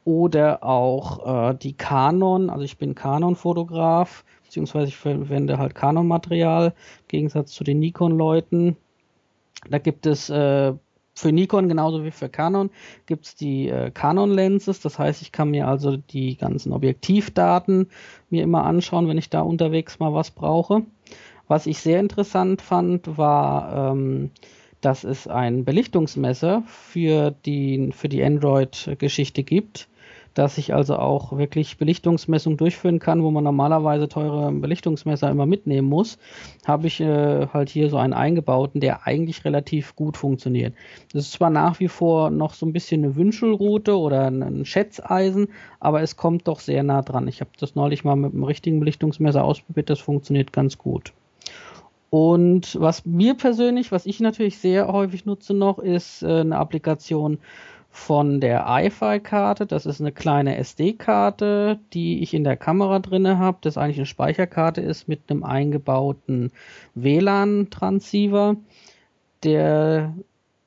[0.05, 7.09] Oder auch äh, die Canon, also ich bin Canon-Fotograf, beziehungsweise ich verwende halt Canon-Material, im
[7.09, 8.77] Gegensatz zu den Nikon-Leuten
[9.71, 10.73] da gibt es äh,
[11.15, 12.71] für Nikon genauso wie für Canon
[13.07, 14.81] gibt es die äh, Canon Lenses.
[14.81, 17.89] Das heißt, ich kann mir also die ganzen Objektivdaten
[18.31, 20.83] mir immer anschauen, wenn ich da unterwegs mal was brauche.
[21.47, 24.31] Was ich sehr interessant fand, war, ähm,
[24.81, 29.89] dass es ein Belichtungsmesser für die, für die Android-Geschichte gibt
[30.35, 35.89] dass ich also auch wirklich Belichtungsmessungen durchführen kann, wo man normalerweise teure Belichtungsmesser immer mitnehmen
[35.89, 36.19] muss,
[36.67, 40.75] habe ich äh, halt hier so einen eingebauten, der eigentlich relativ gut funktioniert.
[41.13, 45.49] Das ist zwar nach wie vor noch so ein bisschen eine Wünschelrute oder ein Schätzeisen,
[45.81, 47.29] aber es kommt doch sehr nah dran.
[47.29, 51.13] Ich habe das neulich mal mit einem richtigen Belichtungsmesser ausprobiert, das funktioniert ganz gut.
[52.15, 57.39] Und was mir persönlich, was ich natürlich sehr häufig nutze noch, ist äh, eine Applikation
[57.95, 59.67] von der iFi-Karte.
[59.67, 63.59] Das ist eine kleine SD-Karte, die ich in der Kamera drinne habe.
[63.61, 66.51] Das eigentlich eine Speicherkarte ist mit einem eingebauten
[66.97, 68.57] WLAN-Transceiver,
[69.45, 70.13] der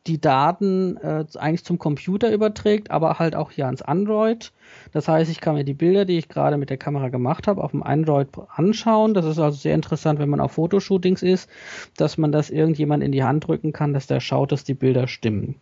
[0.08, 4.54] die Daten äh, eigentlich zum Computer überträgt, aber halt auch hier ans Android.
[4.94, 7.62] Das heißt, ich kann mir die Bilder, die ich gerade mit der Kamera gemacht habe,
[7.62, 9.14] auf dem Android anschauen.
[9.14, 11.50] Das ist also sehr interessant, wenn man auf Fotoshootings ist,
[11.98, 15.10] dass man das irgendjemand in die Hand drücken kann, dass der schaut, dass die Bilder
[15.10, 15.56] stimmen.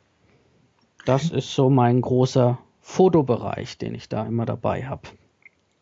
[1.06, 5.08] Das ist so mein großer Fotobereich, den ich da immer dabei habe.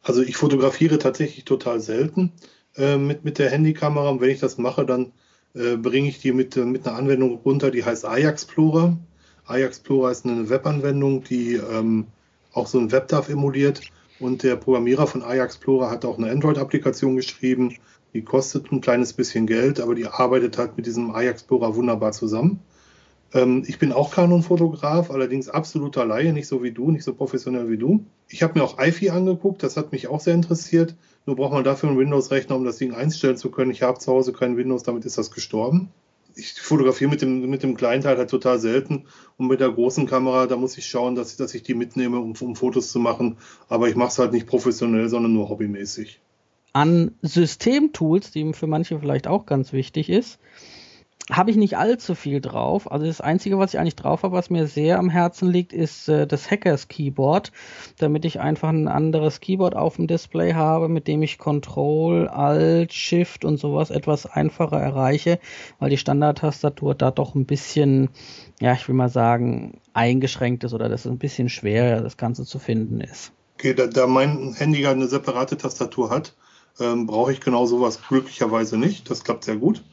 [0.01, 2.33] Also ich fotografiere tatsächlich total selten
[2.75, 5.13] äh, mit, mit der Handykamera und wenn ich das mache, dann
[5.55, 8.97] äh, bringe ich die mit, mit einer Anwendung runter, die heißt iExplorer.
[9.49, 12.07] iExplorer ist eine Webanwendung, die ähm,
[12.51, 13.81] auch so ein WebDAV emuliert
[14.19, 17.77] und der Programmierer von iExplorer hat auch eine Android-Applikation geschrieben.
[18.13, 22.59] Die kostet ein kleines bisschen Geld, aber die arbeitet halt mit diesem iExplorer wunderbar zusammen.
[23.33, 27.69] Ähm, ich bin auch Canon-Fotograf, allerdings absoluter Laie, nicht so wie du, nicht so professionell
[27.69, 28.05] wie du.
[28.29, 30.95] Ich habe mir auch iFi angeguckt, das hat mich auch sehr interessiert.
[31.25, 33.71] Nur braucht man dafür einen Windows-Rechner, um das Ding einstellen zu können.
[33.71, 35.89] Ich habe zu Hause kein Windows, damit ist das gestorben.
[36.35, 39.05] Ich fotografiere mit dem, mit dem kleinen Teil halt total selten
[39.37, 42.17] und mit der großen Kamera, da muss ich schauen, dass ich, dass ich die mitnehme,
[42.19, 43.37] um, um Fotos zu machen.
[43.69, 46.19] Aber ich mache es halt nicht professionell, sondern nur hobbymäßig.
[46.73, 50.39] An Systemtools, die für manche vielleicht auch ganz wichtig ist,
[51.31, 52.91] habe ich nicht allzu viel drauf.
[52.91, 56.09] Also das Einzige, was ich eigentlich drauf habe, was mir sehr am Herzen liegt, ist
[56.09, 57.51] äh, das Hackers Keyboard,
[57.97, 62.93] damit ich einfach ein anderes Keyboard auf dem Display habe, mit dem ich Control, Alt,
[62.93, 65.39] Shift und sowas etwas einfacher erreiche,
[65.79, 68.09] weil die Standardtastatur da doch ein bisschen,
[68.59, 72.45] ja, ich will mal sagen, eingeschränkt ist oder dass es ein bisschen schwerer das Ganze
[72.45, 73.31] zu finden ist.
[73.55, 76.35] Okay, da, da mein Handy eine separate Tastatur hat,
[76.79, 79.09] ähm, brauche ich genau sowas glücklicherweise nicht.
[79.09, 79.83] Das klappt sehr gut.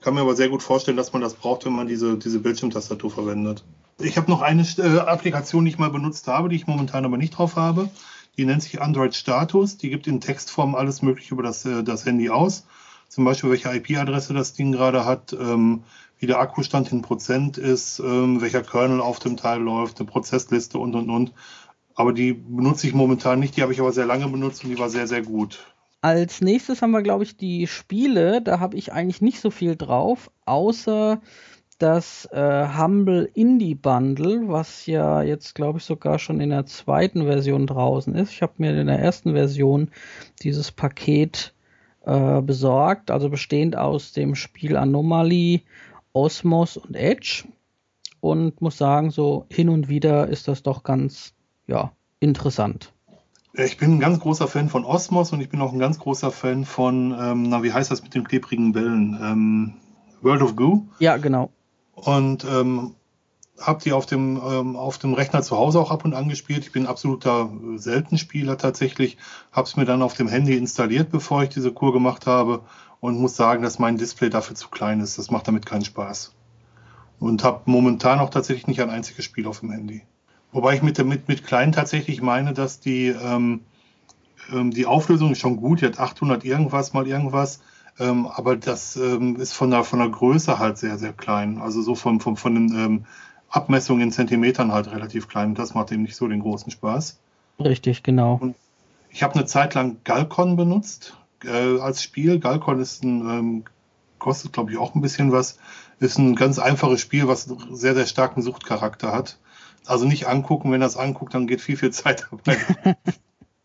[0.00, 3.10] Kann mir aber sehr gut vorstellen, dass man das braucht, wenn man diese, diese Bildschirmtastatur
[3.10, 3.64] verwendet.
[3.98, 7.18] Ich habe noch eine äh, Applikation, die ich mal benutzt habe, die ich momentan aber
[7.18, 7.90] nicht drauf habe.
[8.38, 9.76] Die nennt sich Android Status.
[9.76, 12.66] Die gibt in Textform alles Mögliche über das, äh, das Handy aus.
[13.08, 15.82] Zum Beispiel, welche IP-Adresse das Ding gerade hat, ähm,
[16.18, 20.78] wie der Akkustand in Prozent ist, ähm, welcher Kernel auf dem Teil läuft, eine Prozessliste
[20.78, 21.32] und, und, und.
[21.94, 23.56] Aber die benutze ich momentan nicht.
[23.56, 25.58] Die habe ich aber sehr lange benutzt und die war sehr, sehr gut.
[26.02, 28.40] Als nächstes haben wir, glaube ich, die Spiele.
[28.40, 31.20] Da habe ich eigentlich nicht so viel drauf, außer
[31.78, 37.24] das äh, Humble Indie Bundle, was ja jetzt, glaube ich, sogar schon in der zweiten
[37.24, 38.32] Version draußen ist.
[38.32, 39.90] Ich habe mir in der ersten Version
[40.42, 41.54] dieses Paket
[42.04, 45.62] äh, besorgt, also bestehend aus dem Spiel Anomaly,
[46.12, 47.44] Osmos und Edge.
[48.20, 51.32] Und muss sagen, so hin und wieder ist das doch ganz,
[51.66, 52.92] ja, interessant.
[53.52, 56.30] Ich bin ein ganz großer Fan von Osmos und ich bin auch ein ganz großer
[56.30, 59.18] Fan von, ähm, na, wie heißt das mit den klebrigen Bällen?
[59.20, 59.74] Ähm,
[60.22, 60.86] World of Goo.
[61.00, 61.50] Ja, genau.
[61.94, 62.94] Und ähm,
[63.60, 66.64] habe die auf dem, ähm, auf dem Rechner zu Hause auch ab und an gespielt.
[66.64, 69.18] Ich bin absoluter Seltenspieler tatsächlich.
[69.52, 72.62] Habe es mir dann auf dem Handy installiert, bevor ich diese Kur gemacht habe
[73.00, 75.18] und muss sagen, dass mein Display dafür zu klein ist.
[75.18, 76.34] Das macht damit keinen Spaß.
[77.18, 80.02] Und habe momentan auch tatsächlich nicht ein einziges Spiel auf dem Handy.
[80.52, 83.60] Wobei ich mit, mit, mit klein tatsächlich meine, dass die, ähm,
[84.52, 87.60] ähm, die Auflösung ist schon gut, die hat 800 irgendwas mal irgendwas,
[87.98, 91.58] Ähm, aber das ähm, ist von der, von der Größe halt sehr, sehr klein.
[91.58, 93.04] Also so von, von, von den ähm,
[93.50, 95.54] Abmessungen in Zentimetern halt relativ klein.
[95.54, 97.18] Das macht eben nicht so den großen Spaß.
[97.58, 98.40] Richtig, genau.
[99.10, 102.38] Ich habe eine Zeit lang Galcon benutzt äh, als Spiel.
[102.38, 103.64] Galcon ist ein, ähm,
[104.18, 105.58] kostet glaube ich auch ein bisschen was.
[105.98, 109.36] Ist ein ganz einfaches Spiel, was sehr, sehr starken Suchtcharakter hat.
[109.86, 112.58] Also nicht angucken, wenn das anguckt, dann geht viel, viel Zeit dabei.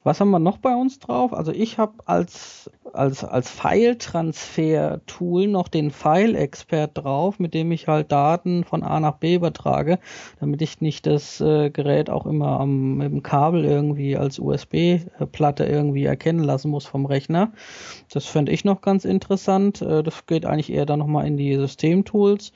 [0.06, 1.34] Was haben wir noch bei uns drauf?
[1.34, 8.12] Also ich habe als, als, als File-Transfer-Tool noch den File-Expert drauf, mit dem ich halt
[8.12, 9.98] Daten von A nach B übertrage,
[10.40, 15.66] damit ich nicht das äh, Gerät auch immer am, mit dem Kabel irgendwie als USB-Platte
[15.66, 17.52] irgendwie erkennen lassen muss vom Rechner.
[18.14, 19.82] Das fände ich noch ganz interessant.
[19.82, 22.54] Äh, das geht eigentlich eher dann nochmal in die Systemtools.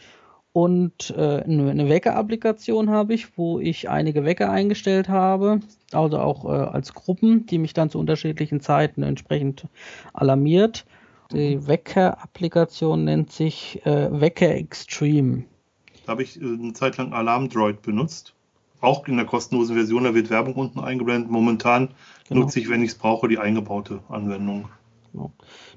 [0.52, 5.60] Und äh, eine Wecker-Applikation habe ich, wo ich einige Wecker eingestellt habe,
[5.92, 9.68] also auch äh, als Gruppen, die mich dann zu unterschiedlichen Zeiten entsprechend
[10.14, 10.86] alarmiert.
[11.32, 15.44] Die Wecker-Applikation nennt sich äh, Wecker Extreme.
[16.06, 18.34] Da habe ich äh, eine Zeit lang Alarm-Droid benutzt.
[18.82, 21.30] Auch in der kostenlosen Version, da wird Werbung unten eingeblendet.
[21.30, 21.90] Momentan
[22.30, 22.42] Genau.
[22.42, 24.70] nutze ich, wenn ich es brauche, die eingebaute Anwendung.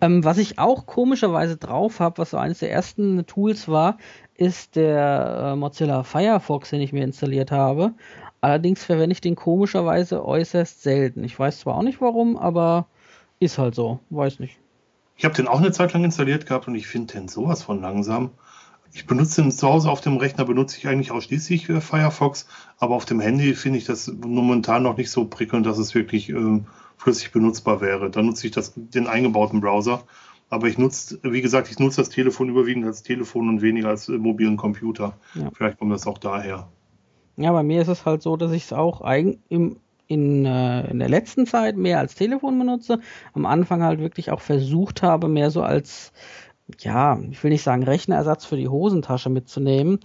[0.01, 3.99] Ähm, was ich auch komischerweise drauf habe, was so eines der ersten Tools war,
[4.35, 7.93] ist der äh, Mozilla Firefox, den ich mir installiert habe.
[8.41, 11.23] Allerdings verwende ich den komischerweise äußerst selten.
[11.23, 12.87] Ich weiß zwar auch nicht warum, aber
[13.39, 14.01] ist halt so.
[14.11, 14.59] Weiß nicht.
[15.17, 17.81] Ich habe den auch eine Zeit lang installiert gehabt und ich finde den sowas von
[17.81, 18.31] langsam.
[18.93, 22.47] Ich benutze den zu Hause auf dem Rechner, benutze ich eigentlich ausschließlich äh, Firefox,
[22.79, 26.29] aber auf dem Handy finde ich das momentan noch nicht so prickelnd, dass es wirklich
[26.29, 26.67] ähm,
[27.03, 28.11] flüssig benutzbar wäre.
[28.11, 30.05] Da nutze ich das, den eingebauten Browser.
[30.51, 34.09] Aber ich nutze, wie gesagt, ich nutze das Telefon überwiegend als Telefon und weniger als
[34.09, 35.15] äh, mobilen Computer.
[35.35, 35.51] Ja.
[35.55, 36.69] Vielleicht kommt das auch daher.
[37.37, 40.91] Ja, bei mir ist es halt so, dass ich es auch eigen, im, in, äh,
[40.91, 43.01] in der letzten Zeit mehr als Telefon benutze.
[43.33, 46.13] Am Anfang halt wirklich auch versucht habe, mehr so als,
[46.79, 50.01] ja, ich will nicht sagen Rechnerersatz für die Hosentasche mitzunehmen.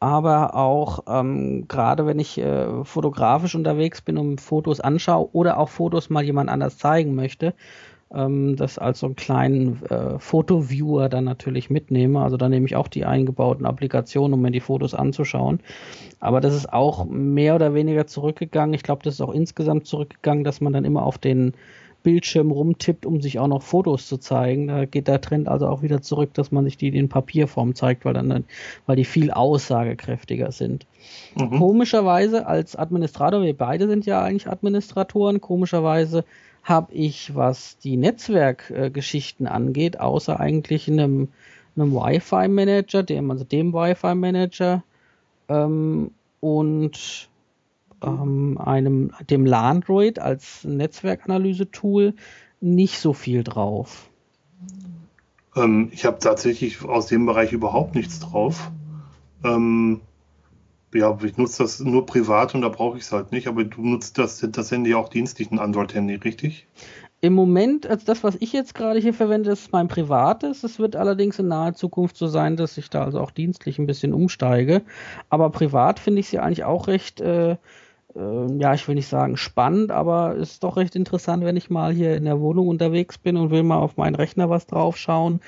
[0.00, 5.68] Aber auch ähm, gerade wenn ich äh, fotografisch unterwegs bin und Fotos anschaue oder auch
[5.68, 7.54] Fotos mal jemand anders zeigen möchte,
[8.12, 12.22] ähm, das als so einen kleinen äh, Fotoviewer dann natürlich mitnehme.
[12.22, 15.60] Also da nehme ich auch die eingebauten Applikationen, um mir die Fotos anzuschauen.
[16.18, 18.74] Aber das ist auch mehr oder weniger zurückgegangen.
[18.74, 21.52] Ich glaube, das ist auch insgesamt zurückgegangen, dass man dann immer auf den
[22.02, 24.68] Bildschirm rumtippt, um sich auch noch Fotos zu zeigen.
[24.68, 28.04] Da geht der Trend also auch wieder zurück, dass man sich die in Papierform zeigt,
[28.04, 28.44] weil dann,
[28.86, 30.86] weil die viel aussagekräftiger sind.
[31.36, 31.58] Mhm.
[31.58, 36.24] Komischerweise als Administrator, wir beide sind ja eigentlich Administratoren, komischerweise
[36.62, 41.28] habe ich, was die Netzwerkgeschichten angeht, außer eigentlich einem,
[41.76, 44.82] einem Wi-Fi-Manager, dem, also dem Wi-Fi-Manager
[45.48, 47.29] ähm, und
[48.02, 52.14] ähm, einem, dem Landroid als Netzwerkanalyse-Tool
[52.60, 54.10] nicht so viel drauf.
[55.56, 58.70] Ähm, ich habe tatsächlich aus dem Bereich überhaupt nichts drauf.
[59.44, 60.00] Ähm,
[60.92, 63.82] ja, ich nutze das nur privat und da brauche ich es halt nicht, aber du
[63.82, 66.66] nutzt das, das Handy auch dienstlich, ein Android-Handy, richtig?
[67.22, 70.64] Im Moment, als das, was ich jetzt gerade hier verwende, ist mein privates.
[70.64, 73.86] Es wird allerdings in naher Zukunft so sein, dass ich da also auch dienstlich ein
[73.86, 74.82] bisschen umsteige.
[75.28, 77.56] Aber privat finde ich sie eigentlich auch recht, äh,
[78.14, 81.92] ja, ich will nicht sagen spannend, aber es ist doch recht interessant, wenn ich mal
[81.92, 85.40] hier in der Wohnung unterwegs bin und will mal auf meinen Rechner was draufschauen.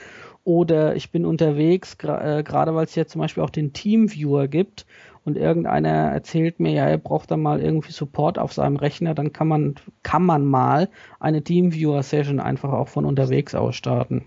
[0.44, 4.48] Oder ich bin unterwegs, gra- äh, gerade weil es hier zum Beispiel auch den Teamviewer
[4.48, 4.86] gibt
[5.24, 9.32] und irgendeiner erzählt mir, ja, er braucht da mal irgendwie Support auf seinem Rechner, dann
[9.32, 10.88] kann man, kann man mal
[11.20, 14.24] eine Teamviewer-Session einfach auch von unterwegs aus starten.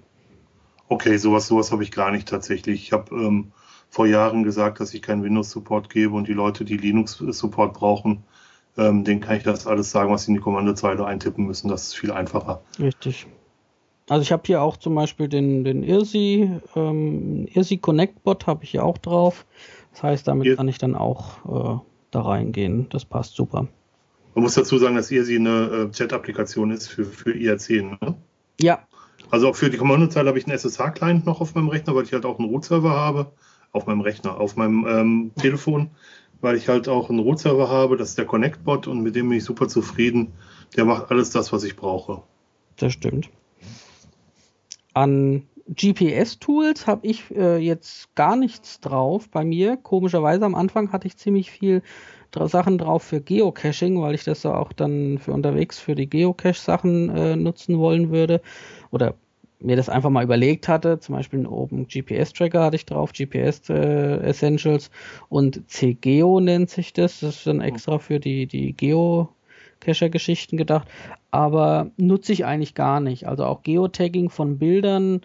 [0.87, 2.83] Okay, sowas, sowas habe ich gar nicht tatsächlich.
[2.83, 3.51] Ich habe ähm,
[3.95, 8.23] vor Jahren gesagt, dass ich keinen Windows-Support gebe und die Leute, die Linux-Support brauchen,
[8.77, 11.69] ähm, denen kann ich das alles sagen, was sie in die Kommandozeile eintippen müssen.
[11.69, 12.61] Das ist viel einfacher.
[12.77, 13.25] Richtig.
[14.09, 18.65] Also ich habe hier auch zum Beispiel den, den IRSI, ähm, IRSI Connect Bot habe
[18.65, 19.45] ich hier auch drauf.
[19.93, 21.79] Das heißt, damit Ir- kann ich dann auch äh,
[22.11, 22.87] da reingehen.
[22.89, 23.67] Das passt super.
[24.33, 27.69] Man muss dazu sagen, dass IRSI eine äh, Chat-Applikation ist für, für IRC.
[28.01, 28.15] Ne?
[28.59, 28.79] Ja,
[29.31, 32.11] Also auch für die Kommandozeile habe ich einen SSH-Client noch auf meinem Rechner, weil ich
[32.11, 33.31] halt auch einen Root-Server habe.
[33.75, 35.89] Auf meinem Rechner, auf meinem ähm, Telefon,
[36.39, 37.97] weil ich halt auch einen Root-Server habe.
[37.97, 40.31] Das ist der Connect-Bot und mit dem bin ich super zufrieden.
[40.77, 42.23] Der macht alles das, was ich brauche.
[42.77, 43.29] das stimmt.
[44.93, 49.75] An GPS-Tools habe ich äh, jetzt gar nichts drauf bei mir.
[49.75, 51.81] Komischerweise am Anfang hatte ich ziemlich viel
[52.43, 57.35] Sachen drauf für Geocaching, weil ich das auch dann für unterwegs für die Geocache-Sachen äh,
[57.35, 58.41] nutzen wollen würde.
[58.91, 59.15] Oder
[59.59, 60.99] mir das einfach mal überlegt hatte.
[60.99, 64.91] Zum Beispiel einen Open GPS-Tracker hatte ich drauf, GPS äh, Essentials
[65.29, 67.19] und CGeo nennt sich das.
[67.19, 70.87] Das ist dann extra für die, die Geocacher-Geschichten gedacht.
[71.31, 73.27] Aber nutze ich eigentlich gar nicht.
[73.27, 75.21] Also auch Geotagging von Bildern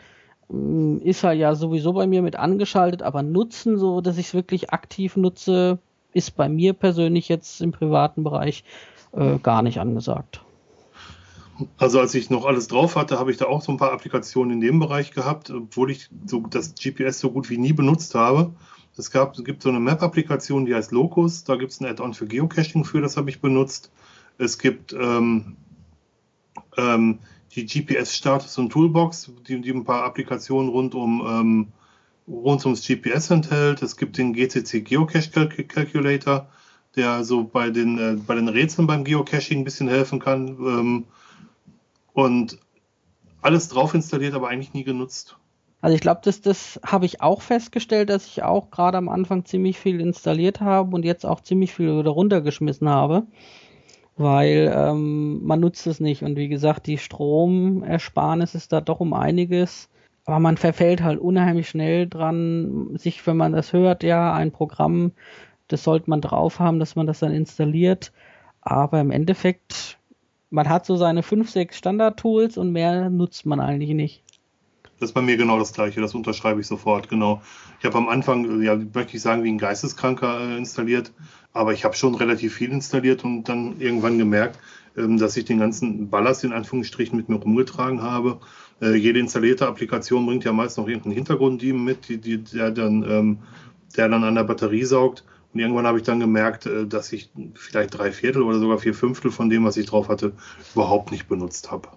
[0.51, 4.35] ähm, ist halt ja sowieso bei mir mit angeschaltet, aber nutzen, so dass ich es
[4.35, 5.79] wirklich aktiv nutze,
[6.13, 8.65] ist bei mir persönlich jetzt im privaten Bereich
[9.13, 10.43] äh, gar nicht angesagt.
[11.77, 14.55] Also als ich noch alles drauf hatte, habe ich da auch so ein paar Applikationen
[14.55, 18.53] in dem Bereich gehabt, obwohl ich so das GPS so gut wie nie benutzt habe.
[18.97, 21.45] Es, gab, gibt so eine Map-Applikation, die heißt Locus.
[21.45, 23.91] Da gibt es ein Add-on für Geocaching für, das habe ich benutzt.
[24.39, 25.57] Es gibt ähm,
[26.77, 27.19] ähm,
[27.55, 31.73] die GPS-Status und Toolbox, die, die ein paar Applikationen rund um ähm,
[32.29, 33.83] rund ums GPS enthält.
[33.83, 36.49] Es gibt den GCC Geocache Calc Calculator,
[36.97, 41.07] der so bei den, äh, bei den Rätseln beim Geocaching ein bisschen helfen kann.
[42.13, 42.59] Und
[43.43, 45.37] alles drauf installiert, aber eigentlich nie genutzt.
[45.81, 49.47] Also ich glaube, das, das habe ich auch festgestellt, dass ich auch gerade am Anfang
[49.47, 53.27] ziemlich viel installiert habe und jetzt auch ziemlich viel wieder runtergeschmissen habe,
[54.17, 56.23] weil ähm, man nutzt es nicht.
[56.23, 59.89] Und wie gesagt, die Stromersparnis ist da doch um einiges.
[60.27, 65.13] Aber man verfällt halt unheimlich schnell dran, sich, wenn man das hört, ja, ein Programm,
[65.67, 68.13] das sollte man drauf haben, dass man das dann installiert.
[68.61, 69.99] Aber im Endeffekt,
[70.51, 74.23] man hat so seine fünf, sechs Standard-Tools und mehr nutzt man eigentlich nicht.
[74.99, 77.41] Das ist bei mir genau das Gleiche, das unterschreibe ich sofort, genau.
[77.79, 81.13] Ich habe am Anfang, ja, möchte ich sagen, wie ein Geisteskranker äh, installiert,
[81.55, 84.59] aber ich habe schon relativ viel installiert und dann irgendwann gemerkt,
[84.99, 88.41] ähm, dass ich den ganzen Ballast in Anführungsstrichen mit mir rumgetragen habe.
[88.83, 93.03] Äh, jede installierte Applikation bringt ja meist noch irgendeinen Hintergrunddiemen mit, die, die, der, dann,
[93.09, 93.39] ähm,
[93.97, 95.25] der dann an der Batterie saugt.
[95.53, 98.95] Und irgendwann habe ich dann gemerkt, äh, dass ich vielleicht drei Viertel oder sogar vier
[98.95, 100.33] Fünftel von dem, was ich drauf hatte,
[100.75, 101.89] überhaupt nicht benutzt habe.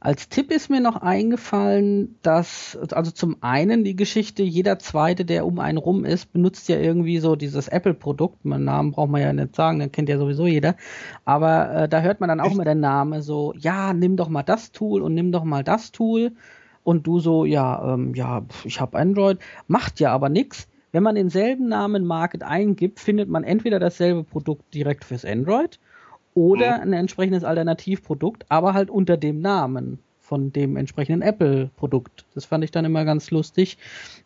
[0.00, 5.46] Als Tipp ist mir noch eingefallen, dass, also zum einen die Geschichte, jeder zweite, der
[5.46, 8.44] um einen rum ist, benutzt ja irgendwie so dieses Apple-Produkt.
[8.44, 10.76] Meinen Namen braucht man ja nicht sagen, den kennt ja sowieso jeder.
[11.24, 14.42] Aber äh, da hört man dann auch immer den Namen so, ja, nimm doch mal
[14.42, 16.32] das Tool und nimm doch mal das Tool.
[16.84, 20.66] Und du so, ja, ähm, ja, ich habe Android, macht ja aber nichts.
[20.92, 25.80] Wenn man denselben Namen Market eingibt, findet man entweder dasselbe Produkt direkt fürs Android
[26.34, 26.82] oder Mhm.
[26.82, 32.24] ein entsprechendes Alternativprodukt, aber halt unter dem Namen von dem entsprechenden Apple-Produkt.
[32.34, 33.76] Das fand ich dann immer ganz lustig.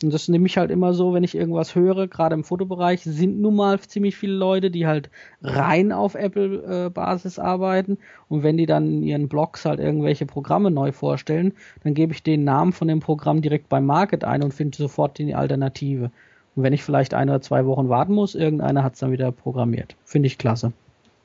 [0.05, 3.41] Und das nehme ich halt immer so, wenn ich irgendwas höre, gerade im Fotobereich sind
[3.41, 5.11] nun mal ziemlich viele Leute, die halt
[5.43, 7.99] rein auf Apple-Basis arbeiten.
[8.29, 12.23] Und wenn die dann in ihren Blogs halt irgendwelche Programme neu vorstellen, dann gebe ich
[12.23, 16.13] den Namen von dem Programm direkt beim Market ein und finde sofort die Alternative.
[16.57, 19.31] Und wenn ich vielleicht ein oder zwei Wochen warten muss, irgendeiner hat es dann wieder
[19.31, 19.95] programmiert.
[20.05, 20.73] Finde ich klasse.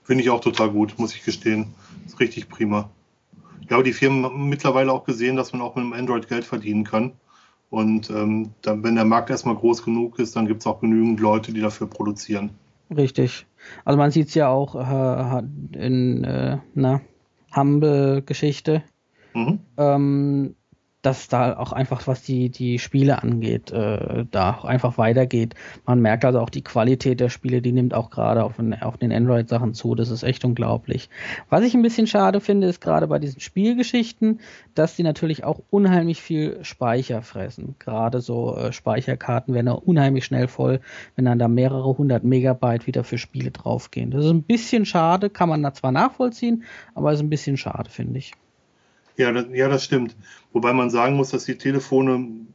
[0.04, 1.74] Finde ich auch total gut, muss ich gestehen.
[2.06, 2.90] Ist richtig prima.
[3.70, 6.44] Ja, aber die Firmen haben mittlerweile auch gesehen, dass man auch mit dem Android Geld
[6.44, 7.14] verdienen kann.
[7.70, 11.22] Und ähm, dann, wenn der Markt erstmal groß genug ist, dann gibt es auch genügend
[11.22, 12.50] Leute, die dafür produzieren.
[12.94, 13.46] Richtig.
[13.86, 15.44] Also man sieht es ja auch äh,
[15.78, 17.02] in äh, na,
[17.56, 18.84] Humble-Geschichte,
[19.34, 19.60] Mhm.
[19.78, 20.56] ähm,
[21.02, 25.56] dass da auch einfach, was die, die Spiele angeht, äh, da auch einfach weitergeht.
[25.86, 28.98] Man merkt also auch die Qualität der Spiele, die nimmt auch gerade auf, den- auf
[28.98, 29.96] den Android-Sachen zu.
[29.96, 31.10] Das ist echt unglaublich.
[31.50, 34.40] Was ich ein bisschen schade finde, ist gerade bei diesen Spielgeschichten,
[34.76, 37.76] dass die natürlich auch unheimlich viel Speicher fressen.
[37.80, 40.82] Gerade so äh, Speicherkarten werden da unheimlich schnell voll,
[41.16, 44.12] wenn dann da mehrere hundert Megabyte wieder für Spiele draufgehen.
[44.12, 47.90] Das ist ein bisschen schade, kann man da zwar nachvollziehen, aber ist ein bisschen schade,
[47.90, 48.34] finde ich.
[49.18, 50.16] Ja, das, ja, das stimmt.
[50.54, 52.46] Wobei man sagen muss, dass die Telefone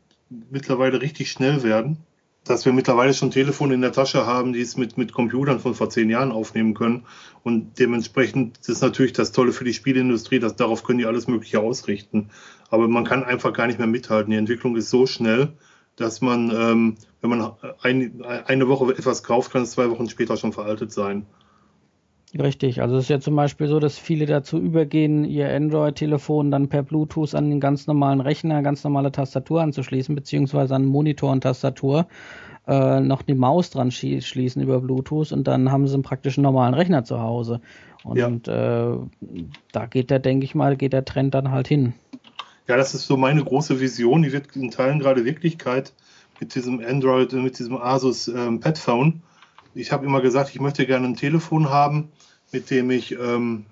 [0.50, 1.98] mittlerweile richtig schnell werden.
[2.44, 5.74] Dass wir mittlerweile schon Telefone in der Tasche haben, die es mit, mit Computern von
[5.74, 7.04] vor zehn Jahren aufnehmen können.
[7.42, 11.61] Und dementsprechend ist natürlich das Tolle für die Spieleindustrie, dass darauf können die alles Mögliche
[11.61, 12.30] ausrichten.
[12.70, 14.30] Aber man kann einfach gar nicht mehr mithalten.
[14.30, 15.54] Die Entwicklung ist so schnell,
[15.96, 17.52] dass man, ähm, wenn man
[17.82, 21.26] ein, eine Woche etwas kauft, kann es zwei Wochen später schon veraltet sein.
[22.34, 26.68] Richtig, also es ist ja zum Beispiel so, dass viele dazu übergehen, ihr Android-Telefon dann
[26.68, 31.42] per Bluetooth an den ganz normalen Rechner, ganz normale Tastatur anzuschließen, beziehungsweise an Monitor und
[31.42, 32.06] Tastatur
[32.66, 36.74] äh, noch die Maus dran schließen über Bluetooth und dann haben sie einen praktischen normalen
[36.74, 37.60] Rechner zu Hause.
[38.02, 38.96] Und äh,
[39.72, 41.94] da geht der, denke ich mal, geht der Trend dann halt hin.
[42.68, 44.22] Ja, das ist so meine große Vision.
[44.22, 45.92] Die wird in Teilen gerade Wirklichkeit
[46.40, 49.22] mit diesem Android, mit diesem Asus ähm, Padphone.
[49.76, 52.10] Ich habe immer gesagt, ich möchte gerne ein Telefon haben,
[52.50, 53.66] mit dem ich, ähm,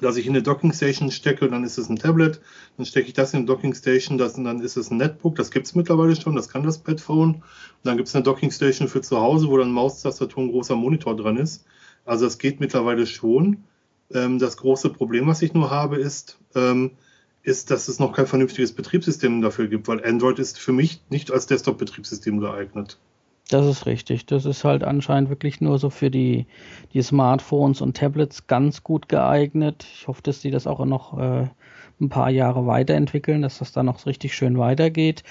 [0.00, 2.40] dass ich in eine Docking Station stecke, dann ist es ein Tablet,
[2.76, 5.52] dann stecke ich das in eine Docking Station, das, dann ist es ein Netbook, das
[5.52, 7.36] gibt es mittlerweile schon, das kann das Padphone.
[7.36, 7.44] Und
[7.84, 11.16] dann gibt es eine Docking Station für zu Hause, wo dann Maustastatur und großer Monitor
[11.16, 11.64] dran ist.
[12.04, 13.64] Also das geht mittlerweile schon.
[14.12, 16.90] Ähm, das große Problem, was ich nur habe, ist, ähm,
[17.44, 21.30] ist, dass es noch kein vernünftiges Betriebssystem dafür gibt, weil Android ist für mich nicht
[21.30, 22.98] als Desktop-Betriebssystem geeignet.
[23.48, 24.26] Das ist richtig.
[24.26, 26.46] Das ist halt anscheinend wirklich nur so für die,
[26.92, 29.86] die Smartphones und Tablets ganz gut geeignet.
[29.94, 31.48] Ich hoffe, dass die das auch noch äh,
[32.00, 35.22] ein paar Jahre weiterentwickeln, dass das dann noch richtig schön weitergeht.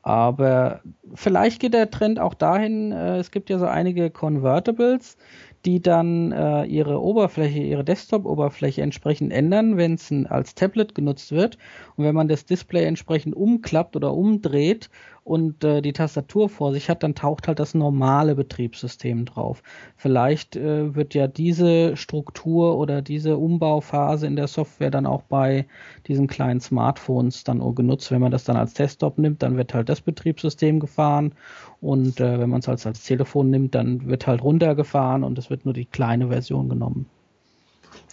[0.00, 0.80] Aber
[1.14, 5.18] vielleicht geht der Trend auch dahin, äh, es gibt ja so einige Convertibles,
[5.66, 11.58] die dann äh, ihre Oberfläche, ihre Desktop-Oberfläche entsprechend ändern, wenn es als Tablet genutzt wird.
[11.96, 14.88] Und wenn man das Display entsprechend umklappt oder umdreht
[15.28, 19.62] und äh, die Tastatur vor sich hat, dann taucht halt das normale Betriebssystem drauf.
[19.96, 25.66] Vielleicht äh, wird ja diese Struktur oder diese Umbauphase in der Software dann auch bei
[26.06, 28.10] diesen kleinen Smartphones dann genutzt.
[28.10, 31.34] Wenn man das dann als Desktop nimmt, dann wird halt das Betriebssystem gefahren
[31.80, 35.50] und äh, wenn man es als, als Telefon nimmt, dann wird halt runtergefahren und es
[35.50, 37.06] wird nur die kleine Version genommen.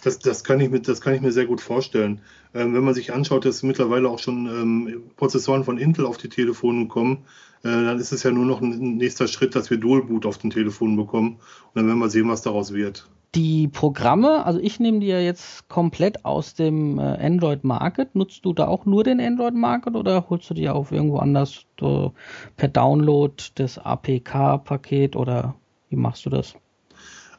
[0.04, 2.20] Das, das, kann ich mir, das kann ich mir sehr gut vorstellen.
[2.54, 6.28] Ähm, wenn man sich anschaut, dass mittlerweile auch schon ähm, Prozessoren von Intel auf die
[6.28, 7.24] Telefone kommen,
[7.62, 10.38] äh, dann ist es ja nur noch ein nächster Schritt, dass wir Dual Boot auf
[10.38, 11.36] den Telefonen bekommen.
[11.36, 13.08] Und dann werden wir sehen, was daraus wird.
[13.34, 18.14] Die Programme, also ich nehme die ja jetzt komplett aus dem äh, Android Market.
[18.14, 21.66] Nutzt du da auch nur den Android Market oder holst du die auch irgendwo anders
[21.78, 22.14] so
[22.56, 25.54] per Download das APK-Paket oder
[25.90, 26.54] wie machst du das?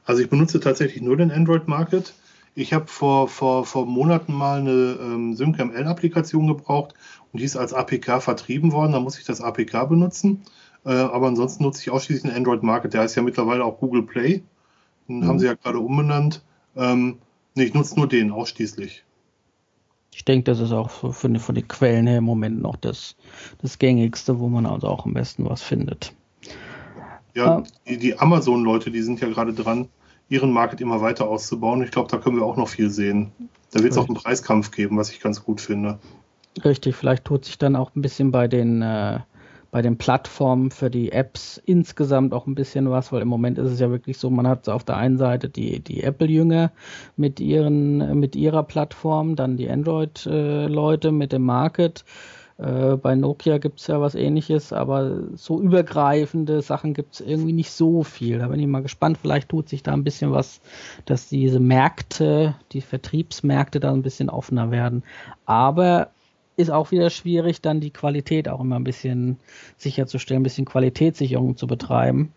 [0.05, 2.13] Also ich benutze tatsächlich nur den Android Market.
[2.57, 6.95] Ich habe vor, vor, vor Monaten mal eine ähm, SyncML-Applikation gebraucht
[7.31, 8.93] und die ist als APK vertrieben worden.
[8.93, 10.41] Da muss ich das APK benutzen.
[10.83, 12.95] Äh, aber ansonsten nutze ich ausschließlich den Android Market.
[12.95, 14.41] Der heißt ja mittlerweile auch Google Play.
[15.07, 15.27] Den mhm.
[15.27, 16.43] haben sie ja gerade umbenannt.
[16.75, 17.19] Ähm,
[17.53, 19.03] nee, ich nutze nur den ausschließlich.
[20.15, 23.17] Ich denke, das ist auch von, von den Quellen her im Moment noch das,
[23.61, 26.11] das gängigste, wo man also auch am besten was findet.
[27.35, 29.89] Ja, die, die Amazon-Leute, die sind ja gerade dran,
[30.29, 31.81] ihren Market immer weiter auszubauen.
[31.83, 33.31] Ich glaube, da können wir auch noch viel sehen.
[33.71, 35.99] Da wird es auch einen Preiskampf geben, was ich ganz gut finde.
[36.63, 39.19] Richtig, vielleicht tut sich dann auch ein bisschen bei den, äh,
[39.69, 43.71] bei den Plattformen für die Apps insgesamt auch ein bisschen was, weil im Moment ist
[43.71, 46.71] es ja wirklich so, man hat auf der einen Seite die, die Apple-Jünger
[47.15, 52.05] mit ihren, mit ihrer Plattform, dann die Android-Leute mit dem Market
[52.57, 57.53] äh, bei Nokia gibt es ja was ähnliches, aber so übergreifende Sachen gibt es irgendwie
[57.53, 58.39] nicht so viel.
[58.39, 60.59] Da bin ich mal gespannt, vielleicht tut sich da ein bisschen was,
[61.05, 65.03] dass diese Märkte, die Vertriebsmärkte da ein bisschen offener werden.
[65.45, 66.09] Aber
[66.55, 69.37] ist auch wieder schwierig, dann die Qualität auch immer ein bisschen
[69.77, 72.33] sicherzustellen, ein bisschen Qualitätssicherung zu betreiben.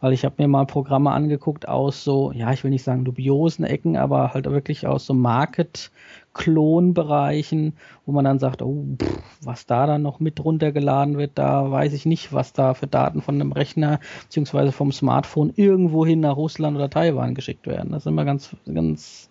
[0.00, 3.64] Weil ich habe mir mal Programme angeguckt aus so, ja, ich will nicht sagen dubiosen
[3.64, 7.74] Ecken, aber halt wirklich aus so Market-Klon-Bereichen,
[8.04, 11.92] wo man dann sagt, oh, pff, was da dann noch mit runtergeladen wird, da weiß
[11.94, 16.76] ich nicht, was da für Daten von einem Rechner beziehungsweise vom Smartphone irgendwohin nach Russland
[16.76, 17.92] oder Taiwan geschickt werden.
[17.92, 19.30] Das ist immer ganz, ganz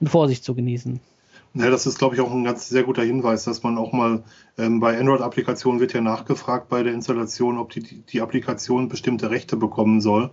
[0.00, 1.00] mit Vorsicht zu genießen.
[1.54, 4.22] Ja, das ist, glaube ich, auch ein ganz sehr guter Hinweis, dass man auch mal
[4.56, 9.56] ähm, bei Android-Applikationen wird ja nachgefragt bei der Installation, ob die, die Applikation bestimmte Rechte
[9.56, 10.30] bekommen soll,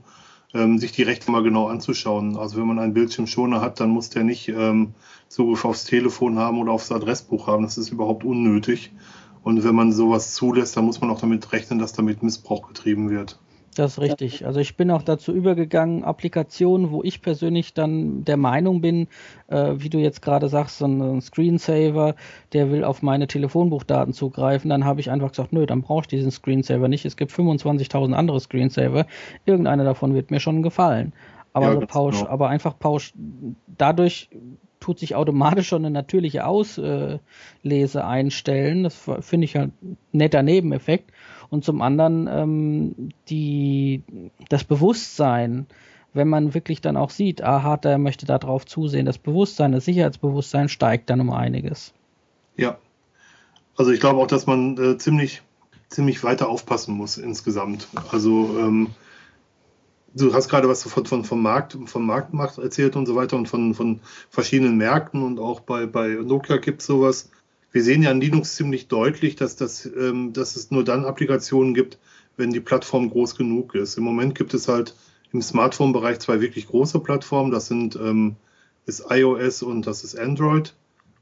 [0.54, 2.38] ähm, sich die Rechte mal genau anzuschauen.
[2.38, 4.94] Also wenn man einen Bildschirmschoner hat, dann muss der nicht ähm,
[5.28, 7.64] Zugriff aufs Telefon haben oder aufs Adressbuch haben.
[7.64, 8.92] Das ist überhaupt unnötig.
[9.42, 13.10] Und wenn man sowas zulässt, dann muss man auch damit rechnen, dass damit Missbrauch getrieben
[13.10, 13.40] wird.
[13.78, 14.46] Das ist richtig.
[14.46, 19.08] Also ich bin auch dazu übergegangen, Applikationen, wo ich persönlich dann der Meinung bin,
[19.48, 22.16] äh, wie du jetzt gerade sagst, so ein Screensaver,
[22.54, 26.08] der will auf meine Telefonbuchdaten zugreifen, dann habe ich einfach gesagt, nö, dann brauche ich
[26.08, 27.06] diesen Screensaver nicht.
[27.06, 29.06] Es gibt 25.000 andere Screensaver.
[29.46, 31.14] Irgendeiner davon wird mir schon gefallen.
[31.54, 32.30] Aber, ja, so pausch, genau.
[32.30, 33.14] aber einfach pausch,
[33.78, 34.30] dadurch
[34.80, 37.20] tut sich automatisch schon eine natürliche Auslese
[38.06, 38.84] einstellen.
[38.84, 41.12] Das finde ich halt ein netter Nebeneffekt
[41.50, 44.04] und zum anderen ähm, die,
[44.50, 45.68] das Bewusstsein,
[46.14, 49.86] wenn man wirklich dann auch sieht, aha, der möchte da drauf zusehen, das Bewusstsein, das
[49.86, 51.94] Sicherheitsbewusstsein steigt dann um einiges.
[52.56, 52.78] Ja,
[53.78, 55.44] also ich glaube auch, dass man äh, ziemlich,
[55.90, 57.88] ziemlich weiter aufpassen muss insgesamt.
[58.12, 58.90] Also ähm,
[60.16, 63.48] du hast gerade was von, von, vom Markt, vom Marktmacht erzählt und so weiter und
[63.48, 67.30] von, von verschiedenen Märkten und auch bei, bei Nokia gibt es sowas
[67.78, 71.76] wir sehen ja in Linux ziemlich deutlich, dass, das, ähm, dass es nur dann Applikationen
[71.76, 72.00] gibt,
[72.36, 74.00] wenn die Plattform groß genug ist.
[74.00, 74.96] Im Moment gibt es halt
[75.32, 77.52] im Smartphone-Bereich zwei wirklich große Plattformen.
[77.52, 78.36] Das sind ähm,
[78.88, 80.74] ist iOS und das ist Android.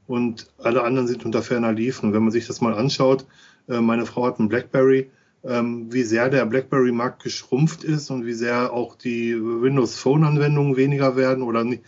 [0.06, 2.14] Und alle anderen sind unter ferner Liefen.
[2.14, 3.26] Wenn man sich das mal anschaut,
[3.68, 5.10] äh, meine Frau hat einen BlackBerry,
[5.46, 11.16] ähm, wie sehr der BlackBerry-Markt geschrumpft ist und wie sehr auch die Windows Phone-Anwendungen weniger
[11.16, 11.82] werden oder nicht,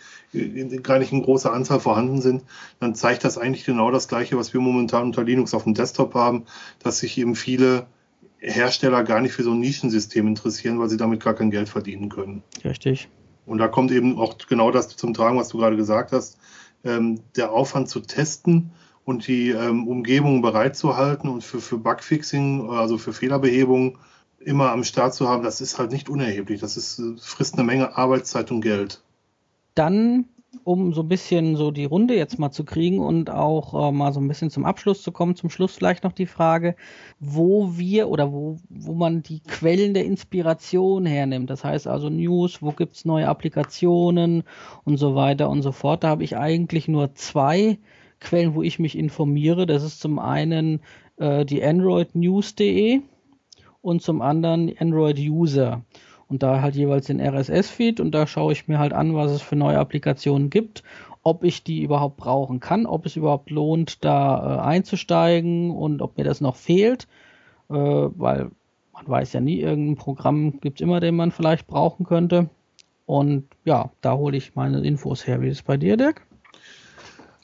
[0.82, 2.44] gar nicht in großer Anzahl vorhanden sind,
[2.80, 6.14] dann zeigt das eigentlich genau das Gleiche, was wir momentan unter Linux auf dem Desktop
[6.14, 6.44] haben,
[6.82, 7.86] dass sich eben viele
[8.38, 12.08] Hersteller gar nicht für so ein Nischensystem interessieren, weil sie damit gar kein Geld verdienen
[12.08, 12.42] können.
[12.64, 13.08] Richtig.
[13.46, 16.38] Und da kommt eben auch genau das zum Tragen, was du gerade gesagt hast.
[16.84, 18.70] Ähm, der Aufwand zu testen
[19.08, 23.96] und die ähm, Umgebung bereitzuhalten und für, für Bugfixing, also für Fehlerbehebung
[24.38, 26.60] immer am Start zu haben, das ist halt nicht unerheblich.
[26.60, 29.00] Das ist, frisst eine Menge Arbeitszeit und Geld.
[29.74, 30.26] Dann,
[30.62, 34.12] um so ein bisschen so die Runde jetzt mal zu kriegen und auch äh, mal
[34.12, 36.76] so ein bisschen zum Abschluss zu kommen, zum Schluss vielleicht noch die Frage,
[37.18, 41.48] wo wir oder wo, wo man die Quellen der Inspiration hernimmt.
[41.48, 44.42] Das heißt also News, wo gibt's neue Applikationen
[44.84, 46.04] und so weiter und so fort.
[46.04, 47.78] Da habe ich eigentlich nur zwei
[48.20, 49.66] Quellen, wo ich mich informiere.
[49.66, 50.80] Das ist zum einen
[51.18, 53.00] äh, die androidnews.de
[53.82, 55.82] und zum anderen Android User.
[56.28, 59.40] Und da halt jeweils den RSS-Feed und da schaue ich mir halt an, was es
[59.40, 60.82] für neue Applikationen gibt,
[61.22, 66.18] ob ich die überhaupt brauchen kann, ob es überhaupt lohnt, da äh, einzusteigen und ob
[66.18, 67.08] mir das noch fehlt,
[67.70, 68.50] äh, weil
[68.92, 72.50] man weiß ja nie, irgendein Programm gibt es immer, den man vielleicht brauchen könnte.
[73.06, 75.40] Und ja, da hole ich meine Infos her.
[75.40, 76.27] Wie ist es bei dir, Dirk?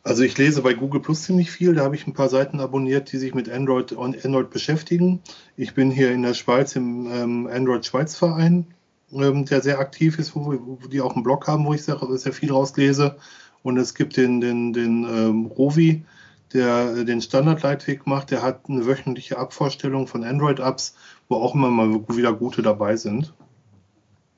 [0.04, 1.74] Also ich lese bei Google Plus ziemlich viel.
[1.74, 5.22] Da habe ich ein paar Seiten abonniert, die sich mit Android und Android beschäftigen.
[5.56, 8.66] Ich bin hier in der Schweiz im ähm, Android Schweiz Verein,
[9.12, 11.98] ähm, der sehr aktiv ist, wo, wo die auch einen Blog haben, wo ich sehr,
[12.18, 13.16] sehr viel rauslese.
[13.62, 16.04] Und es gibt den, den, den ähm, Rovi,
[16.52, 18.30] der den Standardleitweg macht.
[18.30, 20.96] Der hat eine wöchentliche Abvorstellung von Android-Apps,
[21.30, 23.32] wo auch immer mal wieder gute dabei sind.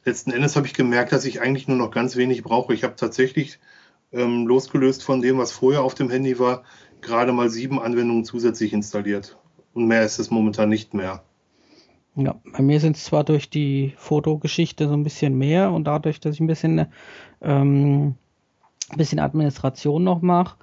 [0.04, 2.72] Letzten Endes habe ich gemerkt, dass ich eigentlich nur noch ganz wenig brauche.
[2.72, 3.58] Ich habe tatsächlich
[4.16, 6.62] ähm, losgelöst von dem, was vorher auf dem Handy war,
[7.00, 9.38] gerade mal sieben Anwendungen zusätzlich installiert.
[9.74, 11.22] Und mehr ist es momentan nicht mehr.
[12.16, 16.18] Ja, bei mir sind es zwar durch die Fotogeschichte so ein bisschen mehr und dadurch,
[16.18, 16.86] dass ich ein bisschen,
[17.42, 18.14] ähm,
[18.88, 20.56] ein bisschen Administration noch mache,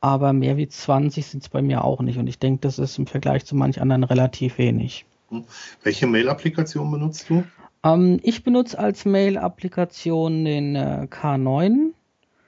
[0.00, 2.18] aber mehr wie 20 sind es bei mir auch nicht.
[2.18, 5.06] Und ich denke, das ist im Vergleich zu manch anderen relativ wenig.
[5.30, 5.44] Hm.
[5.82, 7.42] Welche Mail-Applikation benutzt du?
[7.82, 11.92] Ähm, ich benutze als Mail-Applikation den äh, K9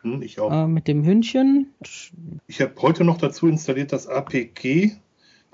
[0.02, 0.50] hm, ich auch.
[0.50, 1.74] äh, mit dem Hündchen.
[2.46, 4.92] Ich habe heute noch dazu installiert das APG.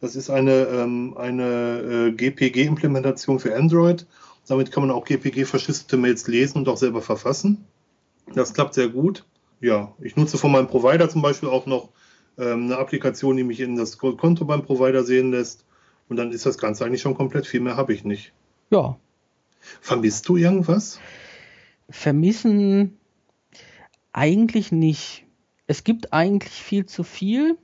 [0.01, 4.07] Das ist eine, ähm, eine äh, GPG-Implementation für Android.
[4.47, 7.64] Damit kann man auch GPG-verschlüsselte Mails lesen und auch selber verfassen.
[8.34, 9.24] Das klappt sehr gut.
[9.61, 11.88] Ja, ich nutze von meinem Provider zum Beispiel auch noch
[12.38, 15.64] ähm, eine Applikation, die mich in das Konto beim Provider sehen lässt.
[16.09, 17.47] Und dann ist das Ganze eigentlich schon komplett.
[17.47, 18.32] Viel mehr habe ich nicht.
[18.70, 18.97] Ja.
[19.80, 21.01] Vermisst du irgendwas?
[21.88, 22.99] Vermissen
[24.16, 25.26] eigentlich nicht.
[25.66, 27.58] Es gibt eigentlich viel zu viel.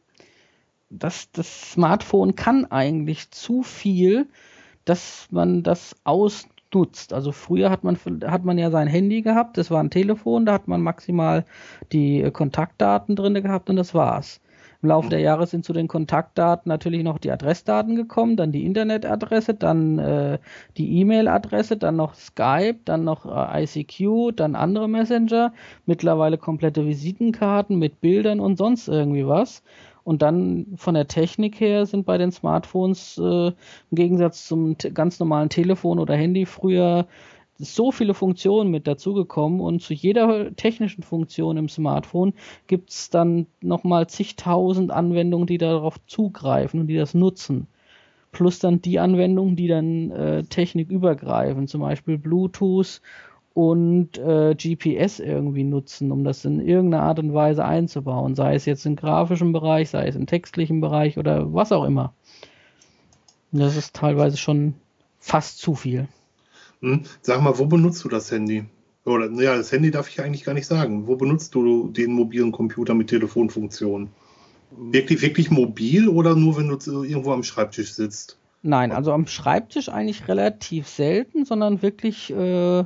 [0.91, 4.29] Das, das Smartphone kann eigentlich zu viel,
[4.85, 7.15] dass man das ausnutzt.
[7.15, 7.97] Also früher hat man,
[8.27, 11.47] hat man ja sein Handy gehabt, das war ein Telefon, da hat man maximal
[11.91, 14.41] die Kontaktdaten drin gehabt und das war's.
[14.83, 18.67] Im Laufe der Jahre sind zu den Kontaktdaten natürlich noch die Adressdaten gekommen, dann die
[18.67, 20.39] Internetadresse, dann äh,
[20.77, 25.53] die E-Mail-Adresse, dann noch Skype, dann noch äh, ICQ, dann andere Messenger,
[25.87, 29.63] mittlerweile komplette Visitenkarten mit Bildern und sonst irgendwie was.
[30.05, 33.55] Und dann von der Technik her sind bei den Smartphones äh, im
[33.93, 37.07] Gegensatz zum ganz normalen Telefon oder Handy früher
[37.59, 42.35] so viele Funktionen mit dazugekommen und zu jeder technischen Funktion im Smartphone
[42.67, 47.67] gibt es dann nochmal zigtausend Anwendungen, die darauf zugreifen und die das nutzen.
[48.33, 53.03] Plus dann die Anwendungen, die dann äh, Technik übergreifen, zum Beispiel Bluetooth
[53.55, 58.65] und äh, GPS irgendwie nutzen, um das in irgendeiner Art und Weise einzubauen, sei es
[58.65, 62.15] jetzt im grafischen Bereich, sei es im textlichen Bereich oder was auch immer.
[63.53, 64.75] Das ist teilweise schon
[65.19, 66.09] fast zu viel.
[66.83, 67.03] Hm?
[67.23, 68.65] Sag mal, wo benutzt du das Handy?
[69.05, 71.07] Oder, ja, das Handy darf ich eigentlich gar nicht sagen.
[71.07, 74.11] Wo benutzt du den mobilen Computer mit Telefonfunktion?
[74.71, 78.39] Wirklich, wirklich mobil oder nur, wenn du irgendwo am Schreibtisch sitzt?
[78.63, 82.85] Nein, also am Schreibtisch eigentlich relativ selten, sondern wirklich äh, äh,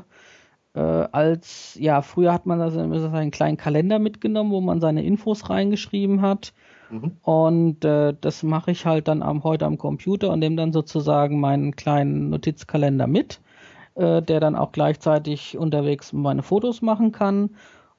[0.75, 6.23] als, ja, früher hat man also einen kleinen Kalender mitgenommen, wo man seine Infos reingeschrieben
[6.23, 6.55] hat.
[6.91, 7.13] Mhm.
[7.23, 11.41] Und äh, das mache ich halt dann am, heute am Computer und nehme dann sozusagen
[11.41, 13.41] meinen kleinen Notizkalender mit
[13.97, 17.51] äh, der dann auch gleichzeitig unterwegs meine Fotos machen kann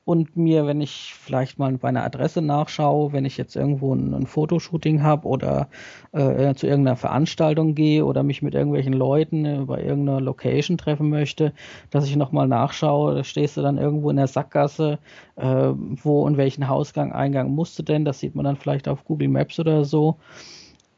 [0.07, 4.13] und mir, wenn ich vielleicht mal bei einer Adresse nachschaue, wenn ich jetzt irgendwo ein,
[4.13, 5.67] ein Fotoshooting habe oder
[6.13, 11.09] äh, zu irgendeiner Veranstaltung gehe oder mich mit irgendwelchen Leuten äh, bei irgendeiner Location treffen
[11.09, 11.51] möchte,
[11.89, 14.99] dass ich nochmal nachschaue, da stehst du dann irgendwo in der Sackgasse,
[15.35, 19.03] äh, wo und welchen Hausgang, Eingang musst du denn, das sieht man dann vielleicht auf
[19.03, 20.15] Google Maps oder so,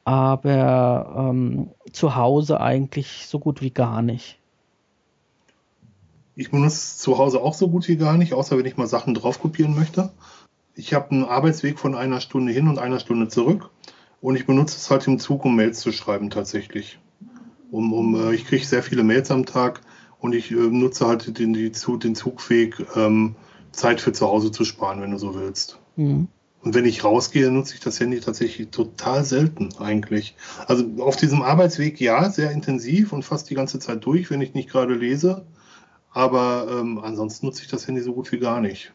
[0.06, 4.39] aber ähm, zu Hause eigentlich so gut wie gar nicht.
[6.40, 8.88] Ich benutze es zu Hause auch so gut wie gar nicht, außer wenn ich mal
[8.88, 10.10] Sachen drauf kopieren möchte.
[10.74, 13.70] Ich habe einen Arbeitsweg von einer Stunde hin und einer Stunde zurück
[14.22, 16.98] und ich benutze es halt im Zug, um Mails zu schreiben tatsächlich.
[17.72, 19.82] Um, um, äh, ich kriege sehr viele Mails am Tag
[20.20, 23.36] und ich äh, nutze halt den, die, den Zugweg, ähm,
[23.74, 25.78] Zeit für zu Hause zu sparen, wenn du so willst.
[25.98, 26.30] Mhm.
[26.64, 30.38] Und wenn ich rausgehe, nutze ich das Handy tatsächlich total selten eigentlich.
[30.68, 34.54] Also auf diesem Arbeitsweg ja, sehr intensiv und fast die ganze Zeit durch, wenn ich
[34.54, 35.46] nicht gerade lese.
[36.12, 38.94] Aber ähm, ansonsten nutze ich das Handy so gut wie gar nicht.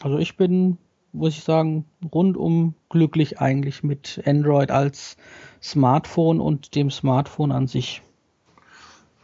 [0.00, 0.78] Also ich bin,
[1.12, 5.16] muss ich sagen, rundum glücklich eigentlich mit Android als
[5.62, 8.02] Smartphone und dem Smartphone an sich.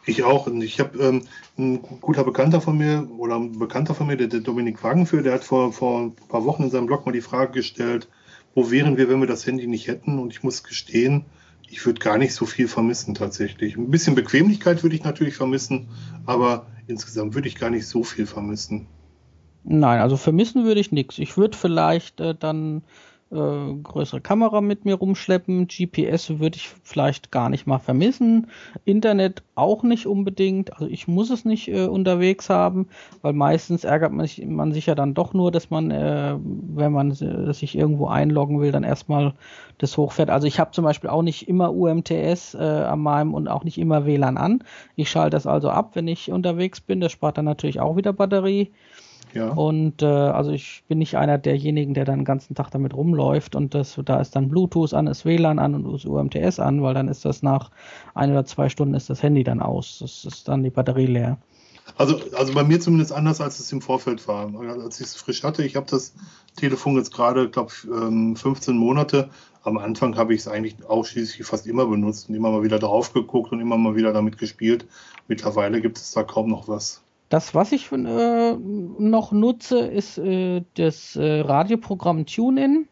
[0.09, 0.47] Ich auch.
[0.47, 1.23] Und ich habe ähm,
[1.59, 5.35] ein guter Bekannter von mir oder ein Bekannter von mir, der, der Dominik Wagenführ, der
[5.35, 8.09] hat vor, vor ein paar Wochen in seinem Blog mal die Frage gestellt,
[8.55, 10.19] wo wären wir, wenn wir das Handy nicht hätten?
[10.19, 11.27] Und ich muss gestehen,
[11.69, 13.77] ich würde gar nicht so viel vermissen tatsächlich.
[13.77, 15.89] Ein bisschen Bequemlichkeit würde ich natürlich vermissen,
[16.25, 18.87] aber insgesamt würde ich gar nicht so viel vermissen.
[19.65, 21.19] Nein, also vermissen würde ich nichts.
[21.19, 22.83] Ich würde vielleicht äh, dann
[23.31, 25.69] äh, größere Kamera mit mir rumschleppen.
[25.69, 28.47] GPS würde ich vielleicht gar nicht mal vermissen.
[28.85, 30.73] Internet auch nicht unbedingt.
[30.73, 32.89] Also ich muss es nicht äh, unterwegs haben,
[33.23, 36.93] weil meistens ärgert man sich, man sich ja dann doch nur, dass man, äh, wenn
[36.93, 39.35] man äh, sich irgendwo einloggen will, dann erstmal
[39.79, 40.31] das hochfährt.
[40.31, 43.79] Also ich habe zum Beispiel auch nicht immer UMTS äh, an meinem und auch nicht
[43.79, 44.65] immer WLAN an.
[44.97, 47.01] Ich schalte das also ab, wenn ich unterwegs bin.
[47.01, 48.73] Das spart dann natürlich auch wieder Batterie.
[49.35, 49.51] Ja.
[49.51, 53.55] Und äh, also ich bin nicht einer derjenigen, der dann den ganzen Tag damit rumläuft
[53.55, 56.95] und das, da ist dann Bluetooth an, ist WLAN an und ist UMTS an, weil
[56.95, 57.71] dann ist das nach
[58.15, 59.99] ein oder zwei Stunden ist das Handy dann aus.
[60.01, 61.39] Das ist dann die Batterie leer.
[61.97, 64.53] Also, also bei mir zumindest anders, als es im Vorfeld war.
[64.83, 66.13] Als ich es frisch hatte, ich habe das
[66.57, 69.31] Telefon jetzt gerade, glaube 15 Monate.
[69.65, 73.13] Am Anfang habe ich es eigentlich ausschließlich fast immer benutzt und immer mal wieder drauf
[73.13, 74.87] geguckt und immer mal wieder damit gespielt.
[75.27, 77.03] Mittlerweile gibt es da kaum noch was.
[77.29, 82.89] Das, was ich äh, noch nutze, ist äh, das äh, Radioprogramm TuneIn,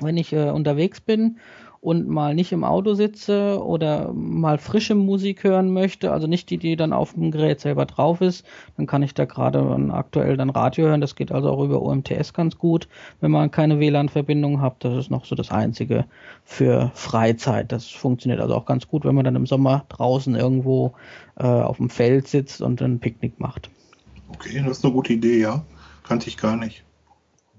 [0.00, 1.38] wenn ich äh, unterwegs bin
[1.84, 6.56] und mal nicht im Auto sitze oder mal frische Musik hören möchte, also nicht die,
[6.56, 8.46] die dann auf dem Gerät selber drauf ist,
[8.78, 9.60] dann kann ich da gerade
[9.92, 11.02] aktuell dann Radio hören.
[11.02, 12.88] Das geht also auch über UMTS ganz gut,
[13.20, 14.76] wenn man keine WLAN-Verbindung hat.
[14.82, 16.06] Das ist noch so das Einzige
[16.42, 17.70] für Freizeit.
[17.70, 20.94] Das funktioniert also auch ganz gut, wenn man dann im Sommer draußen irgendwo
[21.36, 23.68] äh, auf dem Feld sitzt und ein Picknick macht.
[24.30, 25.62] Okay, das ist eine gute Idee, ja.
[26.02, 26.82] Kannte ich gar nicht.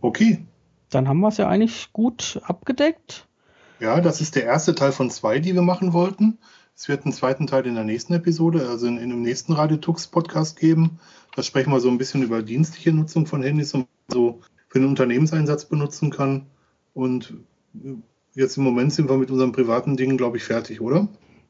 [0.01, 0.43] Okay.
[0.89, 3.27] Dann haben wir es ja eigentlich gut abgedeckt.
[3.79, 6.37] Ja, das ist der erste Teil von zwei, die wir machen wollten.
[6.75, 10.07] Es wird einen zweiten Teil in der nächsten Episode, also in, in dem nächsten Radiotux
[10.07, 10.99] Podcast geben.
[11.35, 14.89] Da sprechen wir so ein bisschen über dienstliche Nutzung von Handys und so für den
[14.89, 16.47] Unternehmenseinsatz benutzen kann.
[16.93, 17.33] Und
[18.33, 21.07] jetzt im Moment sind wir mit unseren privaten Dingen, glaube ich, fertig, oder?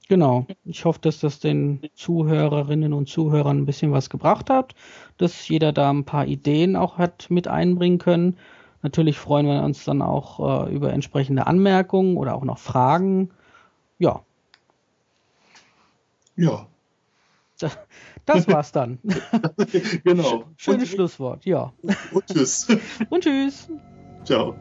[0.08, 0.46] Genau.
[0.66, 4.76] Ich hoffe, dass das den Zuhörerinnen und Zuhörern ein bisschen was gebracht hat,
[5.18, 8.38] dass jeder da ein paar Ideen auch hat mit einbringen können.
[8.82, 13.32] Natürlich freuen wir uns dann auch äh, über entsprechende Anmerkungen oder auch noch Fragen.
[13.98, 14.22] Ja.
[16.36, 16.68] Ja.
[17.60, 17.78] Das,
[18.26, 19.00] das war's dann.
[20.04, 20.44] genau.
[20.58, 21.72] Schönes Und- Schlusswort, ja.
[22.12, 22.68] Und tschüss.
[23.10, 23.70] Und tschüss.
[24.26, 24.56] Ciao.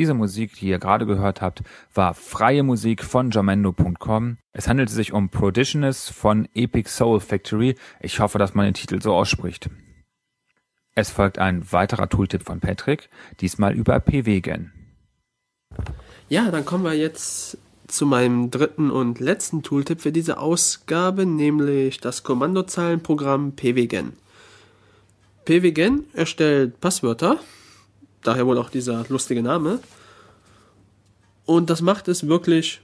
[0.00, 1.62] Diese Musik, die ihr gerade gehört habt,
[1.92, 4.38] war freie Musik von jamendo.com.
[4.54, 7.74] Es handelte sich um Prodiginous von Epic Soul Factory.
[8.00, 9.68] Ich hoffe, dass man den Titel so ausspricht.
[10.94, 13.10] Es folgt ein weiterer Tooltip von Patrick,
[13.40, 14.72] diesmal über PWGen.
[16.30, 22.00] Ja, dann kommen wir jetzt zu meinem dritten und letzten Tooltip für diese Ausgabe, nämlich
[22.00, 24.14] das Kommandozeilenprogramm PWGen.
[25.44, 27.38] PWGen erstellt Passwörter,
[28.22, 29.80] daher wohl auch dieser lustige Name.
[31.46, 32.80] Und das macht es wirklich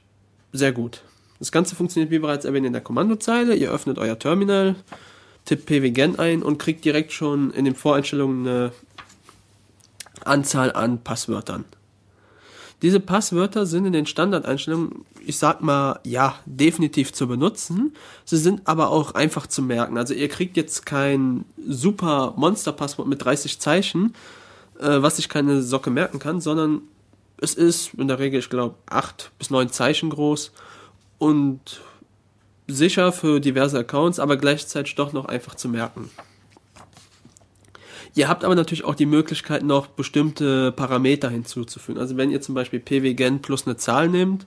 [0.53, 1.03] sehr gut.
[1.39, 3.55] Das Ganze funktioniert wie bereits erwähnt in der Kommandozeile.
[3.55, 4.75] Ihr öffnet euer Terminal,
[5.45, 8.73] tippt pwgen ein und kriegt direkt schon in den Voreinstellungen eine
[10.25, 11.65] Anzahl an Passwörtern.
[12.83, 17.95] Diese Passwörter sind in den Standardeinstellungen, ich sag mal, ja, definitiv zu benutzen.
[18.25, 19.97] Sie sind aber auch einfach zu merken.
[19.97, 24.13] Also ihr kriegt jetzt kein super Monster-Passwort mit 30 Zeichen,
[24.81, 26.83] äh, was sich keine Socke merken kann, sondern
[27.41, 30.53] es ist in der Regel, ich glaube, 8 bis 9 Zeichen groß
[31.19, 31.81] und
[32.67, 36.11] sicher für diverse Accounts, aber gleichzeitig doch noch einfach zu merken.
[38.15, 42.01] Ihr habt aber natürlich auch die Möglichkeit, noch bestimmte Parameter hinzuzufügen.
[42.01, 44.47] Also wenn ihr zum Beispiel pwgen plus eine Zahl nehmt,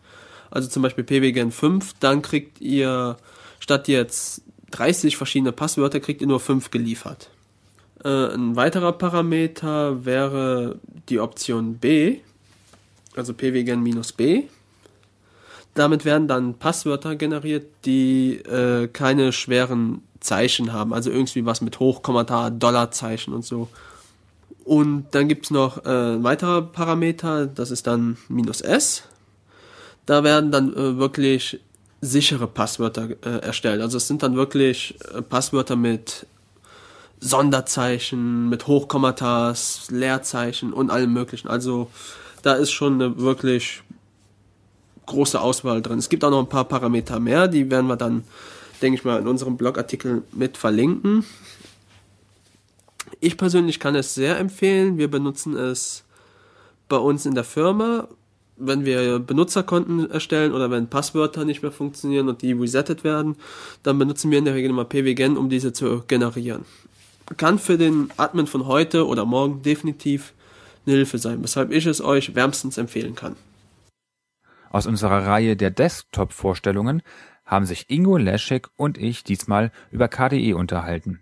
[0.50, 3.18] also zum Beispiel pwgen 5, dann kriegt ihr
[3.60, 4.42] statt jetzt
[4.72, 7.30] 30 verschiedene Passwörter, kriegt ihr nur 5 geliefert.
[8.04, 12.20] Äh, ein weiterer Parameter wäre die Option B,
[13.16, 14.44] also pwgen minus B.
[15.74, 21.80] Damit werden dann Passwörter generiert, die äh, keine schweren Zeichen haben, also irgendwie was mit
[21.80, 23.70] Hochkommentar, Dollarzeichen und so.
[24.66, 29.04] Und dann gibt's noch äh, ein weiterer Parameter, das ist dann minus S.
[30.06, 31.60] Da werden dann äh, wirklich
[32.02, 33.82] sichere Passwörter äh, erstellt.
[33.82, 36.26] Also es sind dann wirklich äh, Passwörter mit
[37.20, 41.48] Sonderzeichen, mit Hochkommentars, Leerzeichen und allem möglichen.
[41.48, 41.90] Also
[42.44, 43.84] da ist schon eine wirklich
[45.06, 46.00] große Auswahl drin.
[46.00, 48.24] Es gibt auch noch ein paar Parameter mehr, die werden wir dann,
[48.82, 51.26] denke ich mal, in unserem Blogartikel mit verlinken.
[53.20, 54.98] Ich persönlich kann es sehr empfehlen.
[54.98, 56.06] Wir benutzen es
[56.88, 58.08] bei uns in der Firma,
[58.56, 63.36] wenn wir Benutzerkonten erstellen oder wenn Passwörter nicht mehr funktionieren und die resettet werden,
[63.84, 66.66] dann benutzen wir in der Regel immer pwgen, um diese zu generieren.
[67.38, 70.34] Kann für den Admin von heute oder morgen definitiv
[70.86, 73.36] eine Hilfe sein, weshalb ich es euch wärmstens empfehlen kann.
[74.72, 77.02] Aus unserer Reihe der Desktop-Vorstellungen
[77.46, 81.20] haben sich Ingo Leschek und ich diesmal über KDE unterhalten.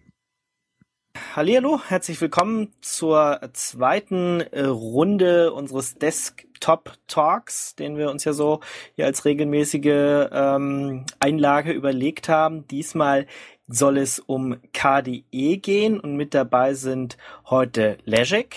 [1.35, 8.59] Hallihallo, herzlich willkommen zur zweiten äh, Runde unseres Desktop Talks, den wir uns ja so
[8.95, 12.67] hier als regelmäßige ähm, Einlage überlegt haben.
[12.67, 13.25] Diesmal
[13.67, 18.55] soll es um KDE gehen und mit dabei sind heute Leszek.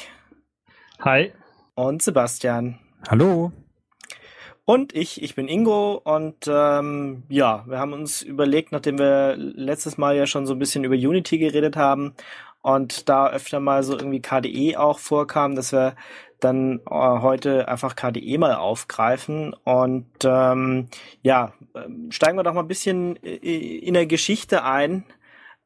[1.01, 1.33] Hi.
[1.75, 2.79] Und Sebastian.
[3.09, 3.53] Hallo.
[4.65, 9.99] Und ich, ich bin Ingo und ähm, ja, wir haben uns überlegt, nachdem wir letztes
[9.99, 12.15] Mal ja schon so ein bisschen über Unity geredet haben
[12.63, 15.97] und da öfter mal so irgendwie KDE auch vorkam, dass wir
[16.41, 20.89] dann äh, heute einfach KDE mal aufgreifen und ähm,
[21.23, 25.05] ja, ähm, steigen wir doch mal ein bisschen in der Geschichte ein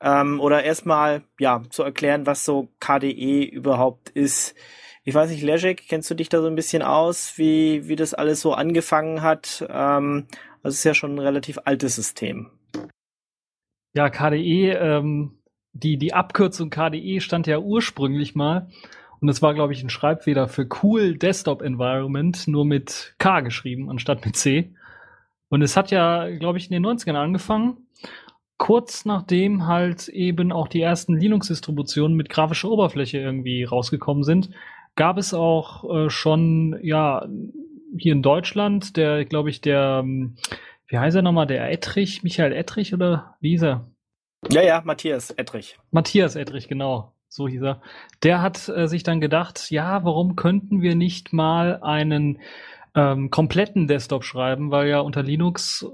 [0.01, 4.55] ähm, oder erstmal ja zu erklären, was so KDE überhaupt ist.
[5.05, 8.15] Ich weiß nicht, Leszek, kennst du dich da so ein bisschen aus, wie, wie das
[8.15, 9.67] alles so angefangen hat?
[9.69, 10.27] Ähm,
[10.63, 12.51] es ist ja schon ein relativ altes System.
[13.95, 15.39] Ja, KDE, ähm,
[15.73, 18.69] die, die Abkürzung KDE stand ja ursprünglich mal.
[19.25, 23.89] Und es war, glaube ich, ein Schreibfehler für Cool Desktop Environment, nur mit K geschrieben,
[23.89, 24.75] anstatt mit C.
[25.49, 27.87] Und es hat ja, glaube ich, in den 90ern angefangen.
[28.59, 34.51] Kurz nachdem halt eben auch die ersten Linux-Distributionen mit grafischer Oberfläche irgendwie rausgekommen sind,
[34.95, 37.27] gab es auch äh, schon, ja,
[37.97, 40.37] hier in Deutschland, der, glaube ich, der, ähm,
[40.87, 43.87] wie heißt er nochmal, der Ettrich, Michael Ettrich oder wie hieß er?
[44.51, 45.79] Ja, ja, Matthias Ettrich.
[45.93, 47.81] Matthias Ettrich, genau, so hieß er.
[48.23, 52.39] Der hat äh, sich dann gedacht, ja, warum könnten wir nicht mal einen
[52.94, 55.85] ähm, kompletten Desktop schreiben, weil ja unter Linux,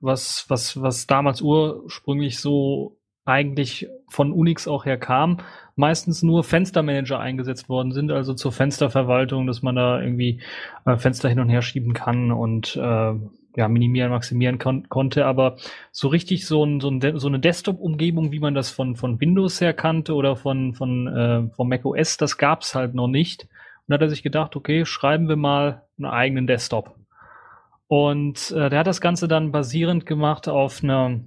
[0.00, 5.40] was, was, was damals ursprünglich so eigentlich von Unix auch her kam,
[5.76, 10.40] meistens nur Fenstermanager eingesetzt worden sind, also zur Fensterverwaltung, dass man da irgendwie
[10.86, 13.12] äh, Fenster hin und her schieben kann und äh,
[13.58, 15.56] ja, minimieren, maximieren kon konnte, aber
[15.90, 19.60] so richtig so, ein, so, ein, so eine Desktop-Umgebung, wie man das von, von Windows
[19.60, 23.42] her kannte oder von, von, äh, von Mac OS, das gab's halt noch nicht.
[23.42, 26.94] Und da hat er sich gedacht, okay, schreiben wir mal einen eigenen Desktop.
[27.88, 31.20] Und äh, der hat das Ganze dann basierend gemacht auf einer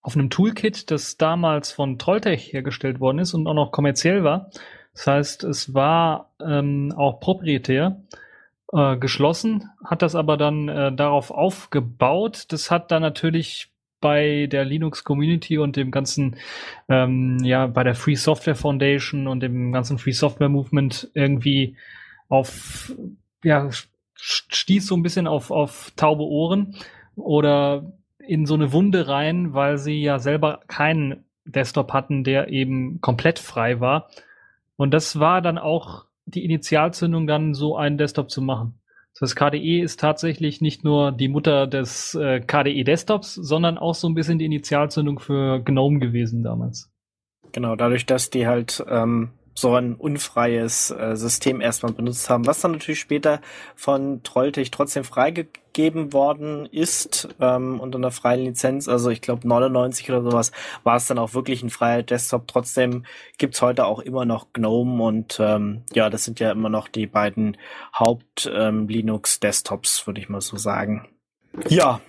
[0.00, 4.50] auf einem Toolkit, das damals von Trolltech hergestellt worden ist und auch noch kommerziell war.
[4.94, 8.00] Das heißt, es war ähm, auch proprietär
[8.72, 12.46] äh, geschlossen, hat das aber dann äh, darauf aufgebaut.
[12.48, 13.70] Das hat dann natürlich
[14.00, 16.36] bei der Linux Community und dem ganzen,
[16.88, 21.76] ähm, ja, bei der Free Software Foundation und dem ganzen Free Software Movement irgendwie
[22.28, 22.92] auf,
[23.42, 23.68] ja,
[24.14, 26.76] stieß so ein bisschen auf, auf taube Ohren
[27.16, 33.00] oder in so eine Wunde rein, weil sie ja selber keinen Desktop hatten, der eben
[33.00, 34.10] komplett frei war.
[34.76, 38.80] Und das war dann auch die Initialzündung, dann so einen Desktop zu machen.
[39.20, 44.08] Das KDE ist tatsächlich nicht nur die Mutter des äh, KDE Desktops, sondern auch so
[44.08, 46.92] ein bisschen die Initialzündung für GNOME gewesen damals.
[47.52, 52.60] Genau, dadurch, dass die halt ähm, so ein unfreies äh, System erstmal benutzt haben, was
[52.60, 53.40] dann natürlich später
[53.74, 58.88] von Trolltech trotzdem freigegeben worden ist ähm, unter einer freien Lizenz.
[58.88, 60.52] Also ich glaube 99 oder sowas
[60.84, 62.46] war es dann auch wirklich ein freier Desktop.
[62.46, 63.04] Trotzdem
[63.36, 67.06] gibt's heute auch immer noch GNOME und ähm, ja, das sind ja immer noch die
[67.06, 67.56] beiden
[67.98, 71.08] Haupt-Linux-Desktops, würde ich mal so sagen.
[71.68, 72.00] Ja,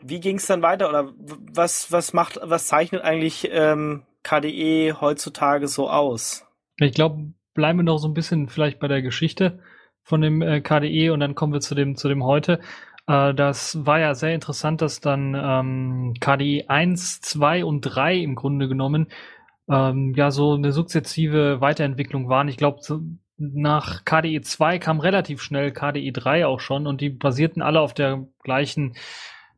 [0.00, 1.12] wie ging's dann weiter oder
[1.52, 6.43] was was macht was zeichnet eigentlich ähm, KDE heutzutage so aus?
[6.78, 9.60] Ich glaube, bleiben wir noch so ein bisschen vielleicht bei der Geschichte
[10.02, 12.60] von dem äh, KDE und dann kommen wir zu dem, zu dem heute.
[13.06, 18.34] Äh, das war ja sehr interessant, dass dann ähm, KDE 1, 2 und 3 im
[18.34, 19.08] Grunde genommen
[19.68, 22.48] ähm, ja so eine sukzessive Weiterentwicklung waren.
[22.48, 22.80] Ich glaube,
[23.36, 27.94] nach KDE 2 kam relativ schnell KDE 3 auch schon und die basierten alle auf
[27.94, 28.96] der gleichen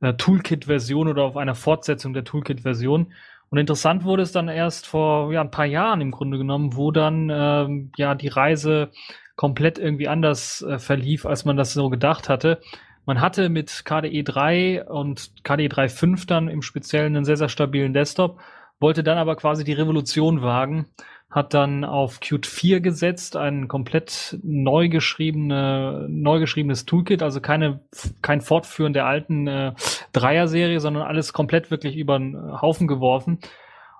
[0.01, 3.13] äh, Toolkit-Version oder auf einer Fortsetzung der Toolkit-Version.
[3.51, 6.91] Und interessant wurde es dann erst vor ja, ein paar Jahren im Grunde genommen, wo
[6.91, 8.91] dann ähm, ja die Reise
[9.37, 12.61] komplett irgendwie anders äh, verlief, als man das so gedacht hatte.
[13.05, 17.93] Man hatte mit KDE 3 und KDE 3.5 dann im Speziellen einen sehr, sehr stabilen
[17.93, 18.41] Desktop,
[18.81, 20.87] wollte dann aber quasi die Revolution wagen
[21.31, 27.81] hat dann auf Qt 4 gesetzt, ein komplett neu geschriebene, neu geschriebenes Toolkit, also keine,
[28.23, 29.73] kein Fortführen der alten äh,
[30.13, 33.41] Dreier-Serie, sondern alles komplett wirklich über den Haufen geworfen.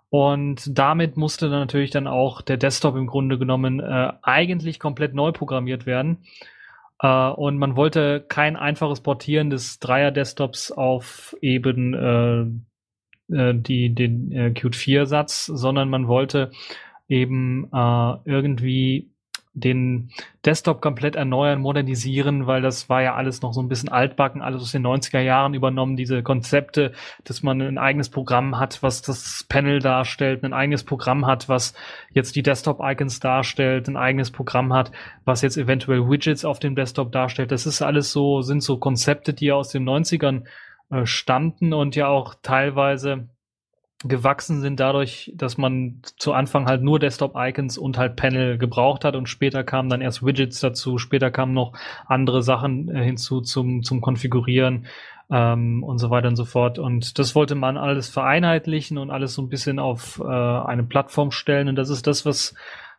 [0.09, 5.15] Und damit musste dann natürlich dann auch der Desktop im Grunde genommen äh, eigentlich komplett
[5.15, 6.19] neu programmiert werden.
[7.03, 12.47] Uh, und man wollte kein einfaches Portieren des Dreier-Desktops auf eben äh,
[13.35, 16.53] äh, die, den äh, Qt 4-Satz, sondern man wollte
[17.09, 19.11] eben äh, irgendwie
[19.57, 20.11] den
[20.45, 24.61] Desktop komplett erneuern, modernisieren, weil das war ja alles noch so ein bisschen altbacken, alles
[24.61, 26.93] aus den 90er Jahren übernommen, diese Konzepte,
[27.25, 31.73] dass man ein eigenes Programm hat, was das Panel darstellt, ein eigenes Programm hat, was
[32.13, 34.93] jetzt die Desktop-Icons darstellt, ein eigenes Programm hat,
[35.25, 37.51] was jetzt eventuell Widgets auf dem Desktop darstellt.
[37.51, 40.45] Das ist alles so, sind so Konzepte, die ja aus den 90ern
[40.91, 43.29] äh, stammten und ja auch teilweise
[44.05, 49.17] gewachsen sind dadurch, dass man zu Anfang halt nur Desktop-Icons und halt Panel gebraucht hat
[49.17, 51.73] und später kamen dann erst Widgets dazu, später kamen noch
[52.07, 54.87] andere Sachen äh, hinzu zum, zum Konfigurieren
[55.31, 56.79] ähm, und so weiter und so fort.
[56.79, 61.31] Und das wollte man alles vereinheitlichen und alles so ein bisschen auf äh, eine Plattform
[61.31, 62.55] stellen und das ist das, was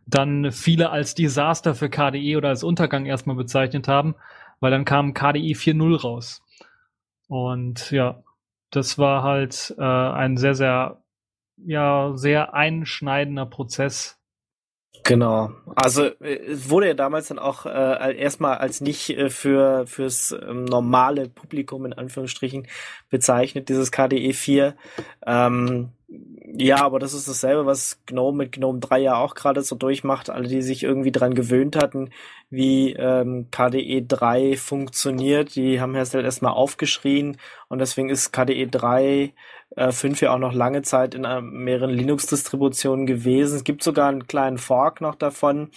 [0.08, 4.16] dann viele als Desaster für KDE oder als Untergang erstmal bezeichnet haben,
[4.60, 6.42] weil dann kam KDE 4.0 raus.
[7.28, 8.24] Und ja,
[8.72, 11.04] das war halt äh, ein sehr, sehr,
[11.58, 14.20] ja, sehr einschneidender Prozess.
[15.04, 15.52] Genau.
[15.76, 20.66] Also äh, wurde ja damals dann auch äh, erstmal als nicht äh, für fürs ähm,
[20.66, 22.68] normale Publikum in Anführungsstrichen
[23.10, 24.76] bezeichnet, dieses KDE 4.
[25.26, 29.76] Ähm, ja, aber das ist dasselbe, was GNOME mit GNOME 3 ja auch gerade so
[29.76, 30.30] durchmacht.
[30.30, 32.12] Alle, die sich irgendwie dran gewöhnt hatten,
[32.50, 39.34] wie ähm, KDE 3 funktioniert, die haben erst erstmal aufgeschrien und deswegen ist KDE 3
[39.76, 43.58] äh, 5 ja auch noch lange Zeit in äh, mehreren Linux-Distributionen gewesen.
[43.58, 45.72] Es gibt sogar einen kleinen Fork noch davon,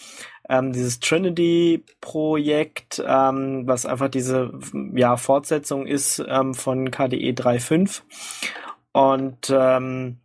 [0.48, 4.52] ähm, dieses Trinity-Projekt, ähm, was einfach diese
[4.94, 8.02] ja, Fortsetzung ist ähm, von KDE 3.5.
[8.92, 10.18] Und ähm,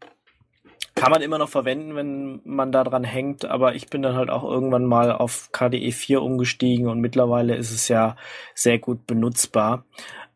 [0.95, 4.29] kann man immer noch verwenden, wenn man da dran hängt, aber ich bin dann halt
[4.29, 8.15] auch irgendwann mal auf KDE 4 umgestiegen und mittlerweile ist es ja
[8.53, 9.83] sehr gut benutzbar.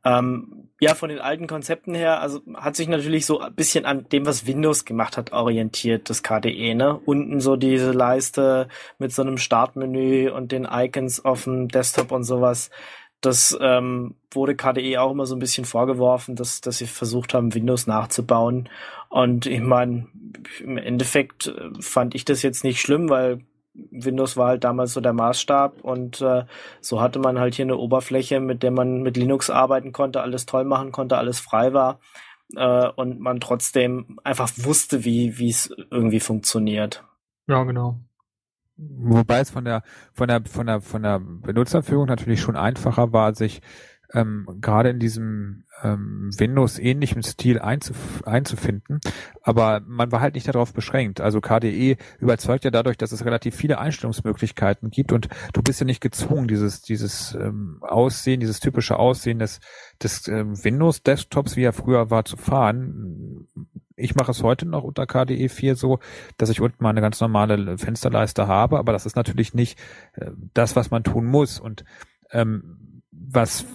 [0.04, 4.08] Ähm, ja, von den alten Konzepten her, also hat sich natürlich so ein bisschen an
[4.10, 6.98] dem, was Windows gemacht hat, orientiert, das KDE, ne?
[7.06, 12.24] Unten so diese Leiste mit so einem Startmenü und den Icons auf dem Desktop und
[12.24, 12.70] sowas.
[13.22, 17.54] Das ähm, wurde KDE auch immer so ein bisschen vorgeworfen, dass, dass sie versucht haben,
[17.54, 18.70] Windows nachzubauen.
[19.10, 20.08] Und ich meine,
[20.62, 23.42] im Endeffekt äh, fand ich das jetzt nicht schlimm, weil
[23.92, 26.46] Windows war halt damals so der Maßstab und äh,
[26.82, 30.46] so hatte man halt hier eine Oberfläche, mit der man mit Linux arbeiten konnte, alles
[30.46, 32.00] toll machen konnte, alles frei war
[32.56, 37.04] äh, und man trotzdem einfach wusste, wie wie es irgendwie funktioniert.
[37.48, 38.00] Ja, genau.
[38.80, 39.84] Wobei es von der
[40.14, 43.62] von der von der von der Benutzerführung natürlich schon einfacher war, sich
[44.14, 49.00] ähm, gerade in diesem ähm, Windows-ähnlichen Stil einzuf einzufinden.
[49.42, 51.22] Aber man war halt nicht darauf beschränkt.
[51.22, 55.86] Also KDE überzeugt ja dadurch, dass es relativ viele Einstellungsmöglichkeiten gibt und du bist ja
[55.86, 59.60] nicht gezwungen, dieses, dieses ähm, Aussehen, dieses typische Aussehen des,
[60.02, 63.48] des ähm, Windows-Desktops, wie er früher war, zu fahren.
[64.00, 66.00] Ich mache es heute noch unter KDE 4 so,
[66.38, 69.80] dass ich unten mal eine ganz normale Fensterleiste habe, aber das ist natürlich nicht
[70.14, 71.60] äh, das, was man tun muss.
[71.60, 71.84] Und
[72.32, 73.66] ähm, was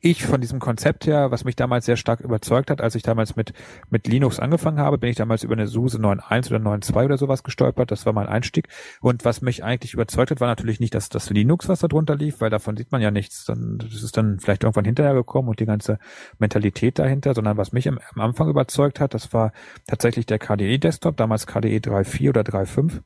[0.00, 3.36] ich von diesem Konzept her, was mich damals sehr stark überzeugt hat, als ich damals
[3.36, 3.52] mit,
[3.88, 7.42] mit Linux angefangen habe, bin ich damals über eine SUSE 9.1 oder 9.2 oder sowas
[7.42, 7.90] gestolpert.
[7.90, 8.68] Das war mein Einstieg.
[9.00, 12.16] Und was mich eigentlich überzeugt hat, war natürlich nicht dass das Linux, was da drunter
[12.16, 13.44] lief, weil davon sieht man ja nichts.
[13.46, 15.98] Dann, das ist dann vielleicht irgendwann hinterher gekommen und die ganze
[16.38, 19.52] Mentalität dahinter, sondern was mich am, am Anfang überzeugt hat, das war
[19.86, 23.00] tatsächlich der KDE Desktop, damals KDE 3.4 oder 3.5.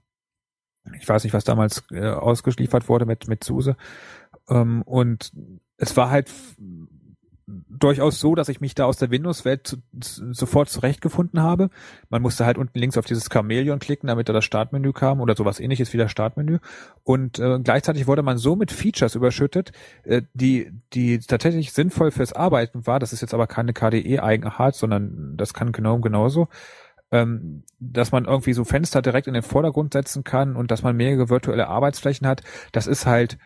[0.98, 3.76] Ich weiß nicht, was damals äh, ausgeliefert wurde mit, mit SUSE.
[4.48, 5.32] Ähm, und
[5.76, 6.30] es war halt
[7.68, 11.70] durchaus so, dass ich mich da aus der Windows-Welt zu, zu, sofort zurechtgefunden habe.
[12.10, 15.34] Man musste halt unten links auf dieses Chamäleon klicken, damit da das Startmenü kam oder
[15.34, 16.58] sowas ähnliches wie das Startmenü.
[17.04, 19.72] Und äh, gleichzeitig wurde man so mit Features überschüttet,
[20.04, 22.98] äh, die, die tatsächlich sinnvoll fürs Arbeiten war.
[22.98, 26.48] Das ist jetzt aber keine KDE-Eigenart, sondern das kann GNOME genauso.
[27.10, 30.94] Ähm, dass man irgendwie so Fenster direkt in den Vordergrund setzen kann und dass man
[30.94, 32.42] mehrere virtuelle Arbeitsflächen hat,
[32.72, 33.38] das ist halt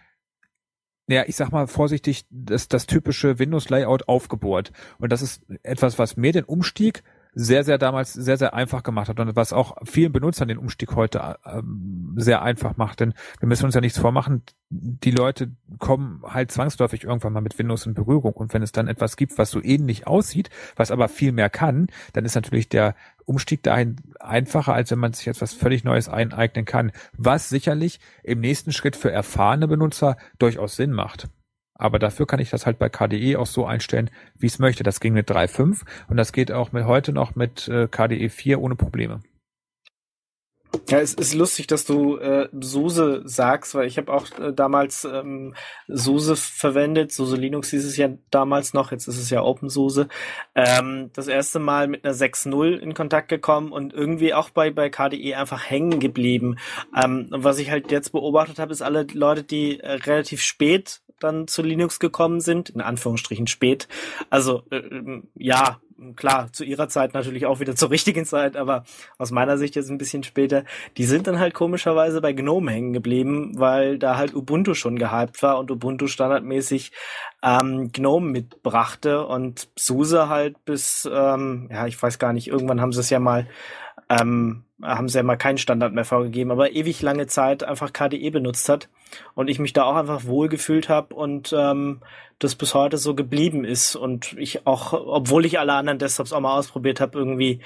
[1.12, 4.72] ja, ich sag mal vorsichtig, das, das typische Windows-Layout aufgebohrt.
[4.98, 7.02] Und das ist etwas, was mir den Umstieg
[7.34, 10.94] sehr, sehr damals sehr, sehr einfach gemacht hat und was auch vielen Benutzern den Umstieg
[10.94, 13.00] heute ähm, sehr einfach macht.
[13.00, 17.58] Denn wir müssen uns ja nichts vormachen, die Leute kommen halt zwangsläufig irgendwann mal mit
[17.58, 18.34] Windows in Berührung.
[18.34, 21.86] Und wenn es dann etwas gibt, was so ähnlich aussieht, was aber viel mehr kann,
[22.12, 22.94] dann ist natürlich der
[23.24, 26.92] Umstieg dahin einfacher, als wenn man sich etwas völlig Neues eineignen kann.
[27.16, 31.28] Was sicherlich im nächsten Schritt für erfahrene Benutzer durchaus Sinn macht.
[31.74, 34.82] Aber dafür kann ich das halt bei KDE auch so einstellen, wie ich es möchte.
[34.82, 38.60] Das ging mit 3.5 und das geht auch mit heute noch mit äh, KDE 4
[38.60, 39.20] ohne Probleme.
[40.88, 45.04] Ja, es ist lustig, dass du äh, SUSE sagst, weil ich habe auch äh, damals
[45.04, 45.54] ähm,
[45.88, 47.12] SUSE verwendet.
[47.12, 50.08] SUSE Linux hieß es ja damals noch, jetzt ist es ja OpenSUSE.
[50.54, 54.90] Ähm, das erste Mal mit einer 6.0 in Kontakt gekommen und irgendwie auch bei, bei
[54.90, 56.56] KDE einfach hängen geblieben.
[56.96, 61.48] Ähm, was ich halt jetzt beobachtet habe, ist alle Leute, die äh, relativ spät dann
[61.48, 63.88] zu Linux gekommen sind, in Anführungsstrichen spät.
[64.30, 65.80] Also äh, ja,
[66.16, 68.84] klar, zu ihrer Zeit natürlich auch wieder zur richtigen Zeit, aber
[69.18, 70.64] aus meiner Sicht jetzt ein bisschen später,
[70.96, 75.42] die sind dann halt komischerweise bei GNOME hängen geblieben, weil da halt Ubuntu schon gehypt
[75.42, 76.92] war und Ubuntu standardmäßig
[77.42, 82.92] ähm, GNOME mitbrachte und SUSE halt bis, ähm, ja, ich weiß gar nicht, irgendwann haben
[82.92, 83.48] sie es ja mal
[84.08, 88.30] ähm, haben sie ja mal keinen Standard mehr vorgegeben, aber ewig lange Zeit einfach KDE
[88.30, 88.88] benutzt hat
[89.34, 92.00] und ich mich da auch einfach wohl gefühlt habe und ähm,
[92.38, 96.40] das bis heute so geblieben ist und ich auch, obwohl ich alle anderen Desktops auch
[96.40, 97.60] mal ausprobiert habe, irgendwie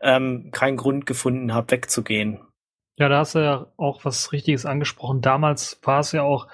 [0.00, 2.40] ähm, keinen Grund gefunden habe, wegzugehen.
[2.98, 5.20] Ja, da hast du ja auch was Richtiges angesprochen.
[5.20, 6.48] Damals war es ja auch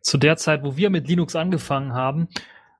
[0.00, 2.28] zu der Zeit, wo wir mit Linux angefangen haben,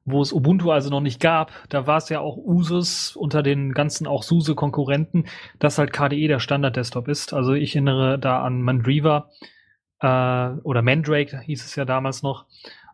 [0.04, 3.72] wo es Ubuntu also noch nicht gab, da war es ja auch Usus unter den
[3.72, 5.24] ganzen auch SUSE-Konkurrenten,
[5.58, 7.32] dass halt KDE der Standard-Desktop ist.
[7.32, 9.30] Also ich erinnere da an Mandriva
[10.00, 10.06] äh,
[10.62, 12.44] oder Mandrake hieß es ja damals noch,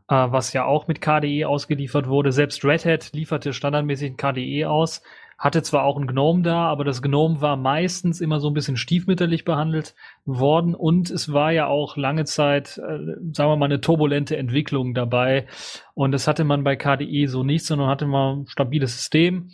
[0.09, 2.32] äh, was ja auch mit KDE ausgeliefert wurde.
[2.32, 5.03] Selbst Red Hat lieferte standardmäßig KDE aus
[5.41, 8.77] hatte zwar auch ein Gnome da, aber das Gnome war meistens immer so ein bisschen
[8.77, 9.95] stiefmütterlich behandelt
[10.27, 12.99] worden und es war ja auch lange Zeit, äh,
[13.33, 15.47] sagen wir mal, eine turbulente Entwicklung dabei.
[15.95, 19.51] Und das hatte man bei KDE so nicht, sondern hatte man ein stabiles System,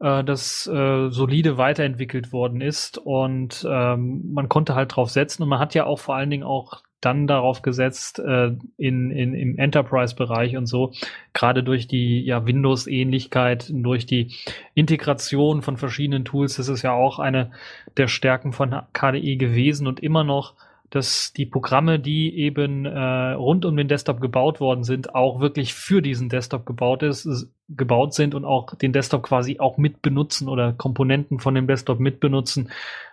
[0.00, 2.98] äh, das äh, solide weiterentwickelt worden ist.
[2.98, 5.44] Und ähm, man konnte halt drauf setzen.
[5.44, 9.34] Und man hat ja auch vor allen Dingen auch dann darauf gesetzt äh, in, in,
[9.34, 10.92] im Enterprise-Bereich und so,
[11.32, 14.34] gerade durch die ja, Windows-Ähnlichkeit, durch die
[14.74, 17.52] Integration von verschiedenen Tools, das ist ja auch eine
[17.96, 20.54] der Stärken von KDE gewesen und immer noch,
[20.90, 25.74] dass die Programme, die eben äh, rund um den Desktop gebaut worden sind, auch wirklich
[25.74, 30.72] für diesen Desktop gebaut ist, gebaut sind und auch den Desktop quasi auch mitbenutzen oder
[30.72, 32.70] Komponenten von dem Desktop mitbenutzen.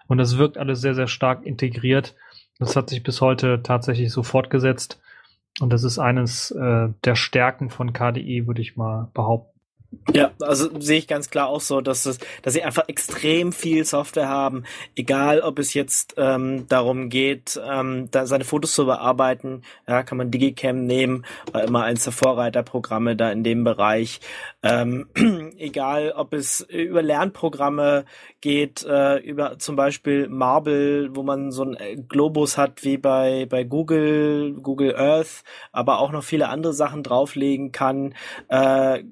[0.08, 2.16] Und das wirkt alles sehr, sehr stark integriert.
[2.60, 5.02] Das hat sich bis heute tatsächlich so fortgesetzt.
[5.60, 9.55] Und das ist eines äh, der Stärken von KDE, würde ich mal behaupten.
[10.14, 13.86] Ja, also sehe ich ganz klar auch so, dass es, dass sie einfach extrem viel
[13.86, 14.64] Software haben,
[14.96, 20.18] egal ob es jetzt ähm, darum geht, ähm, da seine Fotos zu bearbeiten, ja, kann
[20.18, 24.20] man Digicam nehmen, war immer eins der Vorreiterprogramme da in dem Bereich.
[24.64, 25.08] Ähm,
[25.58, 28.06] egal, ob es über Lernprogramme
[28.42, 33.48] geht, äh, über zum Beispiel Marble, wo man so ein äh, Globus hat wie bei
[33.50, 38.14] bei Google, Google Earth, aber auch noch viele andere Sachen drauflegen kann.
[38.48, 39.04] Äh,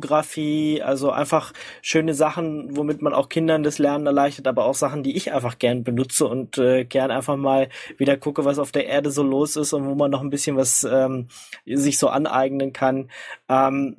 [0.00, 1.52] Geografie, also einfach
[1.82, 5.58] schöne Sachen, womit man auch Kindern das Lernen erleichtert, aber auch Sachen, die ich einfach
[5.58, 7.68] gern benutze und äh, gern einfach mal
[7.98, 10.56] wieder gucke, was auf der Erde so los ist und wo man noch ein bisschen
[10.56, 11.28] was ähm,
[11.66, 13.10] sich so aneignen kann.
[13.48, 13.96] Ähm,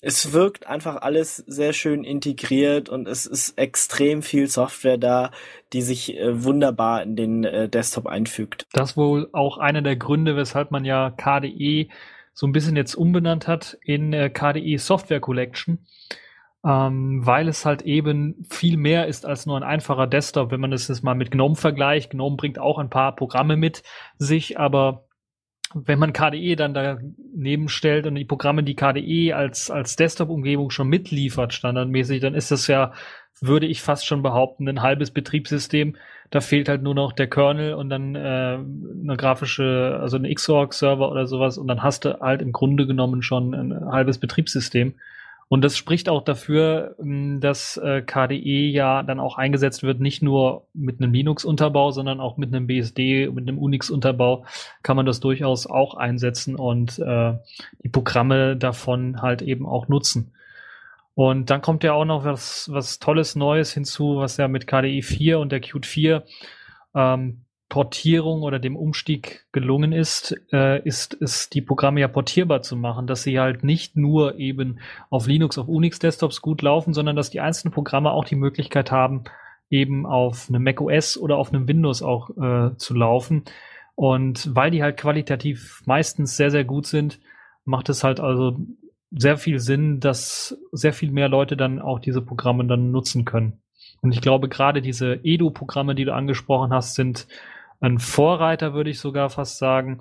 [0.00, 5.30] es wirkt einfach alles sehr schön integriert und es ist extrem viel Software da,
[5.72, 8.66] die sich äh, wunderbar in den äh, Desktop einfügt.
[8.72, 11.88] Das wohl auch einer der Gründe, weshalb man ja KDE
[12.34, 15.86] so ein bisschen jetzt umbenannt hat in äh, KDE Software Collection,
[16.64, 20.50] ähm, weil es halt eben viel mehr ist als nur ein einfacher Desktop.
[20.50, 23.84] Wenn man das jetzt mal mit GNOME vergleicht, GNOME bringt auch ein paar Programme mit
[24.18, 25.06] sich, aber
[25.74, 30.88] wenn man KDE dann daneben stellt und die Programme, die KDE als, als Desktop-Umgebung schon
[30.88, 32.92] mitliefert, standardmäßig, dann ist das ja,
[33.40, 35.96] würde ich fast schon behaupten, ein halbes Betriebssystem.
[36.30, 38.18] Da fehlt halt nur noch der Kernel und dann äh,
[38.58, 43.22] eine grafische, also ein Xorg-Server oder sowas und dann hast du halt im Grunde genommen
[43.22, 44.94] schon ein halbes Betriebssystem.
[45.54, 50.20] Und das spricht auch dafür, ähm, dass äh, KDE ja dann auch eingesetzt wird, nicht
[50.20, 54.46] nur mit einem Linux-Unterbau, sondern auch mit einem BSD, mit einem Unix-Unterbau
[54.82, 57.34] kann man das durchaus auch einsetzen und äh,
[57.84, 60.32] die Programme davon halt eben auch nutzen.
[61.14, 65.02] Und dann kommt ja auch noch was, was Tolles Neues hinzu, was ja mit KDE
[65.02, 66.24] 4 und der Qt 4
[66.96, 67.43] ähm,
[67.74, 73.08] Portierung oder dem Umstieg gelungen ist, äh, ist es die Programme ja portierbar zu machen,
[73.08, 74.78] dass sie halt nicht nur eben
[75.10, 78.92] auf Linux, auf Unix Desktops gut laufen, sondern dass die einzelnen Programme auch die Möglichkeit
[78.92, 79.24] haben,
[79.70, 83.42] eben auf einem Mac OS oder auf einem Windows auch äh, zu laufen.
[83.96, 87.18] Und weil die halt qualitativ meistens sehr, sehr gut sind,
[87.64, 88.56] macht es halt also
[89.10, 93.54] sehr viel Sinn, dass sehr viel mehr Leute dann auch diese Programme dann nutzen können.
[94.00, 97.26] Und ich glaube, gerade diese Edu-Programme, die du angesprochen hast, sind
[97.80, 100.00] ein Vorreiter, würde ich sogar fast sagen.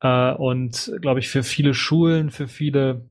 [0.00, 3.02] Äh, und glaube ich, für viele Schulen, für viele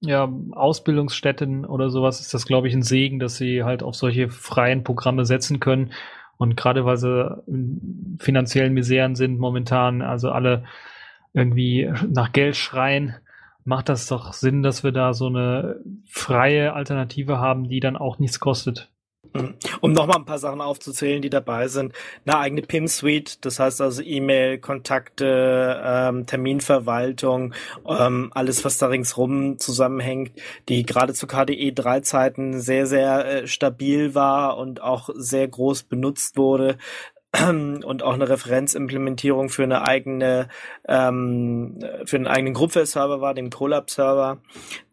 [0.00, 4.30] ja, Ausbildungsstätten oder sowas ist das, glaube ich, ein Segen, dass sie halt auf solche
[4.30, 5.92] freien Programme setzen können.
[6.38, 10.64] Und gerade weil sie in finanziellen Miseren sind momentan, also alle
[11.34, 13.14] irgendwie nach Geld schreien,
[13.64, 18.18] macht das doch Sinn, dass wir da so eine freie Alternative haben, die dann auch
[18.18, 18.91] nichts kostet.
[19.80, 21.94] Um nochmal ein paar Sachen aufzuzählen, die dabei sind.
[22.26, 27.54] Eine eigene PIM-Suite, das heißt also E-Mail, Kontakte, ähm, Terminverwaltung,
[27.88, 30.32] ähm, alles, was da ringsrum zusammenhängt,
[30.68, 35.84] die gerade zu KDE 3 Zeiten sehr, sehr äh, stabil war und auch sehr groß
[35.84, 36.76] benutzt wurde
[37.48, 40.48] und auch eine Referenzimplementierung für eine eigene
[40.86, 44.42] ähm, für einen eigenen Groupware-Server war, dem Colab-Server.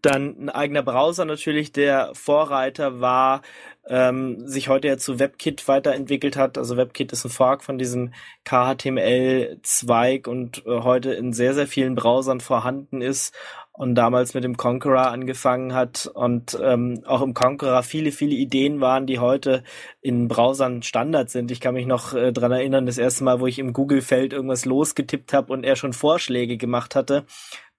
[0.02, 3.42] Dann ein eigener Browser natürlich, der Vorreiter war
[3.90, 6.58] ähm, sich heute ja zu WebKit weiterentwickelt hat.
[6.58, 8.14] Also WebKit ist ein Fork von diesem
[8.46, 13.36] KHTML-Zweig und äh, heute in sehr, sehr vielen Browsern vorhanden ist
[13.80, 18.80] und damals mit dem Conqueror angefangen hat und ähm, auch im Conqueror viele, viele Ideen
[18.80, 19.64] waren, die heute
[20.02, 21.50] in Browsern Standard sind.
[21.50, 24.66] Ich kann mich noch äh, dran erinnern, das erste Mal, wo ich im Google-Feld irgendwas
[24.66, 27.26] losgetippt habe und er schon Vorschläge gemacht hatte.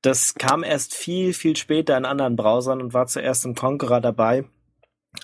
[0.02, 4.46] Das kam erst viel, viel später in anderen Browsern und war zuerst im Conqueror dabei.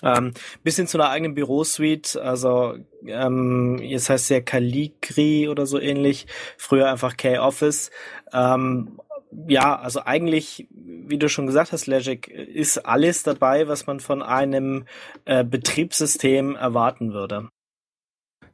[0.03, 0.33] Ähm,
[0.63, 5.79] bis hin zu einer eigenen Bürosuite, also ähm, jetzt heißt es ja Caligri oder so
[5.79, 6.27] ähnlich,
[6.57, 7.89] früher einfach K-Office.
[8.33, 8.99] Ähm,
[9.47, 14.21] ja, also eigentlich, wie du schon gesagt hast, Legic, ist alles dabei, was man von
[14.21, 14.85] einem
[15.25, 17.49] äh, Betriebssystem erwarten würde.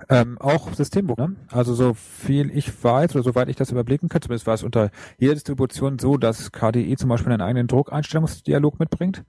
[0.10, 1.36] Ähm, auch Systembuch, ne?
[1.50, 4.92] Also so viel ich weiß oder soweit ich das überblicken kann, zumindest war es unter
[5.18, 9.24] jeder Distribution so, dass KDE zum Beispiel einen eigenen Druckeinstellungsdialog mitbringt.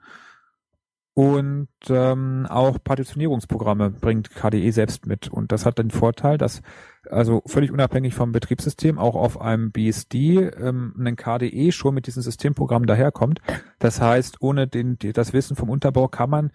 [1.15, 5.29] Und ähm, auch Partitionierungsprogramme bringt KDE selbst mit.
[5.29, 6.61] Und das hat den Vorteil, dass
[7.09, 12.23] also völlig unabhängig vom Betriebssystem auch auf einem BSD ähm, ein KDE schon mit diesem
[12.23, 13.41] Systemprogramm daherkommt.
[13.79, 16.51] Das heißt, ohne den, das Wissen vom Unterbau kann man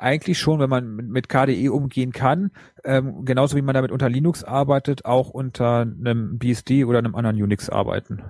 [0.00, 2.50] eigentlich schon, wenn man mit KDE umgehen kann,
[2.84, 7.40] ähm, genauso wie man damit unter Linux arbeitet, auch unter einem BSD oder einem anderen
[7.40, 8.24] Unix arbeiten.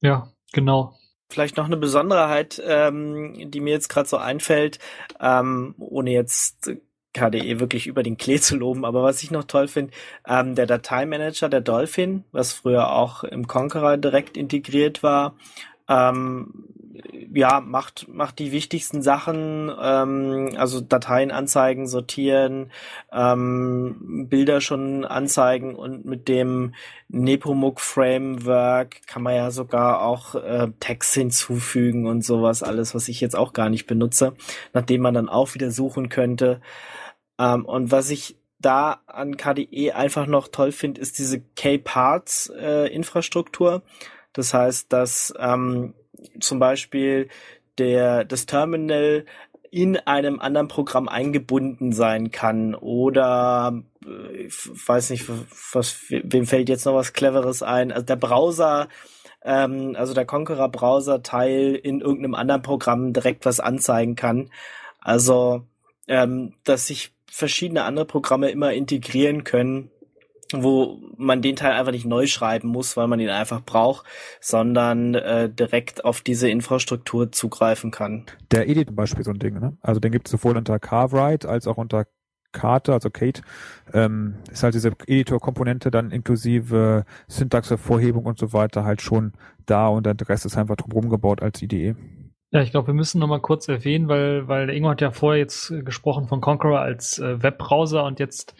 [0.00, 0.94] Ja, genau.
[1.32, 4.78] Vielleicht noch eine Besonderheit, ähm, die mir jetzt gerade so einfällt,
[5.18, 6.70] ähm, ohne jetzt
[7.14, 9.92] KDE wirklich über den Klee zu loben, aber was ich noch toll finde,
[10.26, 15.36] ähm, der Dateimanager der Dolphin, was früher auch im Conqueror direkt integriert war,
[15.88, 16.64] ähm,
[17.34, 22.70] ja, macht, macht die wichtigsten Sachen, ähm, also Dateien anzeigen, sortieren,
[23.12, 26.74] ähm, Bilder schon anzeigen und mit dem
[27.08, 33.20] Nepomuk Framework kann man ja sogar auch äh, Text hinzufügen und sowas, alles, was ich
[33.20, 34.34] jetzt auch gar nicht benutze,
[34.72, 36.60] nachdem man dann auch wieder suchen könnte.
[37.38, 43.76] Ähm, und was ich da an KDE einfach noch toll finde, ist diese K-Parts-Infrastruktur.
[43.76, 43.80] Äh,
[44.32, 45.94] das heißt, dass ähm,
[46.40, 47.28] zum Beispiel
[47.78, 49.24] der, das Terminal
[49.70, 54.54] in einem anderen Programm eingebunden sein kann oder äh, ich
[54.86, 55.24] weiß nicht,
[55.72, 57.90] was, wem fällt jetzt noch was Cleveres ein?
[57.90, 58.88] Also der Browser,
[59.42, 64.50] ähm, also der Conqueror Browser Teil in irgendeinem anderen Programm direkt was anzeigen kann.
[65.00, 65.62] Also,
[66.06, 69.90] ähm, dass sich verschiedene andere Programme immer integrieren können,
[70.52, 74.06] wo man den Teil einfach nicht neu schreiben muss, weil man ihn einfach braucht,
[74.40, 78.26] sondern äh, direkt auf diese Infrastruktur zugreifen kann.
[78.50, 79.76] Der Edit zum Beispiel so ein Ding, ne?
[79.80, 82.06] Also den gibt es sowohl unter Cartwright als auch unter
[82.52, 83.42] Karte, also Kate,
[83.92, 89.32] ähm, ist halt diese Editor-Komponente dann inklusive Syntax-Hervorhebung und so weiter halt schon
[89.66, 91.96] da und der Rest ist einfach drumherum gebaut als IDE.
[92.50, 95.10] Ja, ich glaube, wir müssen noch mal kurz erwähnen, weil, weil der Ingo hat ja
[95.10, 98.54] vorher jetzt gesprochen von Conqueror als äh, Webbrowser und jetzt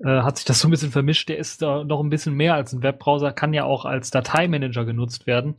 [0.00, 1.28] äh, hat sich das so ein bisschen vermischt.
[1.28, 4.84] Der ist da noch ein bisschen mehr als ein Webbrowser, kann ja auch als Dateimanager
[4.84, 5.56] genutzt werden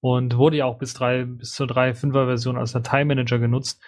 [0.00, 3.80] und wurde ja auch bis drei, bis zur 3.5er Version als Dateimanager genutzt.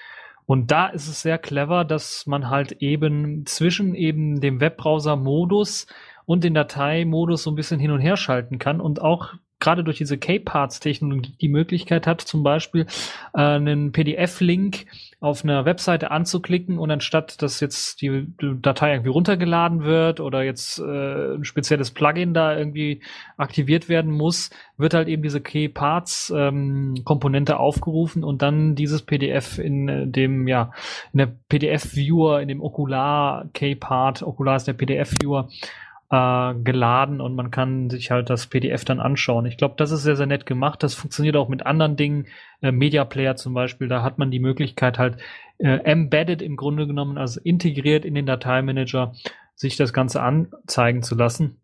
[0.46, 5.86] Und da ist es sehr clever, dass man halt eben zwischen eben dem Webbrowser-Modus
[6.24, 9.98] und den Dateimodus so ein bisschen hin und her schalten kann und auch gerade durch
[9.98, 12.86] diese K-Parts-Technologie die Möglichkeit hat, zum Beispiel
[13.34, 14.86] äh, einen PDF-Link
[15.20, 18.26] auf einer Webseite anzuklicken und anstatt, dass jetzt die
[18.60, 23.00] Datei irgendwie runtergeladen wird oder jetzt äh, ein spezielles Plugin da irgendwie
[23.38, 29.88] aktiviert werden muss, wird halt eben diese K-Parts-Komponente ähm, aufgerufen und dann dieses PDF in
[29.88, 30.72] äh, dem, ja,
[31.14, 35.48] in der PDF-Viewer, in dem Okular K-Part, Okular ist der PDF-Viewer,
[36.10, 39.46] äh, geladen und man kann sich halt das PDF dann anschauen.
[39.46, 40.82] Ich glaube, das ist sehr, sehr nett gemacht.
[40.82, 42.26] Das funktioniert auch mit anderen Dingen.
[42.62, 45.18] Äh, Media Player zum Beispiel, da hat man die Möglichkeit halt
[45.58, 49.14] äh, embedded im Grunde genommen, also integriert in den Dateimanager,
[49.54, 51.60] sich das Ganze anzeigen zu lassen.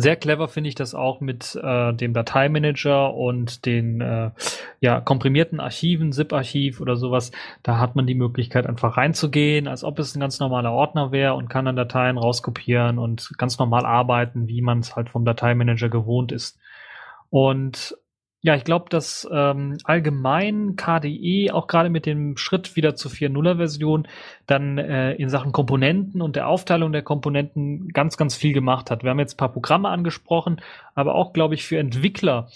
[0.00, 4.30] Sehr clever finde ich das auch mit äh, dem Dateimanager und den äh,
[4.78, 7.32] ja, komprimierten Archiven, ZIP-Archiv oder sowas.
[7.64, 11.34] Da hat man die Möglichkeit, einfach reinzugehen, als ob es ein ganz normaler Ordner wäre
[11.34, 15.88] und kann dann Dateien rauskopieren und ganz normal arbeiten, wie man es halt vom Dateimanager
[15.88, 16.60] gewohnt ist.
[17.30, 17.96] Und
[18.40, 23.56] ja, ich glaube, dass ähm, allgemein KDE auch gerade mit dem Schritt wieder zur 4.0er
[23.56, 24.06] Version
[24.46, 29.02] dann äh, in Sachen Komponenten und der Aufteilung der Komponenten ganz, ganz viel gemacht hat.
[29.02, 30.60] Wir haben jetzt ein paar Programme angesprochen,
[30.94, 32.48] aber auch, glaube ich, für Entwickler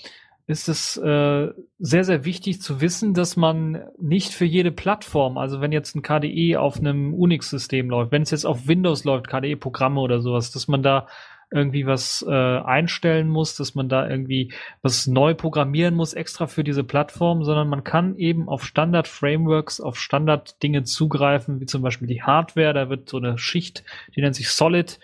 [0.47, 1.49] ist es äh,
[1.79, 6.03] sehr, sehr wichtig zu wissen, dass man nicht für jede Plattform, also wenn jetzt ein
[6.03, 10.69] KDE auf einem Unix-System läuft, wenn es jetzt auf Windows läuft, KDE-Programme oder sowas, dass
[10.69, 11.07] man da
[11.53, 14.53] irgendwie was äh, einstellen muss, dass man da irgendwie
[14.83, 19.99] was neu programmieren muss, extra für diese Plattform, sondern man kann eben auf Standard-Frameworks, auf
[19.99, 23.85] Standard-Dinge zugreifen, wie zum Beispiel die Hardware, da wird so eine Schicht,
[24.17, 24.99] die nennt sich Solid,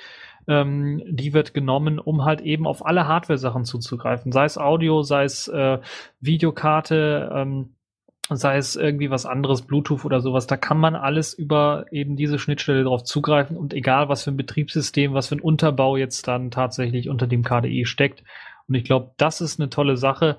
[0.49, 5.25] ähm, die wird genommen, um halt eben auf alle Hardware-Sachen zuzugreifen, sei es Audio, sei
[5.25, 5.79] es äh,
[6.21, 7.75] Videokarte, ähm,
[8.31, 12.39] sei es irgendwie was anderes, Bluetooth oder sowas, da kann man alles über eben diese
[12.39, 16.51] Schnittstelle drauf zugreifen und egal was für ein Betriebssystem, was für ein Unterbau jetzt dann
[16.51, 18.23] tatsächlich unter dem KDE steckt.
[18.69, 20.37] Und ich glaube, das ist eine tolle Sache.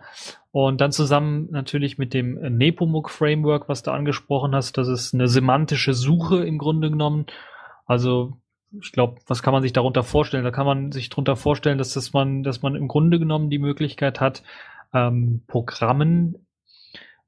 [0.51, 5.27] Und dann zusammen natürlich mit dem Nepomuk Framework, was du angesprochen hast, das ist eine
[5.27, 7.25] semantische Suche im Grunde genommen.
[7.85, 8.37] Also
[8.79, 10.43] ich glaube, was kann man sich darunter vorstellen?
[10.43, 13.57] Da kann man sich darunter vorstellen, dass das man, dass man im Grunde genommen die
[13.57, 14.43] Möglichkeit hat,
[14.93, 16.35] ähm, Programmen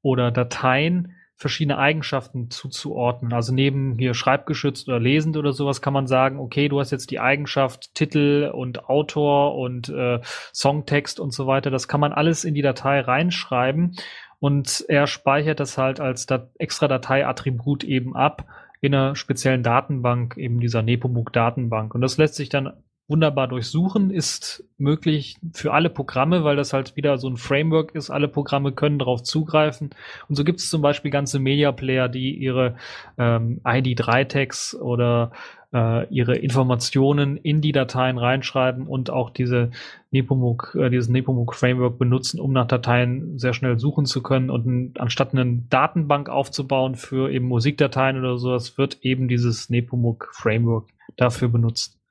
[0.02, 3.32] oder Dateien verschiedene Eigenschaften zuzuordnen.
[3.32, 7.10] Also neben hier schreibgeschützt oder lesend oder sowas kann man sagen, okay, du hast jetzt
[7.10, 10.20] die Eigenschaft Titel und Autor und äh,
[10.54, 11.70] Songtext und so weiter.
[11.70, 13.96] Das kann man alles in die Datei reinschreiben
[14.38, 18.44] und er speichert das halt als Dat extra Dateiattribut eben ab
[18.80, 21.94] in einer speziellen Datenbank, eben dieser Nepomuk Datenbank.
[21.94, 22.72] Und das lässt sich dann
[23.12, 28.08] wunderbar durchsuchen, ist möglich für alle Programme, weil das halt wieder so ein Framework ist.
[28.10, 29.90] Alle Programme können darauf zugreifen.
[30.28, 32.76] Und so gibt es zum Beispiel ganze Media Player, die ihre
[33.18, 35.30] ähm, ID3-Tags oder
[35.74, 39.70] äh, ihre Informationen in die Dateien reinschreiben und auch diese
[40.10, 44.48] Nepomuk, äh, dieses Nepomuk Framework benutzen, um nach Dateien sehr schnell suchen zu können.
[44.48, 50.88] Und anstatt eine Datenbank aufzubauen für eben Musikdateien oder sowas, wird eben dieses Nepomuk Framework
[51.16, 52.01] dafür benutzt.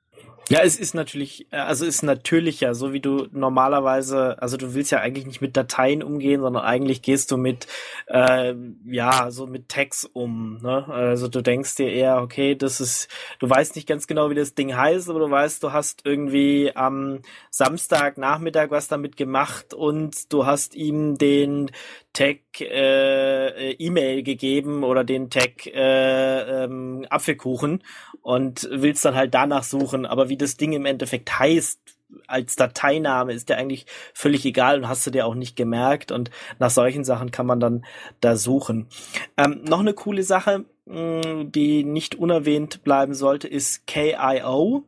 [0.52, 4.92] Ja, es ist natürlich, äh, also ist natürlicher, so wie du normalerweise, also du willst
[4.92, 7.66] ja eigentlich nicht mit Dateien umgehen, sondern eigentlich gehst du mit,
[8.06, 8.52] äh,
[8.84, 10.58] ja, so mit Tags um.
[10.60, 10.86] Ne?
[10.88, 13.08] Also du denkst dir eher, okay, das ist,
[13.38, 16.72] du weißt nicht ganz genau, wie das Ding heißt, aber du weißt, du hast irgendwie
[16.74, 21.70] am Samstagnachmittag was damit gemacht und du hast ihm den
[22.12, 27.82] Tag äh, E-Mail gegeben oder den Tag äh, ähm, Apfelkuchen
[28.22, 30.06] und willst dann halt danach suchen.
[30.06, 31.80] Aber wie das Ding im Endeffekt heißt,
[32.26, 36.30] als Dateiname ist der eigentlich völlig egal und hast du dir auch nicht gemerkt und
[36.58, 37.84] nach solchen Sachen kann man dann
[38.20, 38.88] da suchen.
[39.36, 44.84] Ähm, noch eine coole Sache, mh, die nicht unerwähnt bleiben sollte, ist KIO,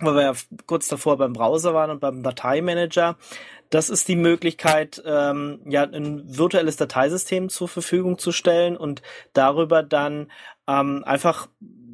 [0.00, 0.32] weil wir ja
[0.66, 3.16] kurz davor beim Browser waren und beim Dateimanager.
[3.70, 9.00] Das ist die Möglichkeit, ähm, ja, ein virtuelles Dateisystem zur Verfügung zu stellen und
[9.32, 10.30] darüber dann
[10.66, 11.48] ähm, einfach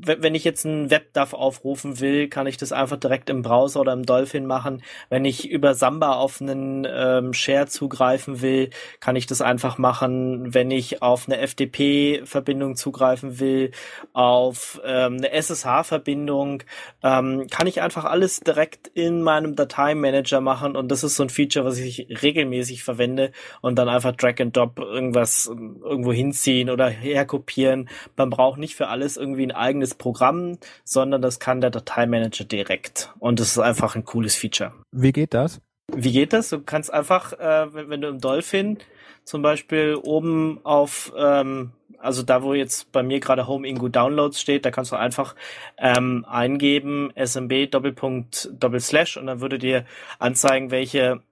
[0.06, 3.92] wenn ich jetzt ein WebDAV aufrufen will, kann ich das einfach direkt im Browser oder
[3.92, 4.82] im Dolphin machen.
[5.08, 8.70] Wenn ich über Samba auf einen ähm, Share zugreifen will,
[9.00, 10.54] kann ich das einfach machen.
[10.54, 13.72] Wenn ich auf eine FTP-Verbindung zugreifen will,
[14.12, 16.62] auf ähm, eine SSH-Verbindung,
[17.02, 20.76] ähm, kann ich einfach alles direkt in meinem Dateimanager machen.
[20.76, 24.56] Und das ist so ein Feature, was ich regelmäßig verwende und dann einfach Drag and
[24.56, 27.88] Drop irgendwas ähm, irgendwo hinziehen oder herkopieren.
[28.16, 33.12] Man braucht nicht für alles irgendwie ein eigenes Programm, sondern das kann der Dateimanager direkt.
[33.18, 34.72] Und das ist einfach ein cooles Feature.
[34.92, 35.60] Wie geht das?
[35.94, 36.50] Wie geht das?
[36.50, 38.78] Du kannst einfach, äh, wenn, wenn, du im Dolphin
[39.24, 44.40] zum Beispiel oben auf, ähm, also da wo jetzt bei mir gerade Home Ingo Downloads
[44.40, 45.34] steht, da kannst du einfach
[45.78, 49.84] ähm, eingeben smb Doppelpunkt Doppelslash und dann würde dir
[50.18, 51.22] anzeigen, welche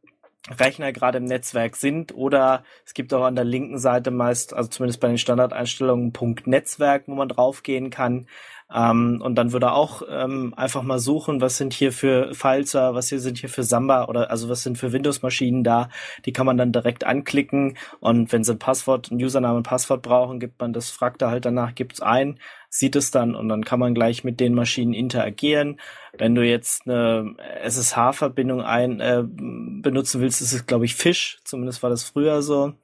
[0.51, 4.69] Rechner gerade im Netzwerk sind oder es gibt auch an der linken Seite meist, also
[4.69, 8.27] zumindest bei den Standardeinstellungen, Punkt Netzwerk, wo man draufgehen kann.
[8.75, 13.09] Ähm, und dann würde auch ähm, einfach mal suchen, was sind hier für Fileserver, was
[13.09, 15.89] hier sind hier für Samba oder also was sind für Windows-Maschinen da.
[16.25, 20.03] Die kann man dann direkt anklicken und wenn sie ein Passwort, ein Username und Passwort
[20.03, 23.65] brauchen, gibt man das, fragt er halt danach, gibt's ein, sieht es dann und dann
[23.65, 25.79] kann man gleich mit den Maschinen interagieren.
[26.19, 31.85] Wenn du jetzt eine SSH-Verbindung ein äh, benutzen willst, ist es glaube ich Fish, zumindest
[31.85, 32.75] war das früher so.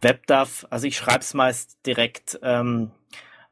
[0.00, 2.38] WebDAV, also ich schreibe es meist direkt.
[2.42, 3.03] Ähm, äh,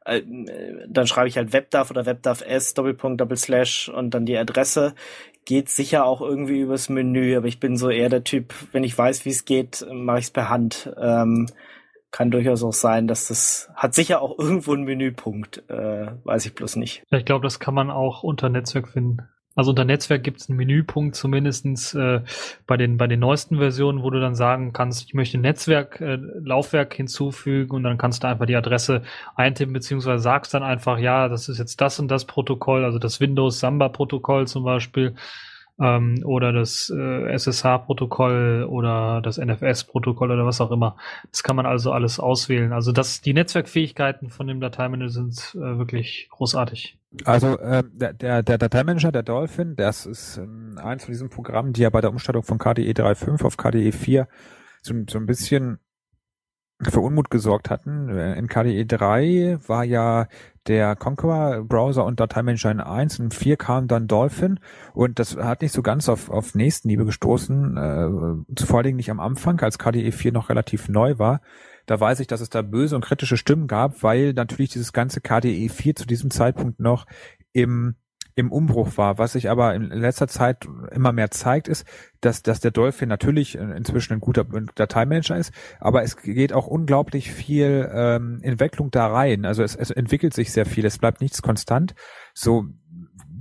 [0.05, 4.95] dann schreibe ich halt WebDAV oder WebDAV S, Doppelpunkt, Doppelslash und dann die Adresse.
[5.45, 8.97] Geht sicher auch irgendwie übers Menü, aber ich bin so eher der Typ, wenn ich
[8.97, 10.93] weiß, wie es geht, mache ich es per Hand.
[10.97, 11.47] Ähm,
[12.11, 16.53] kann durchaus auch sein, dass das hat sicher auch irgendwo einen Menüpunkt, äh, weiß ich
[16.53, 17.03] bloß nicht.
[17.09, 19.17] Ich glaube, das kann man auch unter Netzwerk finden.
[19.55, 22.21] Also unter Netzwerk gibt es einen Menüpunkt zumindestens äh,
[22.65, 26.01] bei den bei den neuesten Versionen, wo du dann sagen kannst, ich möchte ein Netzwerk
[26.01, 29.03] äh, Laufwerk hinzufügen und dann kannst du einfach die Adresse
[29.35, 33.19] eintippen beziehungsweise sagst dann einfach, ja, das ist jetzt das und das Protokoll, also das
[33.19, 35.15] Windows Samba Protokoll zum Beispiel
[35.79, 40.97] ähm, oder das äh, SSH-Protokoll oder das NFS-Protokoll oder was auch immer.
[41.31, 42.73] Das kann man also alles auswählen.
[42.73, 46.97] Also das, die Netzwerkfähigkeiten von dem Dateimanager sind äh, wirklich großartig.
[47.25, 51.73] Also äh, der, der, der Dateimanager, der Dolphin, das ist ähm, eins von diesen Programmen,
[51.73, 54.27] die ja bei der Umstellung von KDE 3.5 auf KDE 4
[54.81, 55.79] so, so ein bisschen
[56.81, 58.09] für Unmut gesorgt hatten.
[58.09, 60.27] In KDE 3 war ja
[60.67, 64.59] der Conqueror Browser und Dateimanager in 1 und 4 kam dann Dolphin
[64.93, 69.11] und das hat nicht so ganz auf, auf Nächstenliebe gestoßen, äh, vor allen Dingen nicht
[69.11, 71.41] am Anfang, als KDE 4 noch relativ neu war.
[71.85, 75.19] Da weiß ich, dass es da böse und kritische Stimmen gab, weil natürlich dieses ganze
[75.19, 77.05] KDE 4 zu diesem Zeitpunkt noch
[77.51, 77.95] im
[78.35, 79.17] im Umbruch war.
[79.17, 81.85] Was sich aber in letzter Zeit immer mehr zeigt, ist,
[82.21, 84.45] dass, dass der Dolphin natürlich inzwischen ein guter
[84.75, 89.45] Dateimanager ist, aber es geht auch unglaublich viel ähm, Entwicklung da rein.
[89.45, 91.93] Also es, es entwickelt sich sehr viel, es bleibt nichts konstant.
[92.33, 92.65] So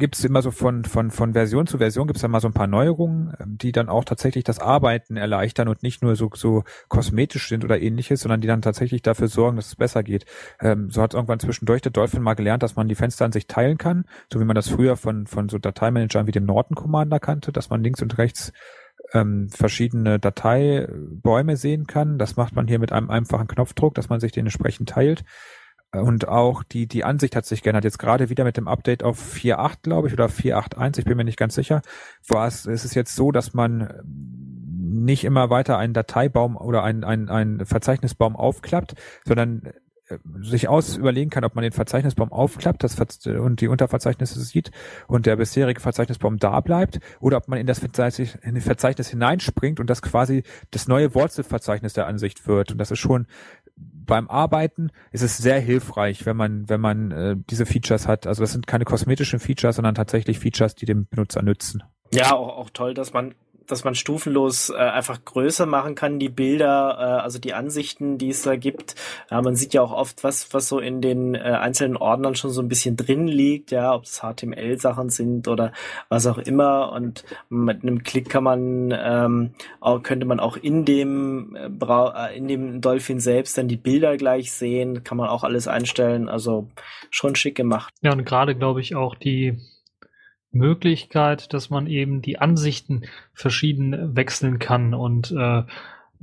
[0.02, 2.48] gibt es immer so von, von, von Version zu Version gibt es dann mal so
[2.48, 6.28] ein paar Neuerungen, ähm, die dann auch tatsächlich das Arbeiten erleichtern und nicht nur so,
[6.34, 10.26] so kosmetisch sind oder ähnliches, sondern die dann tatsächlich dafür sorgen, dass es besser geht.
[10.60, 13.46] Ähm, so hat irgendwann zwischendurch der Dolphin mal gelernt, dass man die Fenster an sich
[13.46, 17.20] teilen kann, so wie man das früher von, von so Dateimanagern wie dem Norton Commander
[17.20, 18.52] kannte, dass man links und rechts
[19.12, 22.18] ähm, verschiedene Dateibäume sehen kann.
[22.18, 25.22] Das macht man hier mit einem einfachen Knopfdruck, dass man sich den entsprechend teilt.
[25.94, 27.85] Und auch die, die Ansicht hat sich geändert.
[27.85, 31.24] Jetzt gerade wieder mit dem Update auf 4.8, glaube ich, oder 4.8.1, ich bin mir
[31.24, 31.82] nicht ganz sicher,
[32.27, 34.01] war es, es ist jetzt so, dass man
[35.02, 38.94] nicht immer weiter einen Dateibaum oder einen, einen, einen Verzeichnisbaum aufklappt,
[39.27, 39.73] sondern
[40.09, 43.06] äh, sich aus überlegen kann, ob man den Verzeichnisbaum aufklappt das Ver
[43.43, 44.70] und die Unterverzeichnisse sieht
[45.09, 50.02] und der bisherige Verzeichnisbaum da bleibt oder ob man in das Verzeichnis hineinspringt und das
[50.02, 52.73] quasi das neue Wurzelverzeichnis der Ansicht wird.
[52.73, 53.27] Und das ist schon
[54.06, 58.26] beim Arbeiten ist es sehr hilfreich, wenn man, wenn man äh, diese Features hat.
[58.26, 61.82] Also das sind keine kosmetischen Features, sondern tatsächlich Features, die dem Benutzer nützen.
[62.12, 63.34] Ja, auch, auch toll, dass man
[63.66, 68.30] dass man stufenlos äh, einfach größer machen kann, die Bilder, äh, also die Ansichten, die
[68.30, 68.94] es da gibt.
[69.30, 72.51] Ja, man sieht ja auch oft, was, was so in den äh, einzelnen Ordnern schon
[72.51, 75.72] so ein bisschen drin liegt, ja, ob es HTML-Sachen sind oder
[76.09, 76.93] was auch immer.
[76.93, 82.36] Und mit einem Klick kann man, ähm, auch, könnte man auch in dem, äh, äh,
[82.36, 86.28] in dem Dolphin selbst dann die Bilder gleich sehen, kann man auch alles einstellen.
[86.28, 86.68] Also
[87.10, 87.94] schon schick gemacht.
[88.02, 89.59] Ja, und gerade glaube ich auch die
[90.52, 93.02] Möglichkeit, dass man eben die Ansichten
[93.32, 95.62] verschieden wechseln kann und äh,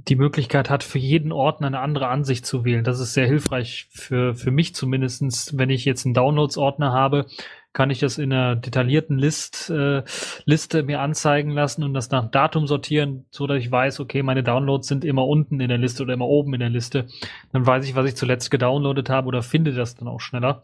[0.08, 2.84] die Möglichkeit hat, für jeden Ordner eine andere Ansicht zu wählen.
[2.84, 7.26] Das ist sehr hilfreich für, für mich zumindestens, wenn ich jetzt einen Downloads-Ordner habe,
[7.74, 10.04] kann ich das in einer detaillierten List, äh,
[10.46, 14.44] Liste mir anzeigen lassen und das nach Datum sortieren, so dass ich weiß, okay, meine
[14.44, 17.08] Downloads sind immer unten in der Liste oder immer oben in der Liste.
[17.52, 20.64] Dann weiß ich, was ich zuletzt gedownloadet habe oder finde das dann auch schneller.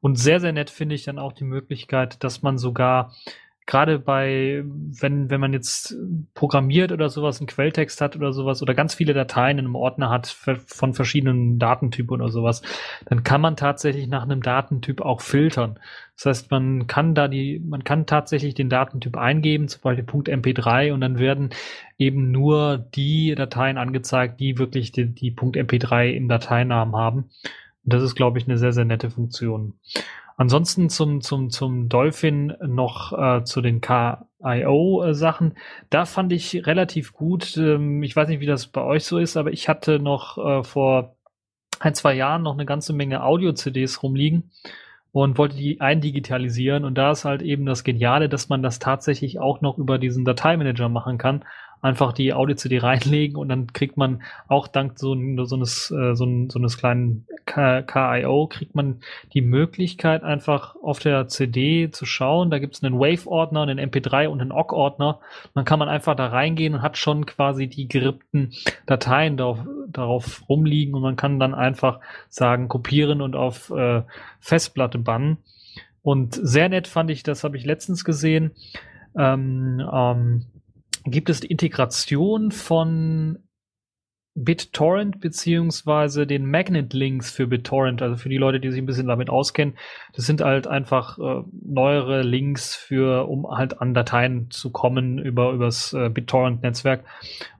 [0.00, 3.12] Und sehr, sehr nett finde ich dann auch die Möglichkeit, dass man sogar
[3.70, 5.94] gerade bei, wenn, wenn man jetzt
[6.34, 10.10] programmiert oder sowas, einen Quelltext hat oder sowas oder ganz viele Dateien in einem Ordner
[10.10, 10.26] hat
[10.66, 12.62] von verschiedenen Datentypen oder sowas,
[13.06, 15.78] dann kann man tatsächlich nach einem Datentyp auch filtern.
[16.16, 20.92] Das heißt, man kann da die, man kann tatsächlich den Datentyp eingeben, zum Beispiel .mp3
[20.92, 21.50] und dann werden
[21.96, 27.30] eben nur die Dateien angezeigt, die wirklich die, die .mp3 im Dateinamen haben.
[27.82, 29.74] Das ist, glaube ich, eine sehr, sehr nette Funktion.
[30.36, 35.54] Ansonsten zum, zum, zum Dolphin noch äh, zu den KIO-Sachen.
[35.90, 37.58] Da fand ich relativ gut.
[37.58, 40.64] Ähm, ich weiß nicht, wie das bei euch so ist, aber ich hatte noch äh,
[40.64, 41.16] vor
[41.78, 44.50] ein, zwei Jahren noch eine ganze Menge Audio-CDs rumliegen
[45.12, 46.84] und wollte die eindigitalisieren.
[46.86, 50.24] Und da ist halt eben das Geniale, dass man das tatsächlich auch noch über diesen
[50.24, 51.44] Dateimanager machen kann
[51.82, 56.26] einfach die Audio-CD reinlegen und dann kriegt man auch dank so, so eines, äh, so,
[56.48, 59.00] so eines kleinen KIO kriegt man
[59.32, 62.50] die Möglichkeit einfach auf der CD zu schauen.
[62.50, 65.20] Da gibt es einen Wave-Ordner, einen MP3 und einen OGG-Ordner.
[65.54, 68.52] Dann kann man einfach da reingehen und hat schon quasi die gerippten
[68.86, 69.58] Dateien darauf,
[69.88, 74.02] darauf rumliegen und man kann dann einfach sagen, kopieren und auf äh,
[74.38, 75.38] Festplatte bannen.
[76.02, 78.52] Und sehr nett fand ich, das habe ich letztens gesehen.
[79.16, 80.46] Ähm, ähm,
[81.10, 83.38] gibt es die Integration von
[84.36, 89.08] BitTorrent beziehungsweise den Magnet Links für BitTorrent, also für die Leute, die sich ein bisschen
[89.08, 89.76] damit auskennen.
[90.14, 95.50] Das sind halt einfach äh, neuere Links für, um halt an Dateien zu kommen über
[95.50, 97.04] übers äh, BitTorrent Netzwerk.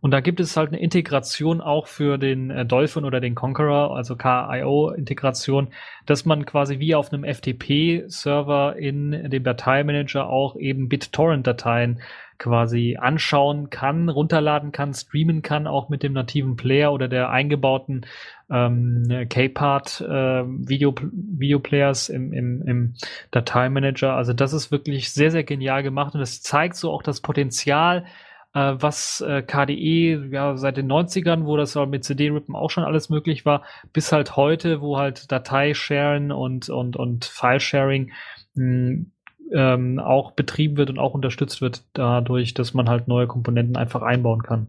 [0.01, 3.97] Und da gibt es halt eine Integration auch für den äh, Dolphin oder den Conqueror,
[3.97, 5.69] also KIO Integration,
[6.07, 12.01] dass man quasi wie auf einem FTP Server in dem Dateimanager auch eben BitTorrent Dateien
[12.41, 18.07] quasi anschauen kann, runterladen kann, streamen kann, auch mit dem nativen Player oder der eingebauten
[18.51, 22.95] ähm, K-Part äh, Video, Videoplayers im, im, im
[23.31, 24.15] Dateimanager.
[24.15, 28.07] Also das ist wirklich sehr, sehr genial gemacht und es zeigt so auch das Potenzial,
[28.55, 33.11] äh, was äh, KDE ja seit den 90ern, wo das mit CD-Rippen auch schon alles
[33.11, 38.13] möglich war, bis halt heute, wo halt Dateisharen und, und, und File-Sharing
[38.55, 39.13] hm,
[39.53, 44.03] ähm, auch betrieben wird und auch unterstützt wird dadurch, dass man halt neue Komponenten einfach
[44.03, 44.69] einbauen kann.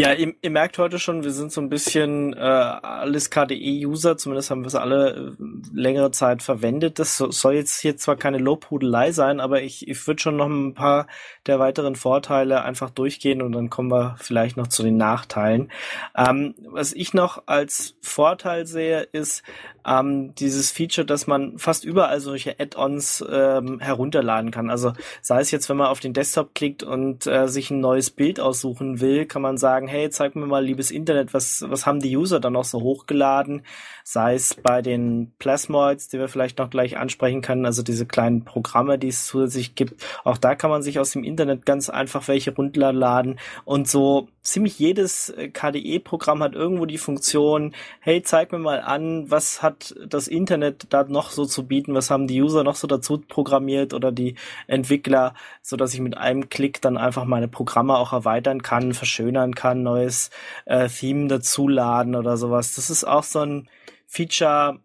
[0.00, 4.50] Ja, ihr, ihr merkt heute schon, wir sind so ein bisschen äh, alles KDE-User, zumindest
[4.50, 5.44] haben wir es alle äh,
[5.74, 6.98] längere Zeit verwendet.
[6.98, 10.46] Das so, soll jetzt hier zwar keine Lobhudelei sein, aber ich, ich würde schon noch
[10.46, 11.06] ein paar
[11.46, 15.70] der weiteren Vorteile einfach durchgehen und dann kommen wir vielleicht noch zu den Nachteilen.
[16.16, 19.42] Ähm, was ich noch als Vorteil sehe, ist,
[19.86, 24.70] ähm, dieses Feature, dass man fast überall solche Add-ons ähm, herunterladen kann.
[24.70, 28.10] Also sei es jetzt, wenn man auf den Desktop klickt und äh, sich ein neues
[28.10, 32.00] Bild aussuchen will, kann man sagen, hey, zeig mir mal, liebes Internet, was, was haben
[32.00, 33.62] die User dann noch so hochgeladen?
[34.04, 38.44] Sei es bei den Plasmoids, die wir vielleicht noch gleich ansprechen können, also diese kleinen
[38.44, 40.02] Programme, die es zusätzlich gibt.
[40.24, 44.78] Auch da kann man sich aus dem Internet ganz einfach welche runterladen und so ziemlich
[44.78, 50.28] jedes äh, KDE-Programm hat irgendwo die Funktion, hey, zeig mir mal an, was hat das
[50.28, 54.12] Internet da noch so zu bieten, was haben die User noch so dazu programmiert oder
[54.12, 54.36] die
[54.66, 59.54] Entwickler, so dass ich mit einem Klick dann einfach meine Programme auch erweitern kann, verschönern
[59.54, 60.30] kann, neues
[60.64, 62.74] äh, Theme dazuladen oder sowas.
[62.74, 63.68] Das ist auch so ein
[64.06, 64.80] Feature,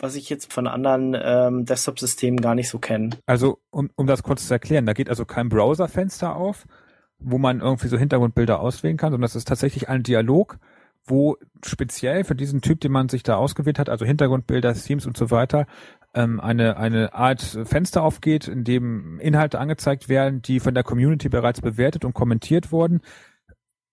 [0.00, 3.10] was ich jetzt von anderen ähm, Desktop-Systemen gar nicht so kenne.
[3.26, 6.64] Also, um, um das kurz zu erklären, da geht also kein Browserfenster auf,
[7.18, 10.58] wo man irgendwie so Hintergrundbilder auswählen kann, sondern das ist tatsächlich ein Dialog,
[11.06, 15.16] wo speziell für diesen Typ, den man sich da ausgewählt hat, also Hintergrundbilder, Themes und
[15.16, 15.66] so weiter,
[16.14, 21.28] ähm, eine, eine Art Fenster aufgeht, in dem Inhalte angezeigt werden, die von der Community
[21.28, 23.00] bereits bewertet und kommentiert wurden.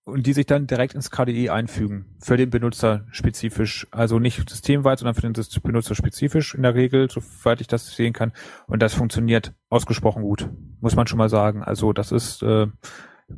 [0.04, 3.88] und die sich dann direkt ins KDE einfügen, für den Benutzer spezifisch.
[3.92, 8.12] Also nicht systemweit, sondern für den Benutzer spezifisch in der Regel, soweit ich das sehen
[8.12, 8.32] kann.
[8.66, 10.50] Und das funktioniert ausgesprochen gut,
[10.80, 11.64] muss man schon mal sagen.
[11.64, 12.68] Also das ist äh,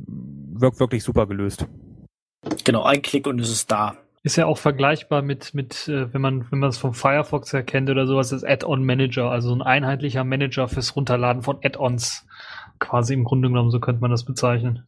[0.06, 1.66] wirkt wirklich super gelöst.
[2.64, 3.96] Genau, ein Klick und es ist da.
[4.22, 7.90] Ist ja auch vergleichbar mit, mit äh, wenn man wenn man es vom Firefox erkennt
[7.90, 12.26] oder sowas, das Add-on Manager, also ein einheitlicher Manager fürs Runterladen von Add-ons.
[12.78, 14.86] Quasi im Grunde genommen, so könnte man das bezeichnen.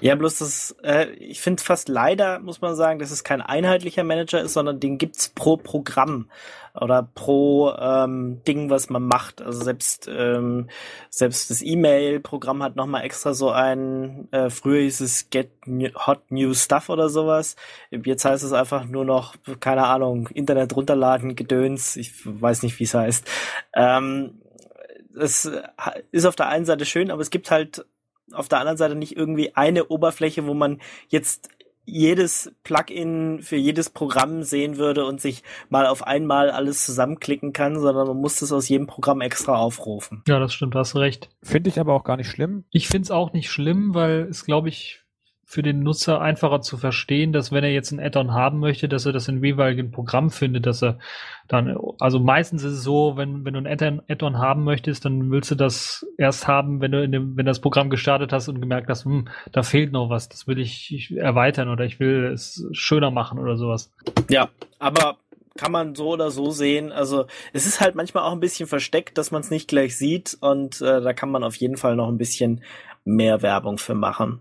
[0.00, 4.04] Ja, bloß das, äh, ich finde fast leider, muss man sagen, dass es kein einheitlicher
[4.04, 6.28] Manager ist, sondern den gibt's pro Programm
[6.74, 9.40] oder pro ähm, Ding, was man macht.
[9.40, 10.68] Also selbst ähm,
[11.08, 16.30] selbst das E-Mail-Programm hat nochmal extra so ein, äh, früher hieß es Get New, Hot
[16.30, 17.54] New Stuff oder sowas.
[17.90, 22.84] Jetzt heißt es einfach nur noch, keine Ahnung, Internet runterladen, Gedöns, ich weiß nicht, wie
[22.84, 23.26] es heißt.
[23.74, 24.40] Ähm,
[25.16, 25.48] es
[26.10, 27.86] ist auf der einen Seite schön, aber es gibt halt
[28.32, 31.48] auf der anderen Seite nicht irgendwie eine Oberfläche, wo man jetzt
[31.86, 37.78] jedes Plugin für jedes Programm sehen würde und sich mal auf einmal alles zusammenklicken kann,
[37.78, 40.22] sondern man muss das aus jedem Programm extra aufrufen.
[40.26, 41.28] Ja, das stimmt, hast recht.
[41.42, 42.64] Finde ich aber auch gar nicht schlimm.
[42.70, 45.03] Ich finde es auch nicht schlimm, weil es, glaube ich,
[45.54, 49.06] für den Nutzer einfacher zu verstehen, dass wenn er jetzt ein Add-on haben möchte, dass
[49.06, 50.98] er das im jeweiligen Programm findet, dass er
[51.46, 55.30] dann, also meistens ist es so, wenn, wenn du ein Add-on Add-on haben möchtest, dann
[55.30, 58.60] willst du das erst haben, wenn du in dem, wenn das Programm gestartet hast und
[58.60, 62.32] gemerkt hast, hm, da fehlt noch was, das will ich, ich erweitern oder ich will
[62.34, 63.92] es schöner machen oder sowas.
[64.28, 64.48] Ja,
[64.80, 65.18] aber
[65.56, 66.90] kann man so oder so sehen.
[66.90, 70.36] Also es ist halt manchmal auch ein bisschen versteckt, dass man es nicht gleich sieht
[70.40, 72.64] und äh, da kann man auf jeden Fall noch ein bisschen
[73.04, 74.40] mehr Werbung für machen.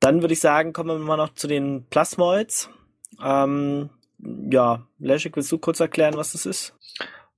[0.00, 2.70] Dann würde ich sagen, kommen wir mal noch zu den Plasmoids.
[3.22, 3.90] Ähm,
[4.50, 6.74] ja, Leszek, willst du kurz erklären, was das ist?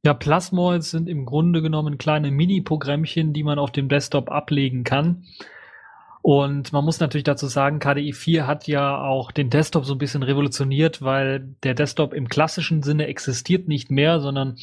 [0.02, 5.24] Ja, Plasmoids sind im Grunde genommen kleine Mini-Programmchen, die man auf dem Desktop ablegen kann.
[6.22, 9.98] Und man muss natürlich dazu sagen, KDE 4 hat ja auch den Desktop so ein
[9.98, 14.56] bisschen revolutioniert, weil der Desktop im klassischen Sinne existiert nicht mehr, sondern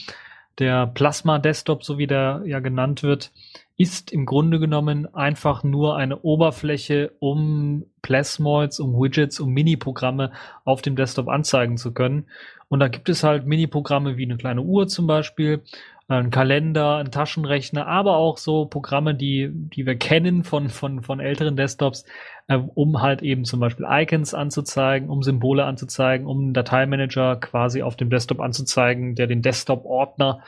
[0.60, 3.32] der Plasma Desktop, so wie der ja genannt wird,
[3.78, 10.32] ist im Grunde genommen einfach nur eine Oberfläche, um Plasmoids, um Widgets, um Mini-Programme
[10.66, 12.26] auf dem Desktop anzeigen zu können.
[12.70, 15.62] Und da gibt es halt Mini-Programme wie eine kleine Uhr zum Beispiel,
[16.10, 21.20] ein Kalender, ein Taschenrechner, aber auch so Programme, die, die wir kennen von, von, von
[21.20, 22.06] älteren Desktops,
[22.48, 27.84] äh, um halt eben zum Beispiel Icons anzuzeigen, um Symbole anzuzeigen, um einen Dateimanager quasi
[27.84, 30.44] auf dem Desktop anzuzeigen, der den Desktop-Ordner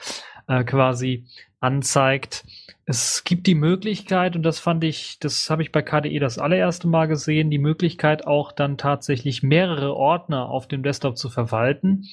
[0.50, 1.24] äh, quasi
[1.62, 2.44] anzeigt.
[2.86, 6.88] Es gibt die Möglichkeit, und das fand ich, das habe ich bei KDE das allererste
[6.88, 12.08] Mal gesehen, die Möglichkeit auch dann tatsächlich mehrere Ordner auf dem Desktop zu verwalten.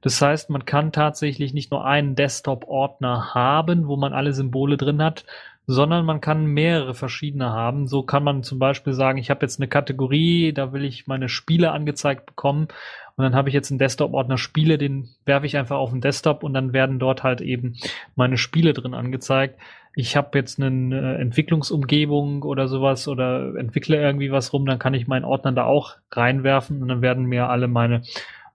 [0.00, 5.02] Das heißt, man kann tatsächlich nicht nur einen Desktop-Ordner haben, wo man alle Symbole drin
[5.02, 5.24] hat,
[5.66, 7.86] sondern man kann mehrere verschiedene haben.
[7.86, 11.28] So kann man zum Beispiel sagen, ich habe jetzt eine Kategorie, da will ich meine
[11.28, 12.68] Spiele angezeigt bekommen
[13.16, 16.42] und dann habe ich jetzt einen Desktop-Ordner Spiele, den werfe ich einfach auf den Desktop
[16.42, 17.76] und dann werden dort halt eben
[18.16, 19.58] meine Spiele drin angezeigt.
[19.94, 24.94] Ich habe jetzt eine äh, Entwicklungsumgebung oder sowas oder entwickle irgendwie was rum, dann kann
[24.94, 28.02] ich meinen Ordner da auch reinwerfen und dann werden mir alle meine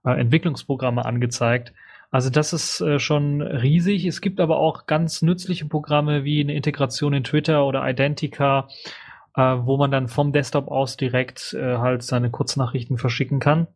[0.04, 1.72] äh, Entwicklungsprogramme angezeigt.
[2.10, 4.04] Also das ist äh, schon riesig.
[4.04, 8.68] Es gibt aber auch ganz nützliche Programme wie eine Integration in Twitter oder Identica,
[9.36, 13.68] äh, wo man dann vom Desktop aus direkt äh, halt seine Kurznachrichten verschicken kann.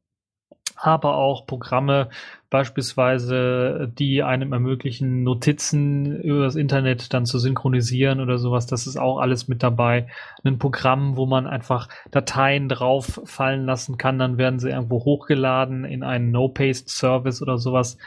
[0.77, 2.09] Aber auch Programme
[2.51, 8.67] beispielsweise, die einem ermöglichen, Notizen über das Internet dann zu synchronisieren oder sowas.
[8.67, 10.07] Das ist auch alles mit dabei.
[10.45, 15.85] Ein Programm, wo man einfach Dateien drauf fallen lassen kann, dann werden sie irgendwo hochgeladen
[15.85, 17.99] in einen No-Paste-Service oder sowas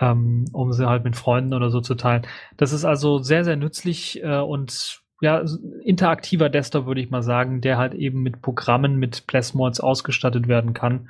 [0.00, 2.22] ähm, um sie halt mit Freunden oder so zu teilen.
[2.56, 5.42] Das ist also sehr, sehr nützlich äh, und ja,
[5.82, 10.74] interaktiver Desktop würde ich mal sagen, der halt eben mit Programmen, mit Plasmoids ausgestattet werden
[10.74, 11.08] kann.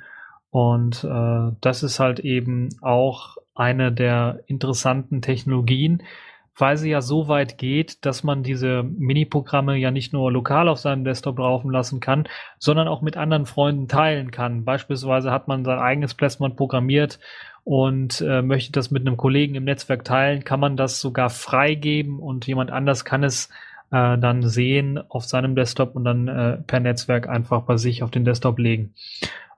[0.51, 6.03] Und äh, das ist halt eben auch eine der interessanten Technologien,
[6.57, 10.79] weil sie ja so weit geht, dass man diese Mini-Programme ja nicht nur lokal auf
[10.79, 12.27] seinem Desktop laufen lassen kann,
[12.57, 14.65] sondern auch mit anderen Freunden teilen kann.
[14.65, 17.19] Beispielsweise hat man sein eigenes Plasmod programmiert
[17.63, 22.19] und äh, möchte das mit einem Kollegen im Netzwerk teilen, kann man das sogar freigeben
[22.19, 23.49] und jemand anders kann es
[23.91, 28.11] äh, dann sehen auf seinem Desktop und dann äh, per Netzwerk einfach bei sich auf
[28.11, 28.93] den Desktop legen.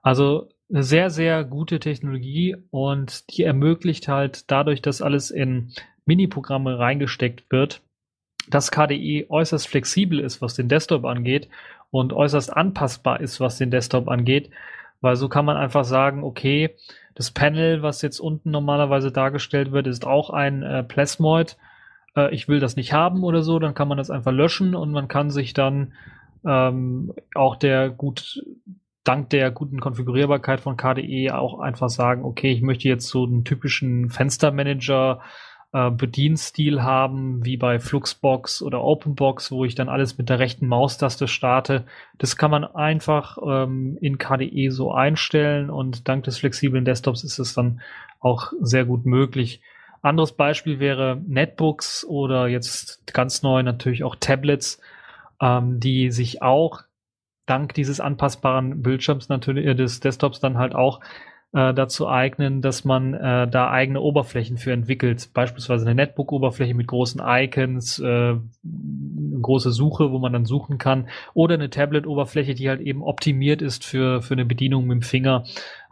[0.02, 5.72] Also eine sehr, sehr gute Technologie und die ermöglicht halt dadurch, dass alles in
[6.06, 7.82] Mini-Programme reingesteckt wird,
[8.48, 11.48] dass KDE äußerst flexibel ist, was den Desktop angeht
[11.90, 14.50] und äußerst anpassbar ist, was den Desktop angeht,
[15.02, 16.74] weil so kann man einfach sagen, okay,
[17.14, 21.58] das Panel, was jetzt unten normalerweise dargestellt wird, ist auch ein äh, Plasmoid.
[22.16, 24.90] Äh, ich will das nicht haben oder so, dann kann man das einfach löschen und
[24.92, 25.92] man kann sich dann
[26.46, 28.42] ähm, auch der gut
[29.04, 33.44] dank der guten Konfigurierbarkeit von KDE auch einfach sagen, okay, ich möchte jetzt so einen
[33.44, 35.20] typischen Fenstermanager
[35.72, 40.66] äh, Bedienstil haben, wie bei Fluxbox oder OpenBox, wo ich dann alles mit der rechten
[40.66, 41.84] Maustaste starte.
[42.18, 47.38] Das kann man einfach ähm, in KDE so einstellen und dank des flexiblen Desktops ist
[47.38, 47.80] es dann
[48.20, 49.62] auch sehr gut möglich.
[50.02, 54.80] Anderes Beispiel wäre Netbooks oder jetzt ganz neu natürlich auch Tablets,
[55.40, 56.82] ähm, die sich auch
[57.46, 61.00] dank dieses anpassbaren Bildschirms natürlich äh, des Desktops dann halt auch
[61.52, 65.30] äh, dazu eignen, dass man äh, da eigene Oberflächen für entwickelt.
[65.34, 68.36] Beispielsweise eine Netbook-Oberfläche mit großen Icons, äh,
[69.42, 73.84] große Suche, wo man dann suchen kann, oder eine Tablet-Oberfläche, die halt eben optimiert ist
[73.84, 75.44] für, für eine Bedienung mit dem Finger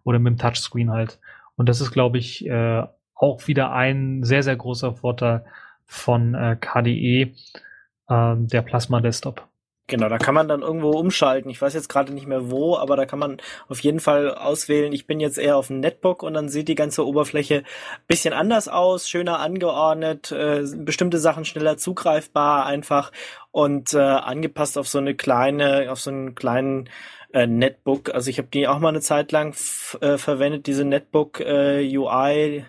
[0.05, 1.19] oder mit dem Touchscreen halt.
[1.57, 2.83] Und das ist, glaube ich, äh,
[3.15, 5.45] auch wieder ein sehr, sehr großer Vorteil
[5.85, 7.35] von äh, KDE,
[8.09, 9.50] äh, der Plasma Desktop.
[9.91, 11.51] Genau, da kann man dann irgendwo umschalten.
[11.51, 14.93] Ich weiß jetzt gerade nicht mehr wo, aber da kann man auf jeden Fall auswählen,
[14.93, 17.65] ich bin jetzt eher auf dem Netbook und dann sieht die ganze Oberfläche
[18.07, 23.11] bisschen anders aus, schöner angeordnet, äh, bestimmte Sachen schneller zugreifbar einfach
[23.51, 26.89] und äh, angepasst auf so eine kleine, auf so einen kleinen
[27.33, 28.15] äh, Netbook.
[28.15, 29.55] Also ich habe die auch mal eine Zeit lang
[30.01, 32.65] äh, verwendet, diese Netbook äh, UI,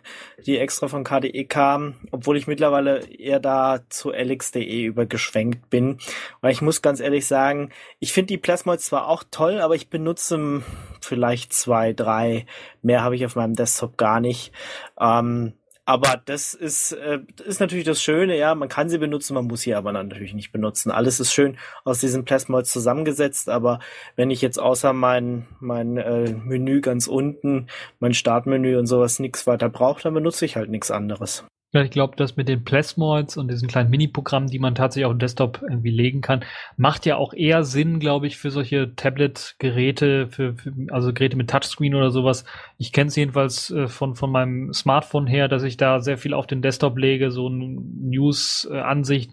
[0.45, 5.97] die extra von KDE kam, obwohl ich mittlerweile eher da zu LX.de übergeschwenkt bin.
[6.41, 9.89] Weil ich muss ganz ehrlich sagen, ich finde die Plasmoids zwar auch toll, aber ich
[9.89, 10.63] benutze
[11.01, 12.45] vielleicht zwei, drei.
[12.81, 14.51] Mehr habe ich auf meinem Desktop gar nicht.
[14.99, 15.53] Ähm,
[15.85, 19.61] aber das ist, äh, ist natürlich das Schöne, ja, man kann sie benutzen, man muss
[19.61, 20.91] sie aber natürlich nicht benutzen.
[20.91, 23.79] Alles ist schön aus diesen Plasmoids zusammengesetzt, aber
[24.15, 27.67] wenn ich jetzt außer mein, mein äh, Menü ganz unten,
[27.99, 31.45] mein Startmenü und sowas nichts weiter brauche, dann benutze ich halt nichts anderes.
[31.73, 35.13] Ja, ich glaube, das mit den Plasmoids und diesen kleinen Mini-Programmen, die man tatsächlich auf
[35.13, 36.43] dem Desktop irgendwie legen kann,
[36.75, 41.49] macht ja auch eher Sinn, glaube ich, für solche Tablet-Geräte, für, für, also Geräte mit
[41.49, 42.43] Touchscreen oder sowas.
[42.77, 46.33] Ich kenne es jedenfalls äh, von, von meinem Smartphone her, dass ich da sehr viel
[46.33, 49.31] auf den Desktop lege, so eine News-Ansicht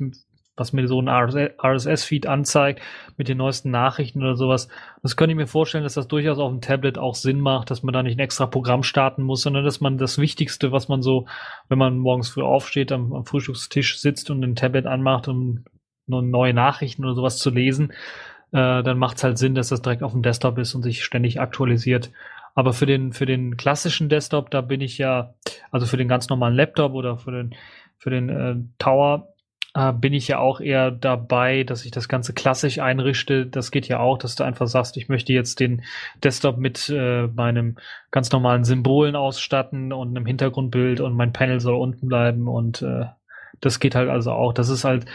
[0.58, 2.80] was mir so ein RSS-Feed anzeigt
[3.16, 4.68] mit den neuesten Nachrichten oder sowas.
[5.02, 7.82] Das könnte ich mir vorstellen, dass das durchaus auf dem Tablet auch Sinn macht, dass
[7.82, 11.02] man da nicht ein extra Programm starten muss, sondern dass man das Wichtigste, was man
[11.02, 11.26] so,
[11.68, 15.64] wenn man morgens früh aufsteht, am, am Frühstückstisch sitzt und ein Tablet anmacht, um
[16.06, 17.92] neue Nachrichten oder sowas zu lesen,
[18.52, 21.04] äh, dann macht es halt Sinn, dass das direkt auf dem Desktop ist und sich
[21.04, 22.10] ständig aktualisiert.
[22.54, 25.34] Aber für den, für den klassischen Desktop, da bin ich ja,
[25.70, 27.54] also für den ganz normalen Laptop oder für den,
[27.98, 29.34] für den äh, Tower,
[29.74, 33.46] äh, bin ich ja auch eher dabei, dass ich das Ganze klassisch einrichte.
[33.46, 35.82] Das geht ja auch, dass du einfach sagst, ich möchte jetzt den
[36.24, 37.76] Desktop mit äh, meinem
[38.10, 43.06] ganz normalen Symbolen ausstatten und einem Hintergrundbild und mein Panel soll unten bleiben und äh,
[43.60, 44.52] das geht halt also auch.
[44.52, 45.06] Das ist halt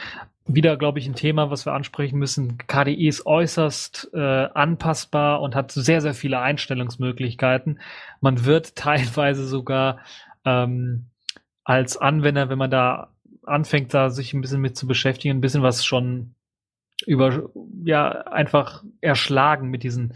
[0.45, 2.57] wieder, glaube ich, ein Thema, was wir ansprechen müssen.
[2.67, 7.79] KDE ist äußerst äh, anpassbar und hat sehr, sehr viele Einstellungsmöglichkeiten.
[8.19, 9.99] Man wird teilweise sogar
[10.45, 11.05] ähm,
[11.63, 13.12] als Anwender, wenn man da
[13.45, 16.35] anfängt, da sich ein bisschen mit zu beschäftigen, ein bisschen was schon
[17.05, 17.49] über,
[17.83, 20.13] ja, einfach erschlagen mit diesen,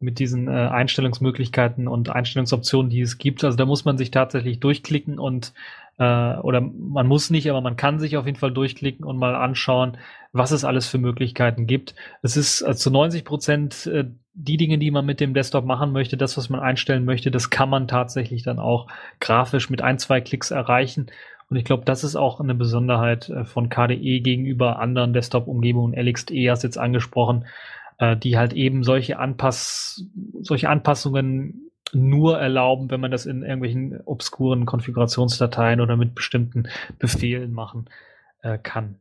[0.00, 3.42] mit diesen äh, Einstellungsmöglichkeiten und Einstellungsoptionen, die es gibt.
[3.42, 5.52] Also da muss man sich tatsächlich durchklicken und
[5.98, 9.34] äh, oder man muss nicht, aber man kann sich auf jeden Fall durchklicken und mal
[9.34, 9.96] anschauen,
[10.32, 11.94] was es alles für Möglichkeiten gibt.
[12.22, 15.90] Es ist also zu 90 Prozent äh, die Dinge, die man mit dem Desktop machen
[15.90, 18.86] möchte, das, was man einstellen möchte, das kann man tatsächlich dann auch
[19.18, 21.10] grafisch mit ein, zwei Klicks erreichen.
[21.50, 25.94] Und ich glaube, das ist auch eine Besonderheit äh, von KDE gegenüber anderen Desktop-Umgebungen.
[25.94, 27.46] LXDE hast jetzt angesprochen,
[27.98, 30.04] äh, die halt eben solche Anpass,
[30.40, 36.68] solche Anpassungen nur erlauben, wenn man das in irgendwelchen obskuren Konfigurationsdateien oder mit bestimmten
[36.98, 37.88] Befehlen machen
[38.42, 39.00] äh, kann.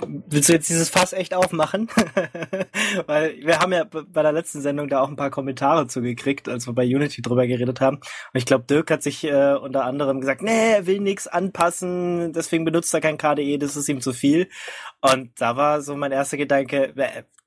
[0.00, 1.88] Willst du jetzt dieses Fass echt aufmachen?
[3.06, 6.66] Weil wir haben ja bei der letzten Sendung da auch ein paar Kommentare zugekriegt, als
[6.66, 7.98] wir bei Unity drüber geredet haben.
[7.98, 12.32] Und ich glaube, Dirk hat sich äh, unter anderem gesagt, nee, er will nichts anpassen,
[12.32, 14.48] deswegen benutzt er kein KDE, das ist ihm zu viel.
[15.00, 16.92] Und da war so mein erster Gedanke,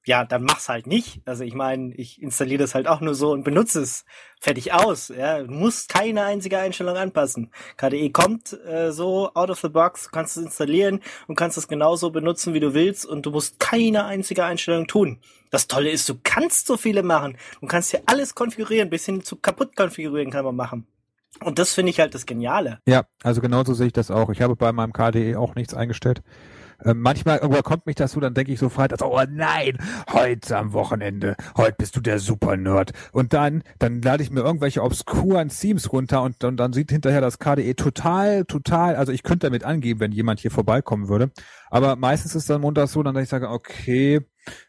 [0.05, 1.21] ja, dann mach's halt nicht.
[1.25, 4.05] Also ich meine, ich installiere das halt auch nur so und benutze es
[4.39, 5.09] fertig aus.
[5.09, 7.51] Ja, du musst keine einzige Einstellung anpassen.
[7.77, 11.67] KDE kommt äh, so out of the box, du kannst es installieren und kannst es
[11.67, 15.19] genauso benutzen, wie du willst und du musst keine einzige Einstellung tun.
[15.51, 17.37] Das Tolle ist, du kannst so viele machen.
[17.59, 20.87] Du kannst hier alles konfigurieren, bis hin zu kaputt konfigurieren kann man machen.
[21.39, 22.79] Und das finde ich halt das Geniale.
[22.87, 24.29] Ja, also genauso sehe ich das auch.
[24.29, 26.21] Ich habe bei meinem KDE auch nichts eingestellt.
[26.83, 29.77] Äh, manchmal überkommt mich das so, dann denke ich so freitags, oh nein,
[30.11, 32.91] heute am Wochenende, heute bist du der Super-Nerd.
[33.11, 37.21] Und dann, dann lade ich mir irgendwelche obskuren Themes runter und, und dann sieht hinterher
[37.21, 41.31] das KDE total, total, also ich könnte damit angeben, wenn jemand hier vorbeikommen würde.
[41.69, 44.21] Aber meistens ist dann montags so, dann dass ich sage, okay,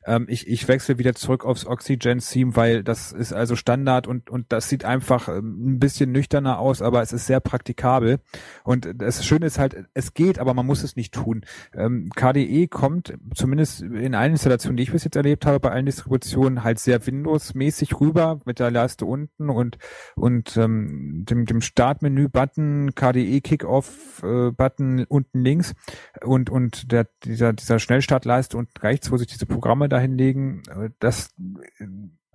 [0.04, 4.52] Ähm, ich, ich wechsle wieder zurück aufs Oxygen-Theme, weil das ist also Standard und, und
[4.52, 8.18] das sieht einfach ähm, ein bisschen nüchterner aus, aber es ist sehr praktikabel.
[8.64, 11.44] Und das Schöne ist halt, es geht, aber man muss es nicht tun.
[11.74, 15.86] Ähm, KDE kommt zumindest in allen Installationen, die ich bis jetzt erlebt habe, bei allen
[15.86, 19.78] Distributionen halt sehr Windows-mäßig rüber mit der Leiste unten und,
[20.14, 25.74] und ähm, dem, dem Startmenü-Button, KDE Kickoff-Button unten links
[26.22, 30.90] und, und der, dieser, dieser Schnellstartleiste unten rechts, wo sich diese Programme dahin legen, äh,
[30.98, 31.34] das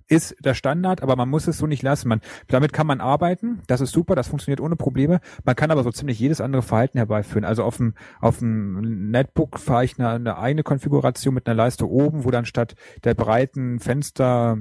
[0.08, 2.08] ist der Standard, aber man muss es so nicht lassen.
[2.08, 5.20] Man, damit kann man arbeiten, das ist super, das funktioniert ohne Probleme.
[5.44, 7.44] Man kann aber so ziemlich jedes andere Verhalten herbeiführen.
[7.44, 11.88] Also auf dem, auf dem Netbook fahre ich eine, eine eigene Konfiguration mit einer Leiste
[11.88, 12.74] oben, wo dann statt
[13.04, 14.58] der breiten Fenster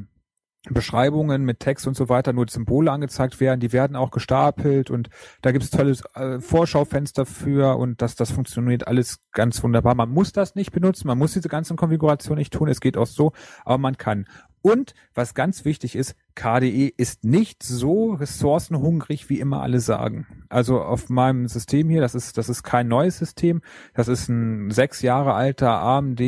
[0.72, 5.10] Beschreibungen mit Text und so weiter nur Symbole angezeigt werden, die werden auch gestapelt und
[5.42, 9.96] da gibt es tolle äh, Vorschaufenster für und das, das funktioniert alles ganz wunderbar.
[9.96, 13.08] Man muss das nicht benutzen, man muss diese ganzen Konfigurationen nicht tun, es geht auch
[13.08, 13.34] so,
[13.66, 14.26] aber man kann.
[14.68, 20.28] Und was ganz wichtig ist, KDE ist nicht so ressourcenhungrig, wie immer alle sagen.
[20.50, 23.62] Also auf meinem System hier, das ist, das ist kein neues System.
[23.94, 26.20] Das ist ein sechs Jahre alter AMD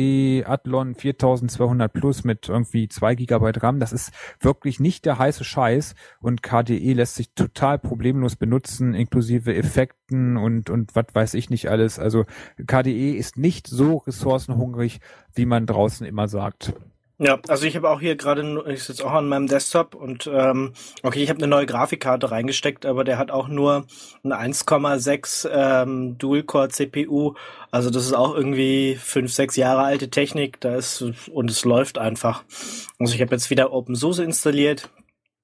[0.46, 3.78] Athlon 4200 Plus mit irgendwie zwei Gigabyte RAM.
[3.78, 4.10] Das ist
[4.40, 5.94] wirklich nicht der heiße Scheiß.
[6.22, 11.68] Und KDE lässt sich total problemlos benutzen, inklusive Effekten und, und was weiß ich nicht
[11.68, 11.98] alles.
[11.98, 12.24] Also
[12.66, 15.00] KDE ist nicht so ressourcenhungrig,
[15.34, 16.72] wie man draußen immer sagt.
[17.22, 20.72] Ja, also ich habe auch hier gerade, ich sitze auch an meinem Desktop und ähm,
[21.02, 23.84] okay, ich habe eine neue Grafikkarte reingesteckt, aber der hat auch nur
[24.24, 27.34] eine 1,6 ähm, Dual-Core CPU.
[27.70, 30.62] Also das ist auch irgendwie fünf, sechs Jahre alte Technik.
[30.62, 32.42] Da ist und es läuft einfach.
[32.98, 34.88] Also ich habe jetzt wieder OpenSUSE installiert.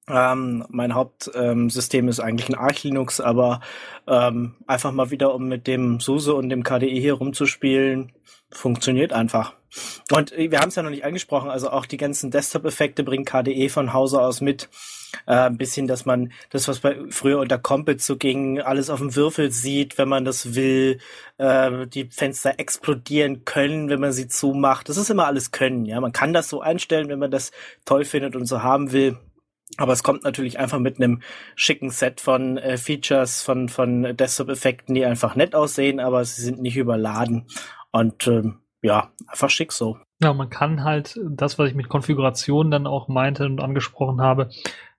[0.09, 3.61] Ähm, mein Hauptsystem ähm, ist eigentlich ein Arch Linux, aber
[4.07, 8.13] ähm, einfach mal wieder, um mit dem SUSE und dem KDE hier rumzuspielen,
[8.51, 9.55] funktioniert einfach.
[10.13, 13.69] Und wir haben es ja noch nicht angesprochen, also auch die ganzen Desktop-Effekte bringt KDE
[13.69, 14.69] von Hause aus mit.
[15.27, 18.99] Äh, ein bisschen, dass man das, was bei früher unter Compet so ging, alles auf
[18.99, 20.99] dem Würfel sieht, wenn man das will,
[21.39, 24.89] äh, die Fenster explodieren können, wenn man sie zumacht.
[24.89, 26.01] Das ist immer alles können, ja.
[26.01, 27.53] Man kann das so einstellen, wenn man das
[27.85, 29.19] toll findet und so haben will.
[29.79, 31.23] Aber es kommt natürlich einfach mit einem
[31.55, 36.61] schicken Set von äh, Features, von, von Desktop-Effekten, die einfach nett aussehen, aber sie sind
[36.63, 37.47] nicht überladen.
[37.97, 39.97] Und ähm, ja, einfach schick so.
[40.21, 44.51] Ja, man kann halt das, was ich mit Konfiguration dann auch meinte und angesprochen habe,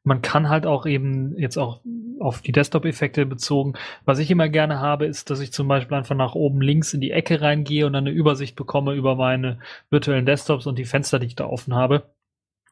[0.04, 1.82] man kann halt auch eben jetzt auch
[2.20, 3.74] auf die Desktop-Effekte bezogen.
[4.06, 7.02] Was ich immer gerne habe, ist, dass ich zum Beispiel einfach nach oben links in
[7.02, 9.60] die Ecke reingehe und dann eine Übersicht bekomme über meine
[9.92, 12.10] virtuellen Desktops und die Fenster, die ich da offen habe.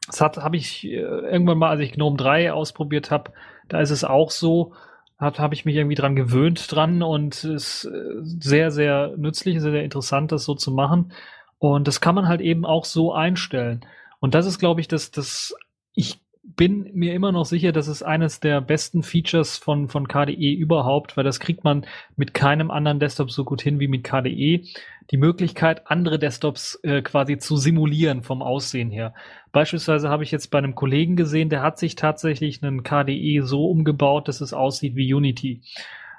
[0.08, 3.32] Das habe ich äh, irgendwann mal, als ich GNOME 3 ausprobiert habe,
[3.68, 4.72] da ist es auch so,
[5.18, 9.72] hat habe ich mich irgendwie dran gewöhnt dran und ist äh, sehr sehr nützlich, sehr,
[9.72, 11.12] sehr interessant, das so zu machen.
[11.58, 13.84] Und das kann man halt eben auch so einstellen.
[14.20, 15.54] Und das ist, glaube ich, das, das
[15.94, 16.20] ich
[16.54, 21.16] bin mir immer noch sicher, das ist eines der besten Features von, von KDE überhaupt,
[21.16, 24.62] weil das kriegt man mit keinem anderen Desktop so gut hin wie mit KDE.
[25.10, 29.14] Die Möglichkeit, andere Desktops äh, quasi zu simulieren vom Aussehen her.
[29.56, 33.70] Beispielsweise habe ich jetzt bei einem Kollegen gesehen, der hat sich tatsächlich einen KDE so
[33.70, 35.62] umgebaut, dass es aussieht wie Unity.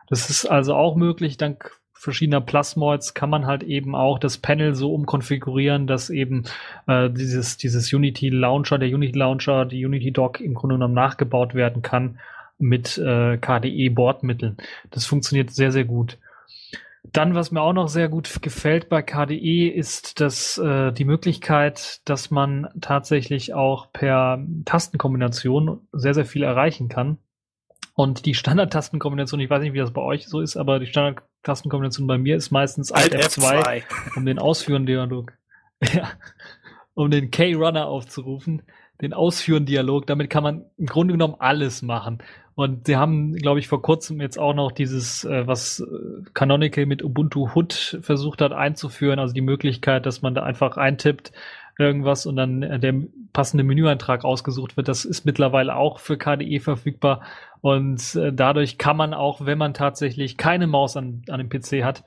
[0.10, 4.74] Das ist also auch möglich, dank verschiedener Plasmoids kann man halt eben auch das Panel
[4.74, 6.46] so umkonfigurieren, dass eben
[6.88, 11.54] äh, dieses, dieses Unity Launcher, der Unity Launcher, die Unity Dock im Grunde genommen nachgebaut
[11.54, 12.18] werden kann
[12.58, 14.58] mit äh, KDE-Bordmitteln.
[14.90, 16.18] Das funktioniert sehr, sehr gut.
[17.14, 22.02] Dann, was mir auch noch sehr gut gefällt bei KDE, ist dass äh, die Möglichkeit,
[22.06, 27.18] dass man tatsächlich auch per Tastenkombination sehr, sehr viel erreichen kann.
[27.96, 32.06] Und die Standardtastenkombination, ich weiß nicht, wie das bei euch so ist, aber die Standardtastenkombination
[32.06, 33.84] bei mir ist meistens Alt, F2, F2,
[34.16, 35.34] um den Ausführen-Dialog,
[35.82, 36.10] ja,
[36.94, 38.62] um den K-Runner aufzurufen,
[39.02, 40.06] den Ausführen-Dialog.
[40.06, 42.20] Damit kann man im Grunde genommen alles machen.
[42.58, 46.88] Und sie haben, glaube ich, vor kurzem jetzt auch noch dieses, äh, was äh, Canonical
[46.88, 51.34] mit Ubuntu Hood versucht hat einzuführen, also die Möglichkeit, dass man da einfach eintippt,
[51.78, 52.96] irgendwas und dann der
[53.32, 54.88] passende Menüeintrag ausgesucht wird.
[54.88, 57.22] Das ist mittlerweile auch für KDE verfügbar
[57.62, 61.84] und äh, dadurch kann man auch, wenn man tatsächlich keine Maus an, an dem PC
[61.84, 62.04] hat,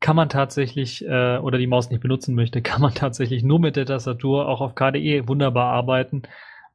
[0.00, 3.76] kann man tatsächlich äh, oder die Maus nicht benutzen möchte, kann man tatsächlich nur mit
[3.76, 6.22] der Tastatur auch auf KDE wunderbar arbeiten.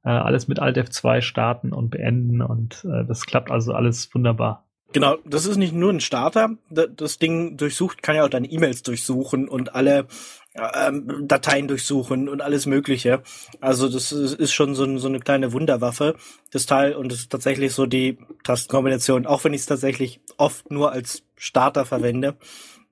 [0.03, 4.65] Äh, alles mit Alt F2 starten und beenden und äh, das klappt also alles wunderbar.
[4.94, 6.57] Genau, das ist nicht nur ein Starter.
[6.69, 10.07] Das Ding durchsucht, kann ja auch deine E-Mails durchsuchen und alle
[10.53, 13.23] ähm, Dateien durchsuchen und alles Mögliche.
[13.61, 16.15] Also das ist schon so, so eine kleine Wunderwaffe,
[16.52, 16.94] das Teil.
[16.94, 21.23] Und es ist tatsächlich so die Tastenkombination, auch wenn ich es tatsächlich oft nur als
[21.38, 22.36] Starter verwende.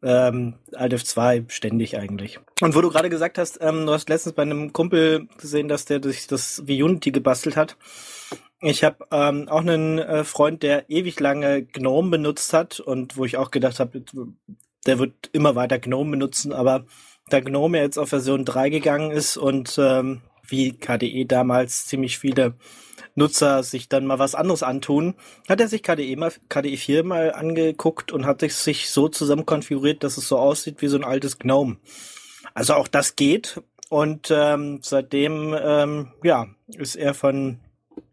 [0.01, 2.39] Ähm, Alt F2 ständig eigentlich.
[2.61, 5.85] Und wo du gerade gesagt hast, ähm, du hast letztens bei einem Kumpel gesehen, dass
[5.85, 7.77] der sich das wie Unity gebastelt hat.
[8.61, 13.25] Ich habe ähm, auch einen äh, Freund, der ewig lange GNOME benutzt hat und wo
[13.25, 14.03] ich auch gedacht habe,
[14.85, 16.85] der wird immer weiter GNOME benutzen, aber
[17.29, 20.21] da GNOME jetzt auf Version 3 gegangen ist und ähm,
[20.51, 22.55] wie KDE damals ziemlich viele
[23.15, 25.15] Nutzer sich dann mal was anderes antun,
[25.47, 30.03] hat er sich KDE, mal, KDE 4 mal angeguckt und hat sich so zusammen konfiguriert,
[30.03, 31.77] dass es so aussieht wie so ein altes GNOME.
[32.53, 36.47] Also auch das geht und ähm, seitdem ähm, ja
[36.77, 37.59] ist er von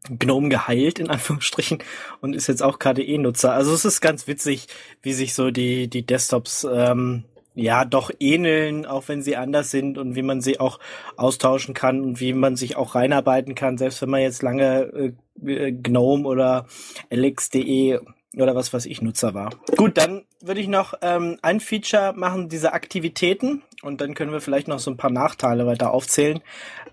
[0.09, 1.83] GNOME geheilt, in Anführungsstrichen,
[2.21, 3.53] und ist jetzt auch KDE-Nutzer.
[3.53, 4.69] Also es ist ganz witzig,
[5.03, 7.25] wie sich so die, die Desktops ähm,
[7.57, 10.79] ja doch ähneln, auch wenn sie anders sind und wie man sie auch
[11.17, 15.15] austauschen kann und wie man sich auch reinarbeiten kann, selbst wenn man jetzt lange
[15.45, 16.67] äh, GNOME oder
[17.11, 17.99] LX.de
[18.37, 19.51] oder was weiß ich Nutzer war.
[19.77, 24.43] Gut, dann würde ich noch ähm, ein Feature machen, diese Aktivitäten und dann können wir
[24.43, 26.41] vielleicht noch so ein paar Nachteile weiter aufzählen.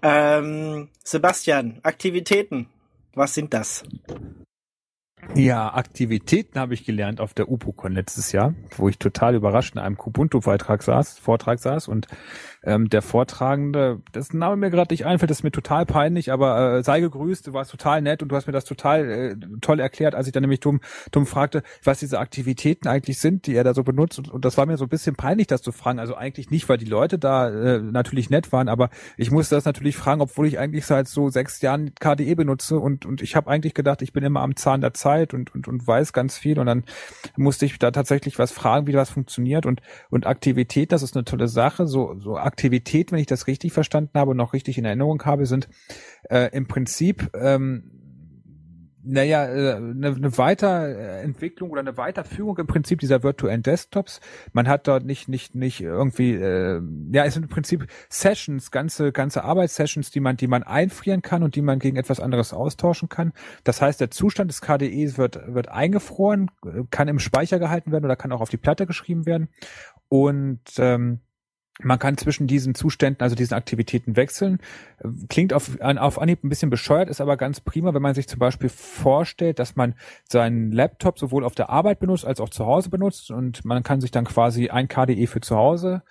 [0.02, 2.68] Ähm, Sebastian, Aktivitäten,
[3.14, 3.84] was sind das?
[5.36, 9.80] Ja, Aktivitäten habe ich gelernt auf der UPOCon letztes Jahr, wo ich total überrascht in
[9.80, 12.08] einem Kubuntu-Beitrag saß, Vortrag saß und
[12.64, 16.78] ähm, der Vortragende, das Name mir gerade nicht einfällt, das ist mir total peinlich, aber
[16.78, 19.80] äh, sei gegrüßt, du warst total nett und du hast mir das total äh, toll
[19.80, 20.80] erklärt, als ich dann nämlich dumm,
[21.12, 24.20] dumm fragte, was diese Aktivitäten eigentlich sind, die er da so benutzt.
[24.20, 26.70] Und, und das war mir so ein bisschen peinlich, das zu fragen, also eigentlich nicht,
[26.70, 30.48] weil die Leute da äh, natürlich nett waren, aber ich musste das natürlich fragen, obwohl
[30.48, 34.14] ich eigentlich seit so sechs Jahren KDE benutze und, und ich habe eigentlich gedacht, ich
[34.14, 36.60] bin immer am Zahn der Zeit und, und, und weiß ganz viel.
[36.60, 36.84] Und dann
[37.36, 39.66] musste ich da tatsächlich was fragen, wie das funktioniert.
[39.66, 43.74] Und, und Aktivität, das ist eine tolle Sache, so, so Aktivität, wenn ich das richtig
[43.74, 45.68] verstanden habe und noch richtig in Erinnerung habe, sind
[46.30, 47.90] äh, im Prinzip ähm,
[49.06, 54.22] naja, äh, eine, eine Weiterentwicklung oder eine Weiterführung im Prinzip dieser virtuellen Desktops.
[54.54, 56.80] Man hat dort nicht nicht nicht irgendwie, äh,
[57.12, 61.42] ja, es sind im Prinzip Sessions, ganze ganze Arbeitssessions, die man die man einfrieren kann
[61.42, 63.34] und die man gegen etwas anderes austauschen kann.
[63.64, 66.52] Das heißt, der Zustand des KDEs wird wird eingefroren,
[66.92, 69.50] kann im Speicher gehalten werden oder kann auch auf die Platte geschrieben werden
[70.08, 71.20] und ähm,
[71.82, 74.60] man kann zwischen diesen Zuständen, also diesen Aktivitäten wechseln.
[75.28, 78.40] Klingt auf, auf Anhieb ein bisschen bescheuert, ist aber ganz prima, wenn man sich zum
[78.40, 79.96] Beispiel vorstellt, dass man
[80.30, 84.02] seinen Laptop sowohl auf der Arbeit benutzt als auch zu Hause benutzt und man kann
[84.02, 86.04] sich dann quasi ein KDE für zu Hause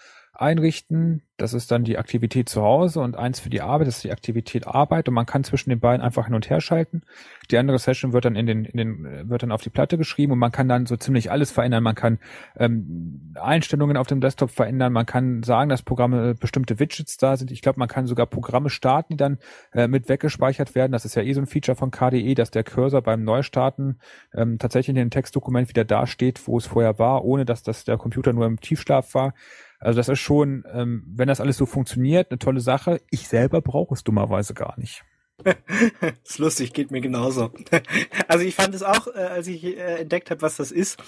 [0.42, 1.22] einrichten.
[1.38, 4.12] Das ist dann die Aktivität zu Hause und eins für die Arbeit, das ist die
[4.12, 7.02] Aktivität Arbeit und man kann zwischen den beiden einfach hin und her schalten.
[7.50, 10.32] Die andere Session wird dann in den, in den, wird dann auf die Platte geschrieben
[10.32, 11.82] und man kann dann so ziemlich alles verändern.
[11.82, 12.18] Man kann
[12.56, 17.50] ähm, Einstellungen auf dem Desktop verändern, man kann sagen, dass Programme bestimmte Widgets da sind.
[17.50, 19.38] Ich glaube, man kann sogar Programme starten, die dann
[19.72, 20.92] äh, mit weggespeichert werden.
[20.92, 24.00] Das ist ja eh so ein Feature von KDE, dass der Cursor beim Neustarten
[24.34, 27.84] ähm, tatsächlich in dem Textdokument wieder da steht, wo es vorher war, ohne dass das
[27.84, 29.34] der Computer nur im Tiefschlaf war.
[29.82, 33.00] Also das ist schon, ähm, wenn das alles so funktioniert, eine tolle Sache.
[33.10, 35.02] Ich selber brauche es dummerweise gar nicht.
[36.24, 37.50] ist lustig, geht mir genauso.
[38.28, 41.02] Also ich fand es auch, äh, als ich äh, entdeckt habe, was das ist,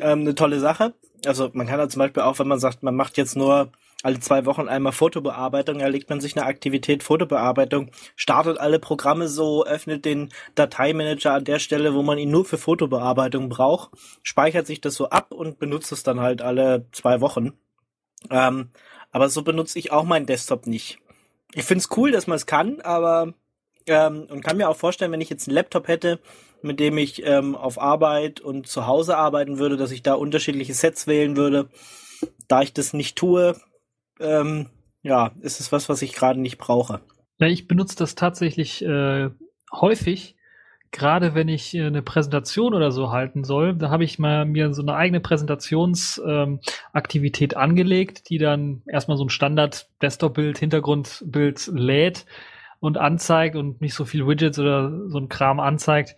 [0.00, 0.94] ähm, eine tolle Sache.
[1.24, 3.70] Also man kann da zum Beispiel auch, wenn man sagt, man macht jetzt nur
[4.02, 9.28] alle zwei Wochen einmal Fotobearbeitung, da legt man sich eine Aktivität Fotobearbeitung, startet alle Programme
[9.28, 13.90] so, öffnet den Dateimanager an der Stelle, wo man ihn nur für Fotobearbeitung braucht,
[14.22, 17.52] speichert sich das so ab und benutzt es dann halt alle zwei Wochen.
[18.30, 18.70] Ähm,
[19.10, 20.98] aber so benutze ich auch meinen Desktop nicht.
[21.54, 23.34] Ich finde es cool, dass man es kann, aber
[23.86, 26.18] ähm, und kann mir auch vorstellen, wenn ich jetzt einen Laptop hätte,
[26.62, 30.74] mit dem ich ähm, auf Arbeit und zu Hause arbeiten würde, dass ich da unterschiedliche
[30.74, 31.68] Sets wählen würde.
[32.48, 33.56] Da ich das nicht tue,
[34.20, 34.68] ähm,
[35.02, 37.00] ja, ist es was, was ich gerade nicht brauche.
[37.38, 39.30] Ja, ich benutze das tatsächlich äh,
[39.72, 40.35] häufig,
[40.92, 44.74] gerade wenn ich äh, eine Präsentation oder so halten soll, da habe ich mal mir
[44.74, 52.26] so eine eigene Präsentationsaktivität ähm, angelegt, die dann erstmal so ein Standard-Desktop-Bild, Hintergrundbild lädt
[52.80, 56.16] und anzeigt und nicht so viel Widgets oder so ein Kram anzeigt,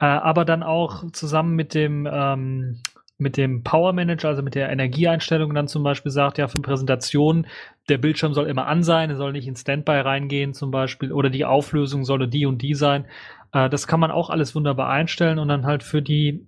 [0.00, 2.80] äh, aber dann auch zusammen mit dem ähm,
[3.22, 7.46] mit dem Power Manager, also mit der Energieeinstellung dann zum Beispiel sagt, ja, für Präsentationen,
[7.88, 11.30] der Bildschirm soll immer an sein, er soll nicht in Standby reingehen zum Beispiel, oder
[11.30, 13.06] die Auflösung solle die und die sein.
[13.52, 16.46] Äh, das kann man auch alles wunderbar einstellen und dann halt für die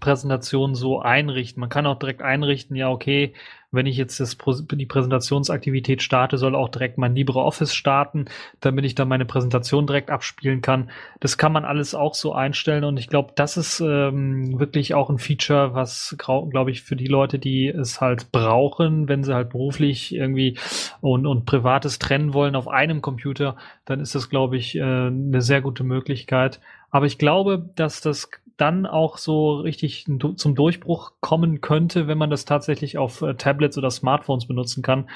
[0.00, 1.60] Präsentation so einrichten.
[1.60, 3.34] Man kann auch direkt einrichten, ja, okay,
[3.70, 4.38] wenn ich jetzt das,
[4.72, 8.24] die Präsentationsaktivität starte, soll auch direkt mein LibreOffice starten,
[8.60, 10.90] damit ich dann meine Präsentation direkt abspielen kann.
[11.20, 15.10] Das kann man alles auch so einstellen und ich glaube, das ist ähm, wirklich auch
[15.10, 19.50] ein Feature, was, glaube ich, für die Leute, die es halt brauchen, wenn sie halt
[19.50, 20.58] beruflich irgendwie
[21.02, 25.42] und, und privates trennen wollen auf einem Computer, dann ist das, glaube ich, äh, eine
[25.42, 26.60] sehr gute Möglichkeit.
[26.90, 30.06] Aber ich glaube, dass das dann auch so richtig
[30.36, 35.08] zum Durchbruch kommen könnte, wenn man das tatsächlich auf äh, Tablets oder Smartphones benutzen kann.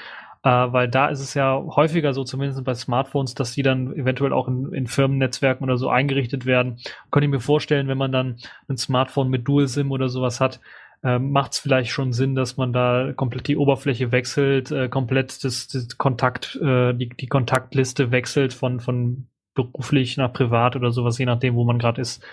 [0.45, 4.33] Äh, weil da ist es ja häufiger so, zumindest bei Smartphones, dass die dann eventuell
[4.33, 6.79] auch in, in Firmennetzwerken oder so eingerichtet werden.
[7.11, 8.37] Könnte ich mir vorstellen, wenn man dann
[8.69, 10.61] ein Smartphone mit Dual-SIM oder sowas hat,
[11.05, 15.45] äh, macht es vielleicht schon Sinn, dass man da komplett die Oberfläche wechselt, äh, komplett
[15.45, 21.19] das, das Kontakt, äh, die, die Kontaktliste wechselt von, von beruflich nach privat oder sowas,
[21.19, 22.25] je nachdem, wo man gerade ist.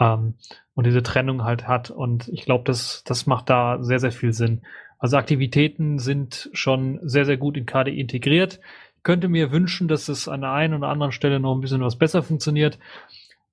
[0.00, 0.34] Ähm,
[0.74, 1.90] und diese Trennung halt hat.
[1.90, 4.62] Und ich glaube, das, das macht da sehr, sehr viel Sinn.
[4.98, 8.60] Also Aktivitäten sind schon sehr, sehr gut in KDE integriert.
[8.96, 11.82] Ich könnte mir wünschen, dass es an der einen oder anderen Stelle noch ein bisschen
[11.82, 12.78] was besser funktioniert.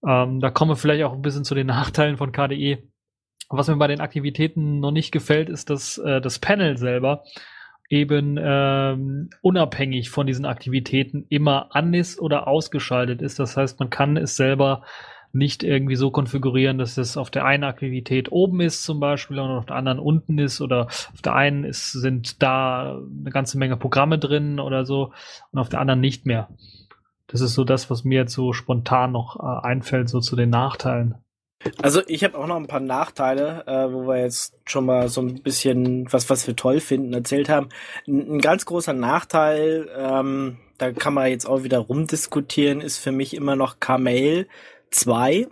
[0.05, 2.83] Ähm, da kommen wir vielleicht auch ein bisschen zu den Nachteilen von KDE.
[3.49, 7.23] Was mir bei den Aktivitäten noch nicht gefällt, ist, dass äh, das Panel selber
[7.89, 13.39] eben ähm, unabhängig von diesen Aktivitäten immer an ist oder ausgeschaltet ist.
[13.39, 14.83] Das heißt, man kann es selber
[15.37, 19.51] nicht irgendwie so konfigurieren, dass es auf der einen Aktivität oben ist zum Beispiel und
[19.51, 23.77] auf der anderen unten ist oder auf der einen ist, sind da eine ganze Menge
[23.77, 25.13] Programme drin oder so
[25.51, 26.49] und auf der anderen nicht mehr.
[27.27, 30.49] Das ist so das, was mir jetzt so spontan noch äh, einfällt, so zu den
[30.49, 31.15] Nachteilen.
[31.81, 35.21] Also ich habe auch noch ein paar Nachteile, äh, wo wir jetzt schon mal so
[35.21, 37.69] ein bisschen was, was wir toll finden, erzählt haben.
[38.07, 43.11] Ein, ein ganz großer Nachteil, ähm, da kann man jetzt auch wieder rumdiskutieren, ist für
[43.11, 44.47] mich immer noch Kmail
[44.91, 45.47] 2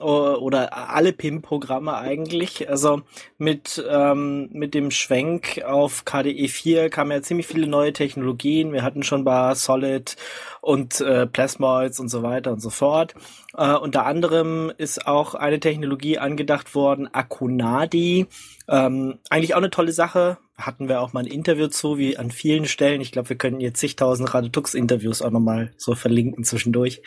[0.00, 2.68] o- oder alle PIM-Programme eigentlich.
[2.68, 3.02] Also
[3.38, 8.72] mit, ähm, mit dem Schwenk auf KDE 4 kamen ja ziemlich viele neue Technologien.
[8.72, 10.16] Wir hatten schon bei Solid
[10.60, 13.14] und äh, Plasmoids und so weiter und so fort.
[13.56, 18.26] Äh, unter anderem ist auch eine Technologie angedacht worden, Akunadi.
[18.66, 20.38] Ähm, eigentlich auch eine tolle Sache.
[20.56, 23.00] Hatten wir auch mal ein Interview zu, wie an vielen Stellen.
[23.00, 27.02] Ich glaube, wir könnten jetzt zigtausend Radetux-Interviews auch nochmal so verlinken zwischendurch.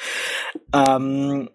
[0.73, 1.49] Ähm,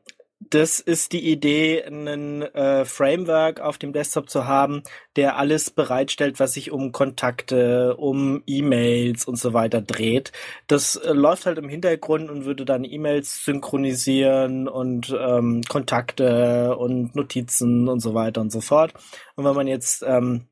[0.54, 4.82] das ist die Idee, ein äh, Framework auf dem Desktop zu haben,
[5.16, 10.30] der alles bereitstellt, was sich um Kontakte, um E-Mails und so weiter dreht.
[10.66, 17.16] Das äh, läuft halt im Hintergrund und würde dann E-Mails synchronisieren und ähm, Kontakte und
[17.16, 18.92] Notizen und so weiter und so fort.
[19.36, 20.48] Und wenn man jetzt ähm,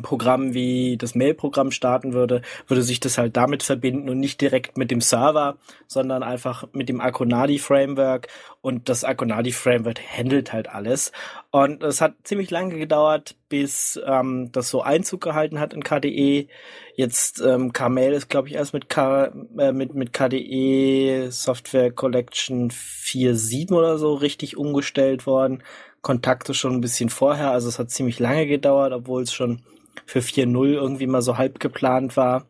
[0.00, 4.78] Programm wie das Mail-Programm starten würde, würde sich das halt damit verbinden und nicht direkt
[4.78, 8.28] mit dem Server, sondern einfach mit dem Akonadi-Framework
[8.62, 11.12] und das Akonadi-Framework handelt halt alles.
[11.50, 16.46] Und es hat ziemlich lange gedauert, bis ähm, das so Einzug gehalten hat in KDE.
[16.94, 22.70] Jetzt ähm, KMail ist, glaube ich, erst mit, K äh, mit, mit KDE Software Collection
[22.70, 25.62] 4.7 oder so richtig umgestellt worden.
[26.00, 29.62] Kontakte schon ein bisschen vorher, also es hat ziemlich lange gedauert, obwohl es schon
[30.06, 32.46] für 4.0 irgendwie mal so halb geplant war.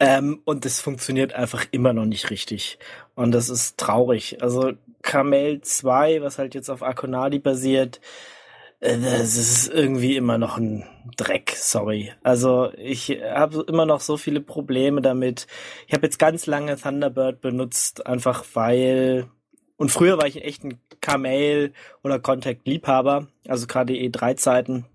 [0.00, 2.78] Ähm, und es funktioniert einfach immer noch nicht richtig.
[3.14, 4.42] Und das ist traurig.
[4.42, 4.72] Also
[5.02, 8.00] Kamel 2, was halt jetzt auf Akonadi basiert,
[8.80, 10.84] äh, das ist irgendwie immer noch ein
[11.16, 12.12] Dreck, sorry.
[12.22, 15.48] Also ich habe immer noch so viele Probleme damit.
[15.88, 19.28] Ich habe jetzt ganz lange Thunderbird benutzt, einfach weil
[19.78, 21.72] und früher war ich echt ein Kmail
[22.02, 24.86] oder Contact-Liebhaber, also KDE 3 Zeiten.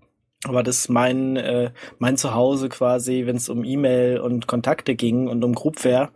[0.44, 5.28] Aber das ist mein, äh, mein Zuhause quasi, wenn es um E-Mail und Kontakte ging
[5.28, 6.10] und um Groupware.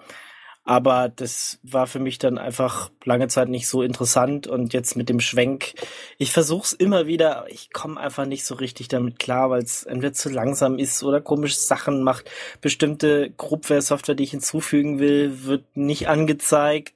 [0.69, 5.09] Aber das war für mich dann einfach lange Zeit nicht so interessant und jetzt mit
[5.09, 5.73] dem Schwenk,
[6.19, 10.13] ich versuch's immer wieder, ich komme einfach nicht so richtig damit klar, weil es entweder
[10.13, 12.31] zu langsam ist oder komische Sachen macht.
[12.61, 16.93] Bestimmte Groupware-Software, die ich hinzufügen will, wird nicht angezeigt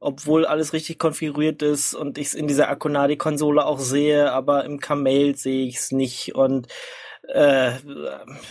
[0.00, 4.80] obwohl alles richtig konfiguriert ist und ich es in dieser Akonadi-Konsole auch sehe, aber im
[4.80, 6.34] Kmail sehe ich es nicht.
[6.34, 6.68] Und
[7.28, 7.72] äh,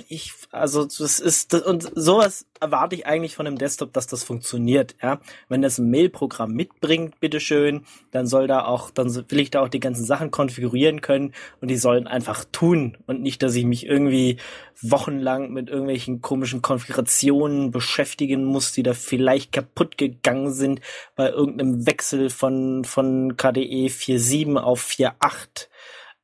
[0.07, 4.95] ich, also das ist und sowas erwarte ich eigentlich von einem Desktop, dass das funktioniert,
[5.01, 5.19] ja.
[5.49, 9.69] Wenn das ein Mail-Programm mitbringt, bitteschön, dann soll da auch, dann will ich da auch
[9.69, 13.85] die ganzen Sachen konfigurieren können und die sollen einfach tun und nicht, dass ich mich
[13.85, 14.37] irgendwie
[14.81, 20.81] wochenlang mit irgendwelchen komischen Konfigurationen beschäftigen muss, die da vielleicht kaputt gegangen sind
[21.15, 25.67] bei irgendeinem Wechsel von, von KDE 4.7 auf 4.8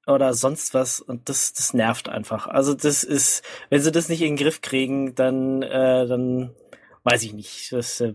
[0.08, 2.48] oder sonst was und das das nervt einfach.
[2.48, 6.52] Also das ist, wenn sie das nicht in den Griff kriegen, dann äh, dann
[7.04, 7.72] weiß ich nicht.
[7.72, 8.14] Das äh,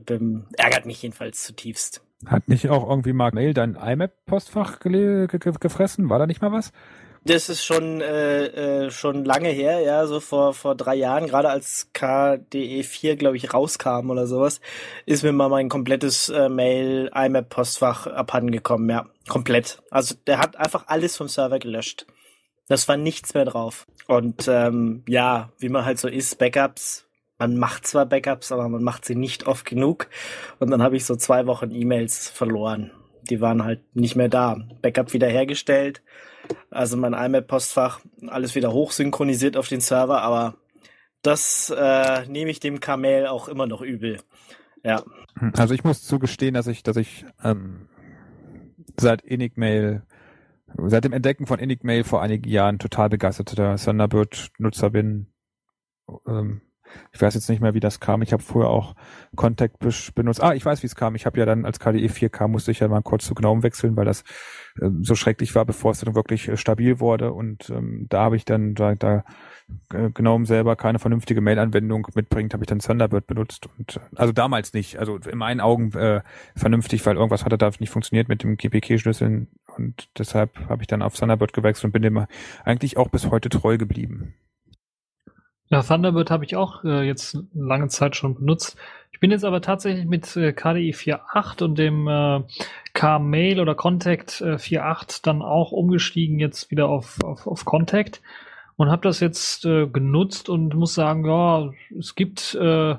[0.57, 2.03] ärgert mich jedenfalls zutiefst.
[2.27, 6.11] Hat nicht auch irgendwie Mark Mail dein IMAP-Postfach ge ge gefressen?
[6.11, 6.73] War da nicht mal was?
[7.25, 11.51] Das ist schon äh, äh, schon lange her, ja, so vor vor drei Jahren, gerade
[11.51, 14.61] als KDE 4, glaube ich, rauskam oder sowas,
[15.05, 19.83] ist mir mal mein komplettes äh, Mail IMAP Postfach abhanden gekommen, ja, komplett.
[19.91, 22.07] Also der hat einfach alles vom Server gelöscht.
[22.69, 23.87] Das war nichts mehr drauf.
[24.07, 27.07] Und ähm, ja, wie man halt so ist, Backups.
[27.39, 30.09] Man macht zwar Backups, aber man macht sie nicht oft genug.
[30.59, 32.91] Und dann habe ich so zwei Wochen E-Mails verloren.
[33.31, 34.59] die waren halt nicht mehr da.
[34.83, 36.03] Backup wiederhergestellt,
[36.71, 40.57] also mein IMAP-Postfach, alles wieder hochsynchronisiert auf den Server, aber
[41.23, 44.21] das äh, nehme ich dem Kamel auch immer noch übel.
[44.85, 45.03] Ja.
[45.57, 47.89] Also ich muss zugestehen, dass ich, dass ich ähm,
[48.99, 50.03] seit Enigmail,
[50.77, 55.33] seit dem Entdecken von Enigmail vor einigen Jahren total begeisterter Thunderbird-Nutzer bin.
[56.27, 56.63] Ähm,
[57.13, 58.23] ich weiß jetzt nicht mehr, wie das kam.
[58.23, 58.95] Ich habe vorher auch
[59.37, 59.79] Contact
[60.15, 60.43] benutzt.
[60.43, 61.15] Ah, ich weiß, wie es kam.
[61.15, 63.97] Ich habe ja dann als KDE 4K musste ich ja mal kurz zu GNOME wechseln,
[63.97, 64.25] weil das
[64.81, 67.33] ähm, so schrecklich war, bevor es dann wirklich äh, stabil wurde.
[67.33, 69.25] Und ähm, da habe ich dann, da, da
[69.93, 73.69] äh, GNOME selber keine vernünftige Mail-Anwendung mitbringt, habe ich dann Thunderbird benutzt.
[73.79, 74.99] Und äh, also damals nicht.
[74.99, 76.23] Also in meinen Augen äh,
[76.57, 79.49] vernünftig, weil irgendwas hatte da nicht funktioniert mit dem GPK-Schlüsseln.
[79.77, 82.27] Und deshalb habe ich dann auf Thunderbird gewechselt und bin dem
[82.65, 84.35] eigentlich auch bis heute treu geblieben.
[85.71, 88.79] Ja, Thunderbird habe ich auch äh, jetzt lange Zeit schon benutzt.
[89.13, 92.43] Ich bin jetzt aber tatsächlich mit äh, KDE 4.8 und dem äh,
[92.95, 98.23] K-Mail oder Contact äh, 4.8 dann auch umgestiegen jetzt wieder auf, auf, auf Contact
[98.77, 102.95] und habe das jetzt äh, genutzt und muss sagen, ja, es gibt, äh,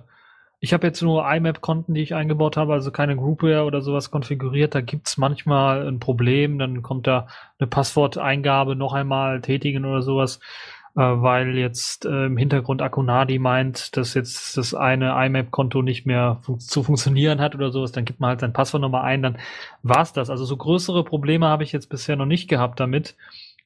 [0.60, 4.76] ich habe jetzt nur IMAP-Konten, die ich eingebaut habe, also keine Groupware oder sowas konfiguriert.
[4.76, 10.40] Da gibt's manchmal ein Problem, dann kommt da eine Passworteingabe noch einmal tätigen oder sowas
[11.04, 16.60] weil jetzt äh, im Hintergrund Akunadi meint, dass jetzt das eine IMAP-Konto nicht mehr fun
[16.60, 19.38] zu funktionieren hat oder sowas, dann gibt man halt sein Passwort nochmal ein, dann
[19.82, 20.30] war's das.
[20.30, 23.16] Also so größere Probleme habe ich jetzt bisher noch nicht gehabt damit,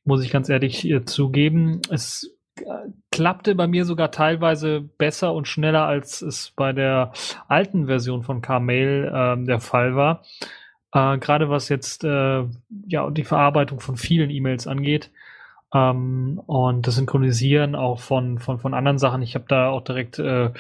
[0.06, 1.82] muss ich ganz ehrlich äh, zugeben.
[1.90, 2.64] Es äh,
[3.12, 7.14] klappte bei mir sogar teilweise besser und schneller, als es bei der
[7.48, 10.24] alten Version von Carmail äh, der Fall war.
[10.94, 12.44] Äh, Gerade was jetzt äh,
[12.88, 15.10] ja die Verarbeitung von vielen E-Mails angeht.
[15.74, 19.22] Ähm, und das Synchronisieren auch von, von, von anderen Sachen.
[19.22, 20.52] Ich habe da auch direkt äh,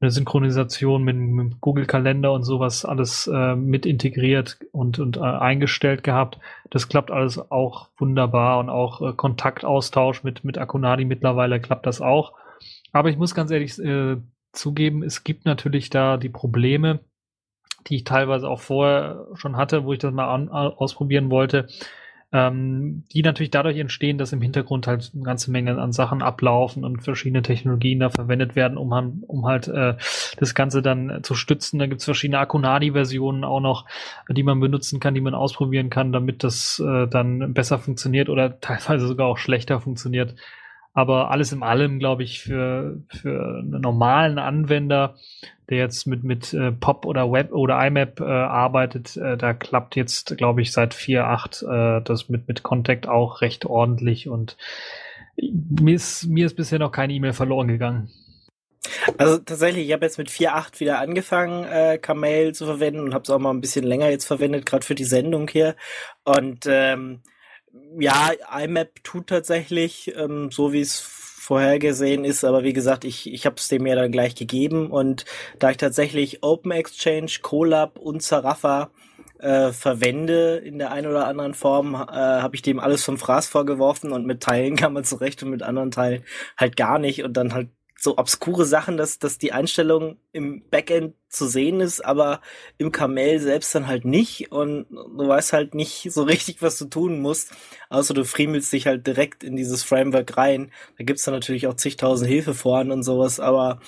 [0.00, 5.20] eine Synchronisation mit, mit Google Kalender und sowas alles äh, mit integriert und, und äh,
[5.20, 6.38] eingestellt gehabt.
[6.70, 12.00] Das klappt alles auch wunderbar und auch äh, Kontaktaustausch mit, mit Akunadi mittlerweile klappt das
[12.00, 12.34] auch.
[12.92, 14.16] Aber ich muss ganz ehrlich äh,
[14.52, 17.00] zugeben, es gibt natürlich da die Probleme,
[17.88, 21.66] die ich teilweise auch vorher schon hatte, wo ich das mal an, ausprobieren wollte
[22.32, 26.84] ähm, die natürlich dadurch entstehen, dass im Hintergrund halt eine ganze Menge an Sachen ablaufen
[26.84, 29.96] und verschiedene Technologien da verwendet werden, um, um halt äh,
[30.38, 31.78] das Ganze dann zu stützen.
[31.78, 33.86] Da gibt's verschiedene Akunadi-Versionen auch noch,
[34.30, 38.58] die man benutzen kann, die man ausprobieren kann, damit das äh, dann besser funktioniert oder
[38.60, 40.34] teilweise sogar auch schlechter funktioniert.
[40.94, 45.16] Aber alles in allem, glaube ich, für, für einen normalen Anwender,
[45.70, 49.96] der jetzt mit, mit äh, Pop oder Web oder IMAP äh, arbeitet, äh, da klappt
[49.96, 54.58] jetzt, glaube ich, seit 4.8 äh, das mit, mit Contact auch recht ordentlich und
[55.36, 58.10] mir ist, mir ist bisher noch keine E-Mail verloren gegangen.
[59.16, 63.22] Also tatsächlich, ich habe jetzt mit 4.8 wieder angefangen, äh, Kamail zu verwenden und habe
[63.22, 65.76] es auch mal ein bisschen länger jetzt verwendet, gerade für die Sendung hier.
[66.24, 67.20] Und ähm,
[67.98, 73.46] ja, IMAP tut tatsächlich, ähm, so wie es vorhergesehen ist, aber wie gesagt, ich, ich
[73.46, 75.24] habe es dem ja dann gleich gegeben und
[75.58, 78.90] da ich tatsächlich Open Exchange, Colab und Zarafa
[79.40, 83.48] äh, verwende in der einen oder anderen Form, äh, habe ich dem alles vom Fraß
[83.48, 86.22] vorgeworfen und mit Teilen kann man zurecht und mit anderen Teilen
[86.56, 87.70] halt gar nicht und dann halt
[88.02, 92.40] so obskure Sachen, dass, dass die Einstellung im Backend zu sehen ist, aber
[92.76, 96.86] im Kamel selbst dann halt nicht und du weißt halt nicht so richtig, was du
[96.86, 97.52] tun musst,
[97.90, 100.72] außer du friemelst dich halt direkt in dieses Framework rein.
[100.98, 103.78] Da gibt's dann natürlich auch zigtausend Hilfeforen und sowas, aber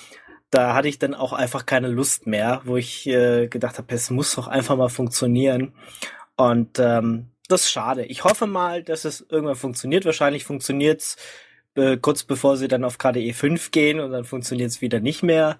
[0.49, 4.11] da hatte ich dann auch einfach keine Lust mehr, wo ich äh, gedacht habe, es
[4.11, 5.73] muss doch einfach mal funktionieren.
[6.37, 8.05] Und ähm, das ist schade.
[8.05, 10.05] Ich hoffe mal, dass es irgendwann funktioniert.
[10.05, 11.17] Wahrscheinlich funktioniert's
[11.75, 15.23] äh, kurz bevor sie dann auf KDE 5 gehen und dann funktioniert es wieder nicht
[15.23, 15.57] mehr.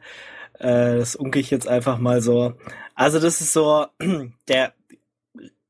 [0.59, 2.53] Äh, das unke ich jetzt einfach mal so.
[2.95, 3.87] Also das ist so
[4.47, 4.73] der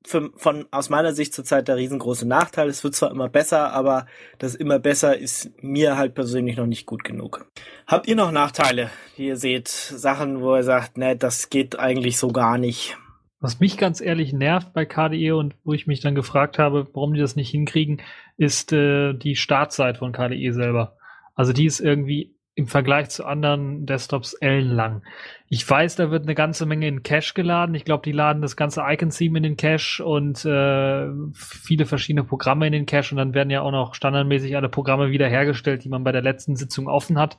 [0.06, 2.70] für, von aus meiner Sicht zurzeit der riesengroße Nachteil.
[2.70, 4.06] Es wird zwar immer besser, aber
[4.38, 7.48] das immer besser ist mir halt persönlich noch nicht gut genug.
[7.88, 9.68] Habt ihr noch Nachteile, ihr seht?
[9.68, 12.98] Sachen, wo ihr sagt, ne, das geht eigentlich so gar nicht.
[13.40, 17.14] Was mich ganz ehrlich nervt bei KDE und wo ich mich dann gefragt habe, warum
[17.14, 18.02] die das nicht hinkriegen,
[18.38, 20.98] ist äh, die Startzeit von KDE selber.
[21.36, 25.04] Also die ist irgendwie im Vergleich zu anderen Desktops ellenlang.
[25.50, 27.76] Ich weiß, da wird eine ganze Menge in Cache geladen.
[27.76, 32.66] Ich glaube, die laden das ganze Icon-Theme in den Cache und äh, viele verschiedene Programme
[32.66, 36.06] in den Cache und dann werden ja auch noch standardmäßig alle Programme wiederhergestellt, die man
[36.06, 37.38] bei der letzten Sitzung offen hat.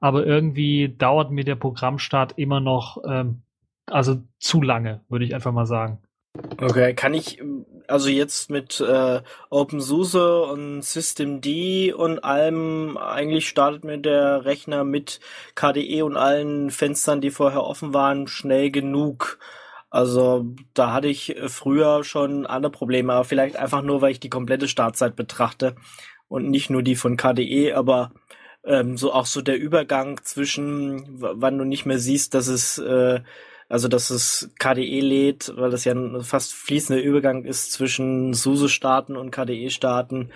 [0.00, 3.42] Aber irgendwie dauert mir der Programmstart immer noch ähm,
[3.90, 6.00] also zu lange, würde ich einfach mal sagen.
[6.60, 7.42] Okay, kann ich
[7.88, 11.46] also jetzt mit äh, OpenSUSE und Systemd
[11.94, 15.20] und allem eigentlich startet mir der Rechner mit
[15.54, 19.38] KDE und allen Fenstern, die vorher offen waren, schnell genug.
[19.90, 24.28] Also da hatte ich früher schon andere Probleme, aber vielleicht einfach nur, weil ich die
[24.28, 25.74] komplette Startzeit betrachte
[26.28, 28.12] und nicht nur die von KDE, aber
[28.64, 33.20] ähm, so auch so der Übergang zwischen, wann du nicht mehr siehst, dass es äh,
[33.68, 39.16] also dass es KDE lädt, weil das ja ein fast fließender Übergang ist zwischen SUSE-Starten
[39.16, 40.30] und KDE-Starten.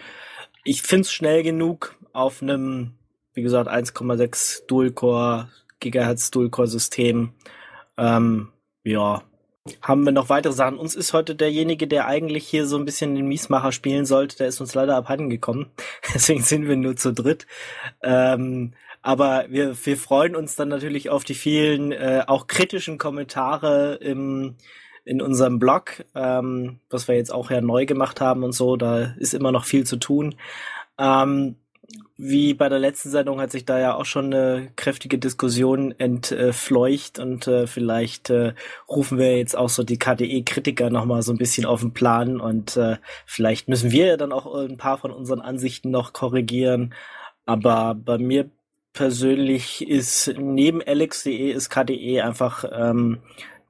[0.64, 2.92] Ich find's schnell genug auf einem,
[3.34, 5.48] wie gesagt, 1,6 Dual-Core,
[5.80, 7.32] Gigahertz Dual-Core-System.
[7.96, 8.48] Ähm,
[8.84, 9.22] ja,
[9.80, 10.78] haben wir noch weitere Sachen.
[10.78, 14.48] Uns ist heute derjenige, der eigentlich hier so ein bisschen den Miesmacher spielen sollte, der
[14.48, 15.70] ist uns leider abhanden gekommen.
[16.14, 17.46] Deswegen sind wir nur zu dritt.
[18.02, 23.94] Ähm, aber wir, wir freuen uns dann natürlich auf die vielen äh, auch kritischen Kommentare
[23.96, 24.56] im,
[25.04, 28.76] in unserem Blog, ähm, was wir jetzt auch ja neu gemacht haben und so.
[28.76, 30.36] Da ist immer noch viel zu tun.
[30.98, 31.56] Ähm,
[32.16, 37.18] wie bei der letzten Sendung hat sich da ja auch schon eine kräftige Diskussion entfleucht
[37.18, 38.54] und äh, vielleicht äh,
[38.88, 42.76] rufen wir jetzt auch so die KDE-Kritiker nochmal so ein bisschen auf den Plan und
[42.76, 46.94] äh, vielleicht müssen wir ja dann auch ein paar von unseren Ansichten noch korrigieren.
[47.44, 48.50] Aber bei mir
[48.92, 53.20] persönlich ist neben Alex.de ist KDE einfach ähm,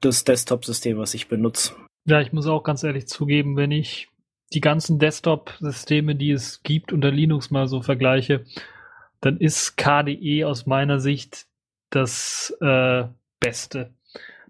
[0.01, 1.75] das Desktop-System, was ich benutze.
[2.05, 4.09] Ja, ich muss auch ganz ehrlich zugeben, wenn ich
[4.53, 8.43] die ganzen Desktop-Systeme, die es gibt, unter Linux mal so vergleiche,
[9.21, 11.47] dann ist KDE aus meiner Sicht
[11.89, 13.05] das äh,
[13.39, 13.93] Beste.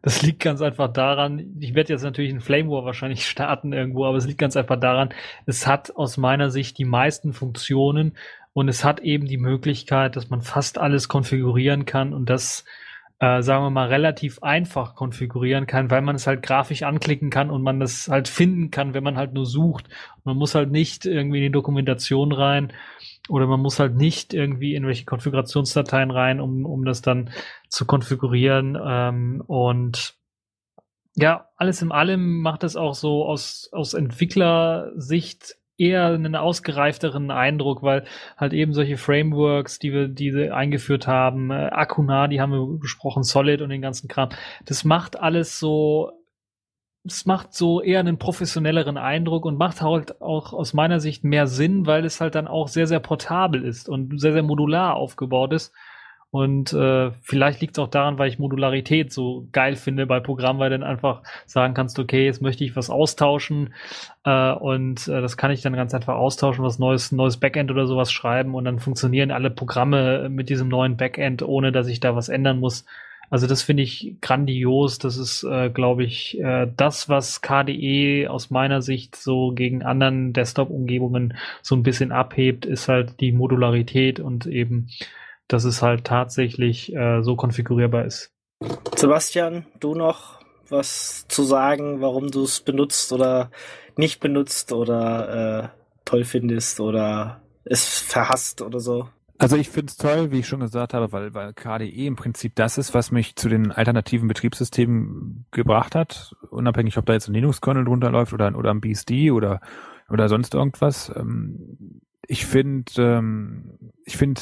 [0.01, 4.05] Das liegt ganz einfach daran, ich werde jetzt natürlich einen Flame War wahrscheinlich starten irgendwo,
[4.05, 5.13] aber es liegt ganz einfach daran,
[5.45, 8.17] es hat aus meiner Sicht die meisten Funktionen
[8.53, 12.65] und es hat eben die Möglichkeit, dass man fast alles konfigurieren kann und das
[13.23, 17.49] äh, sagen wir mal, relativ einfach konfigurieren kann, weil man es halt grafisch anklicken kann
[17.49, 19.87] und man das halt finden kann, wenn man halt nur sucht.
[20.25, 22.73] Man muss halt nicht irgendwie in die Dokumentation rein
[23.29, 27.29] oder man muss halt nicht irgendwie in welche Konfigurationsdateien rein, um, um das dann
[27.69, 28.77] zu konfigurieren.
[28.85, 30.15] Ähm, und
[31.15, 37.81] ja, alles in allem macht es auch so aus, aus Entwicklersicht eher einen ausgereifteren Eindruck,
[37.83, 38.05] weil
[38.37, 42.79] halt eben solche Frameworks, die wir, die wir eingeführt haben, äh, Akuna, die haben wir
[42.79, 44.29] besprochen, Solid und den ganzen Kram,
[44.65, 46.11] das macht alles so,
[47.05, 51.47] es macht so eher einen professionelleren Eindruck und macht halt auch aus meiner Sicht mehr
[51.47, 55.53] Sinn, weil es halt dann auch sehr, sehr portabel ist und sehr, sehr modular aufgebaut
[55.53, 55.73] ist.
[56.33, 60.57] Und äh, vielleicht liegt es auch daran, weil ich Modularität so geil finde bei Programmen,
[60.57, 63.71] weil dann einfach sagen kannst, okay, jetzt möchte ich was austauschen
[64.25, 67.85] äh, und äh, das kann ich dann ganz einfach austauschen, was neues, neues Backend oder
[67.85, 72.15] sowas schreiben und dann funktionieren alle Programme mit diesem neuen Backend, ohne dass ich da
[72.15, 72.83] was ändern muss.
[73.29, 74.97] Also das finde ich grandios.
[74.97, 80.33] Das ist, äh, glaube ich, äh, das, was KDE aus meiner Sicht so gegen anderen
[80.33, 84.87] Desktop-Umgebungen so ein bisschen abhebt, ist halt die Modularität und eben
[85.47, 88.31] dass es halt tatsächlich äh, so konfigurierbar ist.
[88.95, 90.39] Sebastian, du noch
[90.69, 93.51] was zu sagen, warum du es benutzt oder
[93.97, 95.67] nicht benutzt oder äh,
[96.05, 99.09] toll findest oder es verhasst oder so?
[99.37, 102.55] Also ich finde es toll, wie ich schon gesagt habe, weil, weil KDE im Prinzip
[102.55, 107.33] das ist, was mich zu den alternativen Betriebssystemen gebracht hat, unabhängig, ob da jetzt ein
[107.33, 109.59] Linux-Kernel drunter läuft oder, oder ein BSD oder,
[110.09, 111.11] oder sonst irgendwas.
[111.15, 114.41] Ähm, ich finde, ähm, ich finde,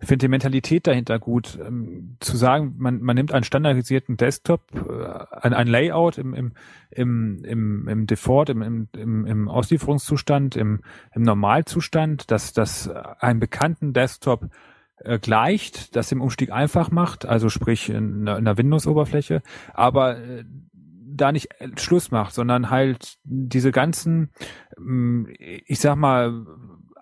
[0.00, 5.38] finde die Mentalität dahinter gut, ähm, zu sagen, man, man nimmt einen standardisierten Desktop, äh,
[5.40, 6.52] ein, ein Layout im, im,
[6.90, 10.80] im, im, im Default, im, im, im, im Auslieferungszustand, im,
[11.14, 14.48] im Normalzustand, dass das einen bekannten Desktop
[14.98, 20.18] äh, gleicht, das den Umstieg einfach macht, also sprich in, einer- in einer Windows-Oberfläche, aber
[20.18, 20.44] äh,
[21.14, 24.30] da nicht äh, Schluss macht, sondern halt diese ganzen,
[24.78, 26.46] ähm, ich sag mal,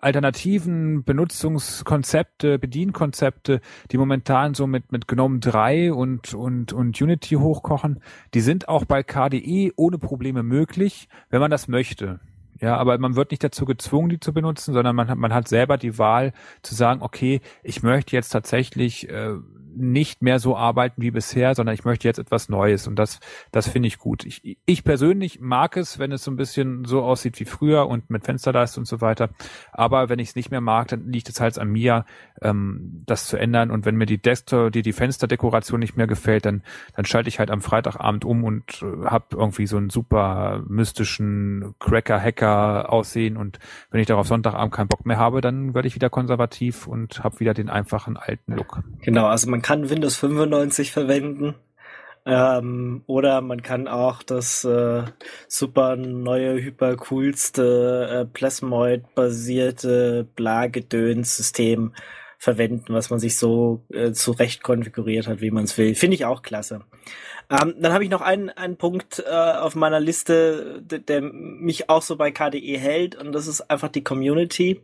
[0.01, 8.01] alternativen Benutzungskonzepte, Bedienkonzepte, die momentan so mit, mit GNOME 3 und, und, und Unity hochkochen,
[8.33, 12.19] die sind auch bei KDE ohne Probleme möglich, wenn man das möchte.
[12.59, 15.47] Ja, aber man wird nicht dazu gezwungen, die zu benutzen, sondern man hat, man hat
[15.47, 16.31] selber die Wahl
[16.61, 19.33] zu sagen, okay, ich möchte jetzt tatsächlich äh,
[19.75, 23.19] nicht mehr so arbeiten wie bisher, sondern ich möchte jetzt etwas Neues und das,
[23.51, 24.25] das finde ich gut.
[24.25, 28.09] Ich, ich persönlich mag es, wenn es so ein bisschen so aussieht wie früher und
[28.09, 29.29] mit Fensterleiste und so weiter.
[29.71, 32.05] Aber wenn ich es nicht mehr mag, dann liegt es halt an mir,
[32.41, 33.71] ähm, das zu ändern.
[33.71, 36.63] Und wenn mir die Desktop, die, die Fensterdekoration nicht mehr gefällt, dann,
[36.95, 41.75] dann schalte ich halt am Freitagabend um und äh, habe irgendwie so einen super mystischen
[41.79, 43.37] Cracker-Hacker aussehen.
[43.37, 43.59] Und
[43.89, 47.39] wenn ich darauf Sonntagabend keinen Bock mehr habe, dann werde ich wieder konservativ und habe
[47.39, 48.81] wieder den einfachen alten Look.
[49.01, 51.55] Genau, also man kann Windows 95 verwenden.
[52.25, 55.03] Ähm, oder man kann auch das äh,
[55.47, 61.93] super neue, hypercoolste äh, Plasmoid-basierte Blagedöns-System
[62.37, 65.95] verwenden, was man sich so äh, zurecht konfiguriert hat, wie man es will.
[65.95, 66.81] Finde ich auch klasse.
[67.49, 71.89] Ähm, dann habe ich noch einen, einen Punkt äh, auf meiner Liste, der, der mich
[71.89, 74.81] auch so bei KDE hält, und das ist einfach die Community.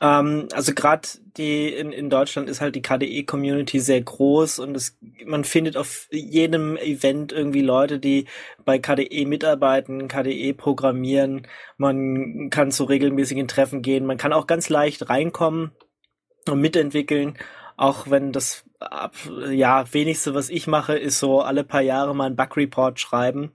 [0.00, 4.98] Ähm, also gerade die in, in Deutschland ist halt die KDE-Community sehr groß und es,
[5.24, 8.26] man findet auf jedem Event irgendwie Leute, die
[8.64, 11.46] bei KDE mitarbeiten, KDE programmieren.
[11.78, 14.06] Man kann zu regelmäßigen Treffen gehen.
[14.06, 15.72] Man kann auch ganz leicht reinkommen
[16.48, 17.38] und mitentwickeln.
[17.78, 18.64] Auch wenn das
[19.50, 23.52] ja wenigste, was ich mache, ist so alle paar Jahre mal einen Bug Report schreiben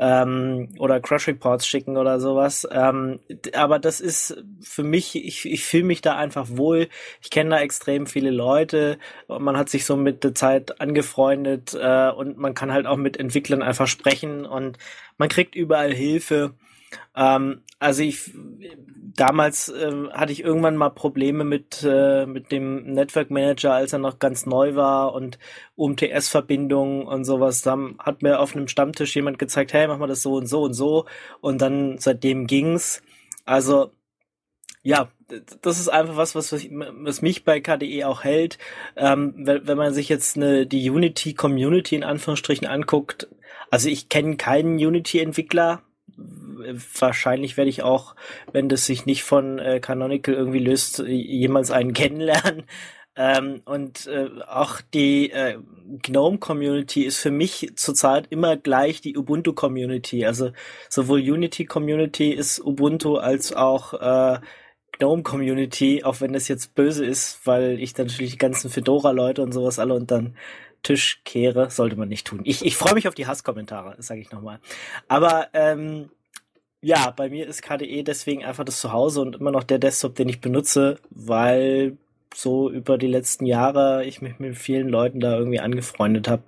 [0.00, 2.66] ähm, oder Crash Reports schicken oder sowas.
[2.72, 3.20] Ähm,
[3.54, 6.88] aber das ist für mich, ich, ich fühle mich da einfach wohl.
[7.22, 8.98] Ich kenne da extrem viele Leute.
[9.28, 13.18] Man hat sich so mit der Zeit angefreundet äh, und man kann halt auch mit
[13.18, 14.78] Entwicklern einfach sprechen und
[15.18, 16.54] man kriegt überall Hilfe.
[17.16, 18.32] Ähm, also ich
[19.16, 23.98] damals äh, hatte ich irgendwann mal Probleme mit äh, mit dem Network Manager, als er
[23.98, 25.38] noch ganz neu war und
[25.76, 27.62] UMTS-Verbindungen und sowas.
[27.62, 30.62] Dann hat mir auf einem Stammtisch jemand gezeigt, hey, mach mal das so und so
[30.62, 31.06] und so.
[31.40, 33.02] Und dann seitdem ging's.
[33.44, 33.92] Also
[34.82, 35.10] ja,
[35.62, 38.58] das ist einfach was, was, was mich bei KDE auch hält.
[38.96, 43.28] Ähm, wenn, wenn man sich jetzt eine, die Unity Community in Anführungsstrichen anguckt,
[43.70, 45.82] also ich kenne keinen Unity-Entwickler,
[46.98, 48.14] wahrscheinlich werde ich auch,
[48.52, 52.64] wenn das sich nicht von äh, Canonical irgendwie löst, jemals einen kennenlernen.
[53.16, 55.58] Ähm, und äh, auch die äh,
[56.02, 60.24] GNOME-Community ist für mich zurzeit immer gleich die Ubuntu-Community.
[60.24, 60.52] Also
[60.88, 64.38] sowohl Unity-Community ist Ubuntu als auch äh,
[64.98, 69.52] GNOME-Community, auch wenn das jetzt böse ist, weil ich dann natürlich die ganzen Fedora-Leute und
[69.52, 70.36] sowas alle unter den
[70.82, 72.40] Tisch kehre, sollte man nicht tun.
[72.44, 74.60] Ich, ich freue mich auf die Hasskommentare, sage ich nochmal.
[75.08, 76.10] Aber ähm,
[76.80, 80.28] ja, bei mir ist KDE deswegen einfach das Zuhause und immer noch der Desktop, den
[80.28, 81.96] ich benutze, weil
[82.34, 86.42] so über die letzten Jahre ich mich mit vielen Leuten da irgendwie angefreundet habe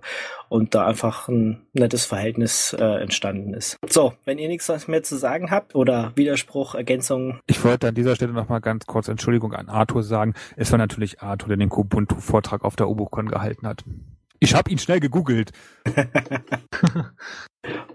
[0.48, 3.78] und da einfach ein nettes Verhältnis äh, entstanden ist.
[3.88, 7.40] So, wenn ihr nichts mehr zu sagen habt oder Widerspruch, Ergänzung.
[7.46, 10.34] Ich wollte an dieser Stelle nochmal ganz kurz Entschuldigung an Arthur sagen.
[10.56, 13.84] Es war natürlich Arthur, der den Kubuntu-Vortrag auf der Ubucon gehalten hat.
[14.42, 15.52] Ich habe ihn schnell gegoogelt.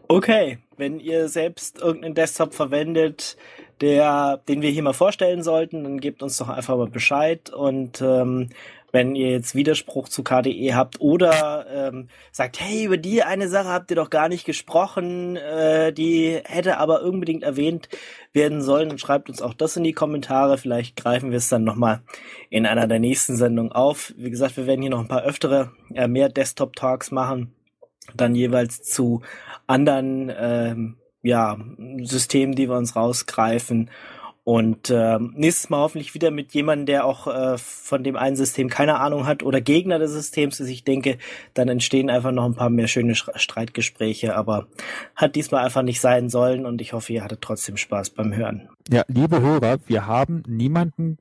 [0.07, 3.35] okay, wenn ihr selbst irgendeinen Desktop verwendet,
[3.81, 8.01] der, den wir hier mal vorstellen sollten, dann gebt uns doch einfach mal Bescheid und
[8.01, 8.47] ähm,
[8.91, 13.69] wenn ihr jetzt Widerspruch zu KDE habt oder ähm, sagt, hey, über die eine Sache
[13.69, 17.89] habt ihr doch gar nicht gesprochen, äh, die hätte aber unbedingt erwähnt
[18.33, 20.57] werden sollen, dann schreibt uns auch das in die Kommentare.
[20.57, 22.01] Vielleicht greifen wir es dann nochmal
[22.49, 24.13] in einer der nächsten Sendungen auf.
[24.17, 27.53] Wie gesagt, wir werden hier noch ein paar öftere, äh, mehr Desktop-Talks machen,
[28.15, 29.21] dann jeweils zu
[29.65, 31.57] anderen ähm, ja,
[32.03, 33.89] Systemen, die wir uns rausgreifen
[34.47, 38.69] und äh, nächstes Mal hoffentlich wieder mit jemandem, der auch äh, von dem einen System
[38.69, 40.69] keine Ahnung hat oder Gegner des Systems ist.
[40.69, 41.17] Ich denke,
[41.53, 44.67] dann entstehen einfach noch ein paar mehr schöne Streitgespräche, aber
[45.17, 48.69] hat diesmal einfach nicht sein sollen und ich hoffe, ihr hattet trotzdem Spaß beim Hören.
[48.89, 51.17] Ja, liebe Hörer, wir haben niemanden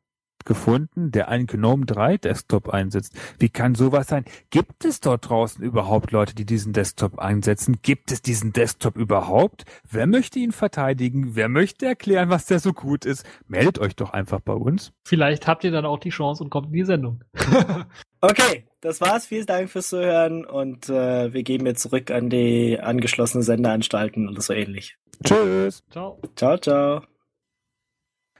[0.46, 3.14] gefunden, der einen GNOME 3 Desktop einsetzt.
[3.38, 4.24] Wie kann sowas sein?
[4.50, 7.78] Gibt es dort draußen überhaupt Leute, die diesen Desktop einsetzen?
[7.82, 9.64] Gibt es diesen Desktop überhaupt?
[9.90, 11.36] Wer möchte ihn verteidigen?
[11.36, 13.26] Wer möchte erklären, was der so gut ist?
[13.46, 14.92] Meldet euch doch einfach bei uns.
[15.04, 17.22] Vielleicht habt ihr dann auch die Chance und kommt in die Sendung.
[18.20, 19.26] okay, das war's.
[19.26, 24.40] Vielen Dank fürs Zuhören und äh, wir gehen jetzt zurück an die angeschlossenen Sendeanstalten oder
[24.40, 24.96] so ähnlich.
[25.24, 25.82] Tschüss.
[25.90, 26.20] Ciao.
[26.36, 27.15] Ciao, ciao.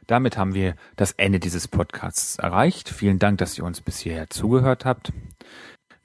[0.07, 2.89] Damit haben wir das Ende dieses Podcasts erreicht.
[2.89, 5.13] Vielen Dank, dass ihr uns bis hierher zugehört habt.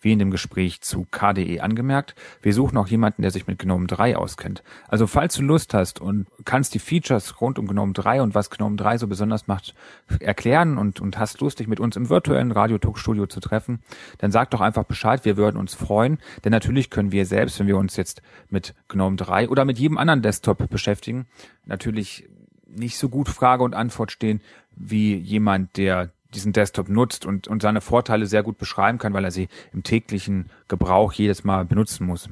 [0.03, 3.85] Wie in dem Gespräch zu KDE angemerkt, wir suchen auch jemanden, der sich mit GNOME
[3.85, 4.63] 3 auskennt.
[4.87, 8.49] Also falls du Lust hast und kannst die Features rund um GNOME 3 und was
[8.49, 9.75] GNOME 3 so besonders macht,
[10.19, 13.83] erklären und, und hast Lust, dich mit uns im virtuellen Radio-Talk-Studio zu treffen,
[14.17, 16.17] dann sag doch einfach Bescheid, wir würden uns freuen.
[16.43, 19.99] Denn natürlich können wir selbst, wenn wir uns jetzt mit GNOME 3 oder mit jedem
[19.99, 21.27] anderen Desktop beschäftigen,
[21.67, 22.27] natürlich
[22.75, 24.41] nicht so gut Frage und Antwort stehen
[24.75, 29.25] wie jemand, der diesen Desktop nutzt und, und seine Vorteile sehr gut beschreiben kann, weil
[29.25, 32.29] er sie im täglichen Gebrauch jedes Mal benutzen muss.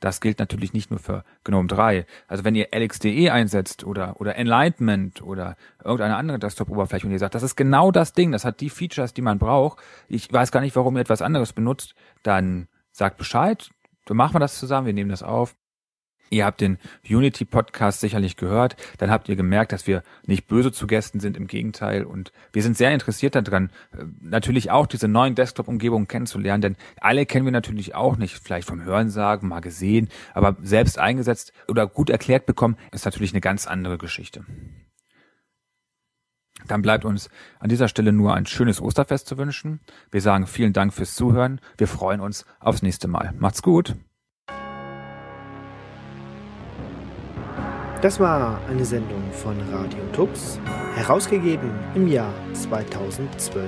[0.00, 2.06] Das gilt natürlich nicht nur für GNOME 3.
[2.28, 7.34] Also wenn ihr LXDE einsetzt oder, oder Enlightenment oder irgendeine andere Desktop-Oberfläche und ihr sagt,
[7.34, 10.60] das ist genau das Ding, das hat die Features, die man braucht, ich weiß gar
[10.60, 13.70] nicht, warum ihr etwas anderes benutzt, dann sagt Bescheid,
[14.04, 15.56] dann machen wir das zusammen, wir nehmen das auf
[16.30, 18.76] Ihr habt den Unity Podcast sicherlich gehört.
[18.98, 22.04] Dann habt ihr gemerkt, dass wir nicht böse zu Gästen sind, im Gegenteil.
[22.04, 27.26] Und wir sind sehr interessiert daran, äh, natürlich auch diese neuen Desktop-Umgebungen kennenzulernen, denn alle
[27.26, 32.10] kennen wir natürlich auch nicht, vielleicht vom Hörensagen, mal gesehen, aber selbst eingesetzt oder gut
[32.10, 34.44] erklärt bekommen, ist natürlich eine ganz andere Geschichte.
[36.66, 39.80] Dann bleibt uns an dieser Stelle nur ein schönes Osterfest zu wünschen.
[40.10, 41.60] Wir sagen vielen Dank fürs Zuhören.
[41.76, 43.32] Wir freuen uns aufs nächste Mal.
[43.38, 43.94] Macht's gut.
[48.00, 50.60] Das war eine Sendung von Radio Tux,
[50.94, 53.66] herausgegeben im Jahr 2012.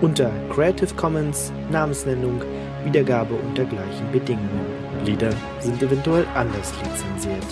[0.00, 2.40] Unter Creative Commons Namensnennung,
[2.84, 4.66] Wiedergabe unter gleichen Bedingungen.
[5.04, 7.46] Lieder sind eventuell anders lizenziert.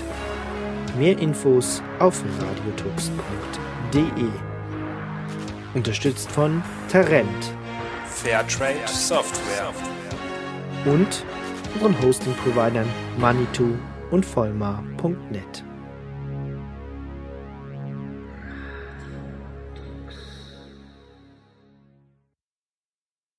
[0.97, 4.29] Mehr Infos auf radiotux.de.
[5.75, 7.27] Unterstützt von Tarent
[8.07, 9.73] Fairtrade Software.
[10.85, 11.25] und
[11.75, 12.87] unseren Hosting-Providern
[13.19, 13.75] Manitou
[14.13, 15.65] und Vollmar.net.